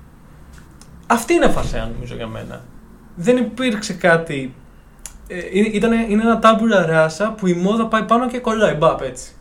Αυτή 1.07 1.35
είναι 1.35 1.49
φασέα 1.49 1.91
νομίζω 1.95 2.15
για 2.15 2.27
μένα. 2.27 2.65
Δεν 3.21 3.37
υπήρξε 3.37 3.93
κάτι... 3.93 4.55
Ε, 5.29 5.37
είναι- 5.53 5.69
ήτανε, 5.69 6.07
είναι 6.09 6.23
ένα 6.23 6.39
τάμπουλα 6.39 6.87
ράσα 6.87 7.33
που 7.37 7.47
η 7.47 7.53
μόδα 7.55 7.87
πάει 7.87 8.03
πάνω 8.03 8.29
και 8.29 8.39
κολλάει, 8.39 8.75
μπαπ 8.75 9.01
έτσι. 9.03 9.33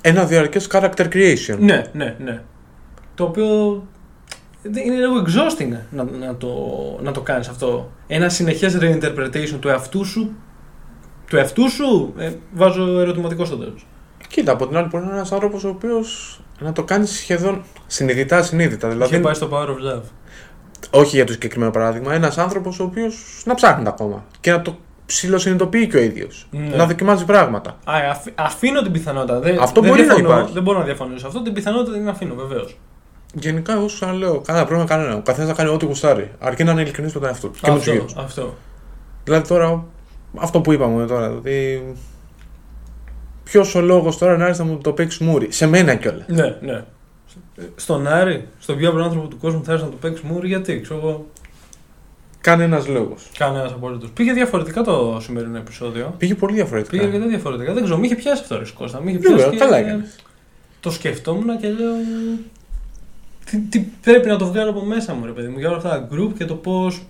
Ένα 0.00 0.24
διαρκές 0.24 0.68
character 0.72 1.06
creation. 1.12 1.56
Ναι, 1.58 1.82
ναι, 1.92 2.16
ναι. 2.18 2.42
Το 3.14 3.24
οποίο 3.24 3.46
δεν- 4.62 4.84
είναι 4.86 4.96
λίγο 4.96 5.22
exhausting 5.26 5.68
να, 5.90 6.04
να, 6.04 6.36
το, 6.36 6.48
να 7.02 7.12
το 7.12 7.20
κάνεις 7.20 7.48
αυτό. 7.48 7.90
Ένα 8.06 8.28
συνεχές 8.28 8.78
reinterpretation 8.80 9.56
του 9.60 9.68
εαυτού 9.68 10.04
σου. 10.04 10.32
Του 11.28 11.36
εαυτού 11.36 11.70
σου, 11.70 12.14
ε, 12.18 12.32
βάζω 12.52 13.00
ερωτηματικό 13.00 13.44
στο 13.44 13.56
τέλος. 13.56 13.86
Κοίτα, 14.28 14.52
από 14.52 14.66
την 14.66 14.76
άλλη, 14.76 14.88
μπορεί 14.88 15.02
να 15.04 15.08
είναι 15.10 15.18
ένας 15.18 15.32
άνθρωπος 15.32 15.64
ο 15.64 15.68
οποίος 15.68 16.40
να 16.60 16.72
το 16.72 16.84
κάνεις 16.84 17.10
σχεδόν 17.10 17.62
συνειδητά 17.86 18.42
συνείδητα. 18.42 18.88
Δηλαδή... 18.88 19.06
Δηλαδή, 19.16 19.24
πάει 19.24 19.34
στο 19.34 19.48
Power 19.52 19.66
of 19.68 19.94
Love. 19.96 20.02
Όχι 20.90 21.16
για 21.16 21.24
το 21.24 21.32
συγκεκριμένο 21.32 21.70
παράδειγμα, 21.70 22.14
ένας 22.14 22.38
άνθρωπος 22.38 22.80
ο 22.80 22.84
οποίος 22.84 23.42
να 23.44 23.54
ψάχνει 23.54 23.84
τα 23.84 23.90
ακόμα 23.90 24.24
και 24.40 24.50
να 24.50 24.62
το 24.62 24.76
ψηλοσυνειδητοποιεί 25.06 25.86
και 25.86 25.96
ο 25.96 26.00
ίδιος. 26.00 26.46
Ναι. 26.50 26.76
Να 26.76 26.86
δοκιμάζει 26.86 27.24
πράγματα. 27.24 27.70
Α, 27.84 27.94
αφ- 28.10 28.28
αφήνω 28.34 28.82
την 28.82 28.92
πιθανότητα. 28.92 29.40
Δεν, 29.40 29.58
Αυτό 29.60 29.80
δεν 29.80 29.90
μπορεί 29.90 30.02
να 30.02 30.14
διαφωνώ, 30.14 30.34
υπάρχει. 30.34 30.52
Δεν 30.52 30.62
μπορώ 30.62 30.78
να 30.78 30.84
διαφωνήσω 30.84 31.18
σε 31.18 31.26
αυτό. 31.26 31.42
Την 31.42 31.52
πιθανότητα 31.52 31.96
την 31.96 32.08
αφήνω, 32.08 32.34
βεβαίως. 32.34 32.78
Γενικά, 33.34 33.72
εγώ 33.72 33.88
σου 33.88 34.06
λέω, 34.12 34.40
κανένα 34.40 34.64
πρόβλημα 34.66 34.90
κανένα. 34.90 35.16
Ο 35.16 35.20
καθένας 35.20 35.50
θα 35.50 35.56
κάνει 35.56 35.70
ό,τι 35.70 35.84
γουστάρει. 35.86 36.30
Αρκεί 36.38 36.64
να 36.64 36.72
είναι 36.72 36.80
ειλικρινής 36.80 37.14
με 37.14 37.20
τον 37.20 37.28
εαυτό 37.28 37.48
του. 37.48 37.58
Και 37.62 37.70
με 37.70 37.76
τους 37.76 37.86
γύρους. 37.86 38.02
αυτό, 38.12 38.20
αυτό. 38.20 38.54
Δηλαδή 39.24 39.48
τώρα, 39.48 39.84
αυτό 40.38 40.60
που 40.60 40.72
είπαμε 40.72 41.06
τώρα, 41.06 41.30
ότι. 41.30 41.82
Ποιος 43.44 43.74
ο 43.74 43.80
λόγος 43.80 44.18
τώρα 44.18 44.36
να 44.36 44.46
έρθει 44.46 44.58
να 44.60 44.64
μου 44.66 44.78
το 44.78 44.92
παίξει 44.92 45.24
μούρι. 45.24 45.52
Σε 45.52 45.66
μένα 45.66 45.94
κιόλας. 45.94 46.24
Ναι, 46.28 46.56
ναι. 46.60 46.84
Στον 47.76 48.06
Άρη, 48.06 48.48
στον 48.58 48.76
πιο 48.76 48.88
απλό 48.88 49.02
άνθρωπο 49.04 49.28
του 49.28 49.38
κόσμου, 49.38 49.64
θα 49.64 49.72
έρθει 49.72 49.84
να 49.84 49.90
του 49.90 49.96
παίξεις 49.98 50.24
μούρι, 50.24 50.48
γιατί 50.48 50.80
ξέρω 50.80 50.98
εγώ. 51.00 51.26
Κανένας 52.40 52.86
λόγος. 52.86 53.30
Κανένας 53.38 53.72
απολύτω. 53.72 54.06
Πήγε 54.14 54.32
διαφορετικά 54.32 54.82
το 54.82 55.18
σημερινό 55.22 55.56
επεισόδιο. 55.58 56.14
Πήγε 56.18 56.34
πολύ 56.34 56.54
διαφορετικά. 56.54 56.90
Πήγε 56.96 57.04
αρκετά 57.06 57.26
διαφορετικά. 57.26 57.72
Δεν 57.72 57.82
ξέρω, 57.82 57.98
με 57.98 58.06
είχε 58.06 58.14
πιάσει 58.14 58.42
αυτό 58.42 58.54
ο 58.56 58.62
Κώστα. 58.78 59.00
Με 59.02 59.10
είχε 59.10 59.18
Βέβαια, 59.18 59.36
πιάσει. 59.36 59.50
και- 59.50 59.56
καλά 59.56 59.76
έκανες. 59.76 60.16
Το 60.80 60.90
σκεφτόμουν 60.90 61.58
και 61.58 61.68
λέω. 61.68 61.92
Τι, 63.44 63.58
τι 63.58 63.78
πρέπει 64.02 64.28
να 64.28 64.36
το 64.36 64.46
βγάλω 64.46 64.70
από 64.70 64.84
μέσα 64.84 65.14
μου, 65.14 65.24
ρε 65.26 65.32
παιδί 65.32 65.48
μου, 65.48 65.58
για 65.58 65.68
όλα 65.68 65.76
αυτά 65.76 65.88
τα 65.88 66.08
group 66.12 66.30
και 66.38 66.44
το 66.44 66.54
πώς. 66.54 67.02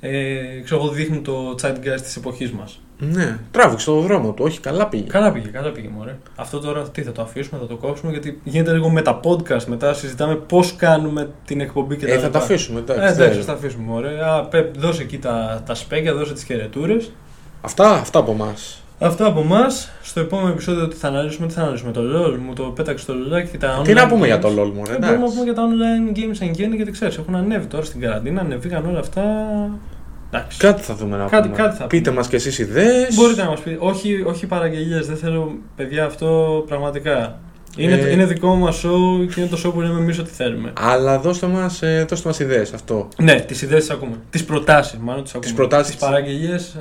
Ε, 0.00 0.60
ξέρω 0.64 0.80
εγώ, 0.82 0.92
δείχνουν 0.92 1.22
το 1.22 1.54
zeitgeist 1.62 2.00
της 2.02 2.16
εποχής 2.16 2.50
μας. 2.52 2.80
Ναι, 3.12 3.38
τράβηξε 3.50 3.86
το 3.86 4.00
δρόμο 4.00 4.30
του. 4.32 4.44
Όχι, 4.46 4.60
καλά 4.60 4.86
πήγε. 4.86 5.04
Καλά 5.08 5.32
πήγε, 5.32 5.48
καλά 5.48 5.70
πήγε, 5.70 5.88
μωρέ. 5.96 6.16
Αυτό 6.36 6.58
τώρα 6.58 6.82
τι 6.88 7.02
θα 7.02 7.12
το 7.12 7.22
αφήσουμε, 7.22 7.60
θα 7.60 7.66
το 7.66 7.76
κόψουμε, 7.76 8.10
γιατί 8.10 8.40
γίνεται 8.44 8.72
λίγο 8.72 8.90
με 8.90 9.02
τα 9.02 9.20
podcast. 9.24 9.64
Μετά 9.66 9.94
συζητάμε 9.94 10.34
πώς 10.34 10.74
κάνουμε 10.76 11.28
την 11.44 11.60
εκπομπή 11.60 11.96
και 11.96 12.06
τα 12.06 12.12
Ε, 12.12 12.16
θα 12.16 12.26
λοιπά. 12.26 12.38
τα 12.38 12.44
αφήσουμε. 12.44 12.78
Εντάξει, 12.80 13.02
Ε, 13.02 13.06
εντάξει, 13.10 13.34
δεν- 13.36 13.40
θα 13.44 13.52
τα 13.52 13.52
αφήσουμε, 13.58 13.84
μωρέ. 13.86 14.24
Α, 14.28 14.40
Πεπ, 14.44 14.76
δώσε 14.78 15.02
εκεί 15.02 15.18
τα, 15.18 15.62
τα 15.66 15.74
σπέκια, 15.74 16.14
δώσε 16.14 16.32
τις 16.32 16.44
χαιρετούρες. 16.44 17.10
Αυτά, 17.60 17.90
αυτά 17.90 18.18
από 18.18 18.30
εμά. 18.32 18.54
Αυτά 18.98 19.26
από 19.26 19.40
εμά. 19.40 19.66
Στο 20.02 20.20
επόμενο 20.20 20.48
επεισόδιο 20.48 20.88
τι 20.88 20.96
θα 20.96 21.08
αναλύσουμε, 21.08 21.46
τι 21.46 21.52
θα 21.52 21.62
αναλύσουμε. 21.62 21.92
Το 21.92 22.00
LOL, 22.00 22.38
μου 22.46 22.52
το 22.52 22.62
πέταξε 22.62 23.06
το 23.06 23.12
LOL 23.12 23.48
και 23.50 23.58
τα 23.58 23.80
online. 23.80 23.84
Τι 23.84 23.92
να 23.92 24.06
πούμε 24.08 24.22
games. 24.22 24.26
για 24.26 24.38
το 24.38 24.48
LOL 24.48 24.70
μου, 24.74 24.82
Ε, 24.88 24.92
ρε. 24.92 24.98
μπορούμε 24.98 24.98
να 24.98 25.06
εντάξει. 25.06 25.32
πούμε 25.34 25.44
για 25.44 25.54
τα 25.54 25.62
online 25.68 26.16
games 26.18 26.36
εν 26.40 26.50
γέννη 26.50 26.76
γιατί 26.76 26.90
ξέρεις, 26.90 27.16
έχουν 27.16 27.34
ανέβει 27.34 27.66
τώρα 27.66 27.84
στην 27.84 28.00
καραντίνα, 28.00 28.40
ανεβήκαν 28.40 28.86
όλα 28.86 28.98
αυτά. 28.98 29.22
Εντάξει. 30.30 30.58
Κάτι 30.58 30.82
θα 30.82 30.94
δούμε 30.94 31.16
να 31.16 31.24
Κάτι- 31.26 31.48
πούμε. 31.48 31.62
κάτι 31.62 31.76
θα 31.76 31.86
Πείτε 31.86 32.02
πούμε. 32.08 32.16
μας 32.20 32.28
κι 32.28 32.34
εσείς 32.34 32.58
ιδέες. 32.58 33.14
Μπορείτε 33.14 33.42
να 33.42 33.48
μας 33.48 33.60
πείτε. 33.60 33.76
Όχι, 33.80 34.22
όχι 34.26 34.46
παραγγελίες, 34.46 35.06
δεν 35.06 35.16
θέλω 35.16 35.58
παιδιά 35.76 36.04
αυτό 36.04 36.64
πραγματικά. 36.68 37.38
Είναι, 37.76 37.94
Ε, 37.94 38.10
είναι 38.12 38.24
δικό 38.24 38.54
μας 38.54 38.76
show 38.84 39.26
και 39.34 39.40
είναι 39.40 39.48
το 39.50 39.60
show 39.66 39.72
που 39.74 39.80
λέμε 39.80 40.00
εμείς 40.00 40.18
ό,τι 40.18 40.30
θέλουμε. 40.30 40.72
Αλλά 40.80 41.18
δώστε 41.18 41.46
μας 41.46 41.82
ε, 41.82 42.04
δώστε 42.08 42.28
μας 42.28 42.38
ιδέες 42.38 42.72
αυτό. 42.72 43.08
Ναι, 43.22 43.34
τις 43.40 43.62
ιδέες 43.62 43.80
τις 43.80 43.90
ακούμε. 43.90 44.16
Τις 44.30 44.44
προτάσεις, 44.44 44.98
μάλλον 44.98 45.22
τις 45.24 45.34
ακούμε. 45.34 45.52
προτάσεις 45.54 45.86
Τι 45.86 45.96
τις- 45.96 46.06
παραγγελίες 46.06 46.76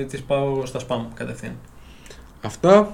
ε, 0.00 0.04
τις 0.04 0.20
πάω 0.22 0.66
στα 0.66 0.78
spam 0.88 1.00
κατευθείαν. 1.14 1.52
Αυτά. 2.42 2.90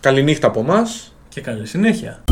Καληνύχτα 0.00 0.46
από 0.46 0.60
εμάς. 0.60 1.14
Και 1.28 1.40
καλή 1.40 1.66
συνέχεια. 1.66 2.22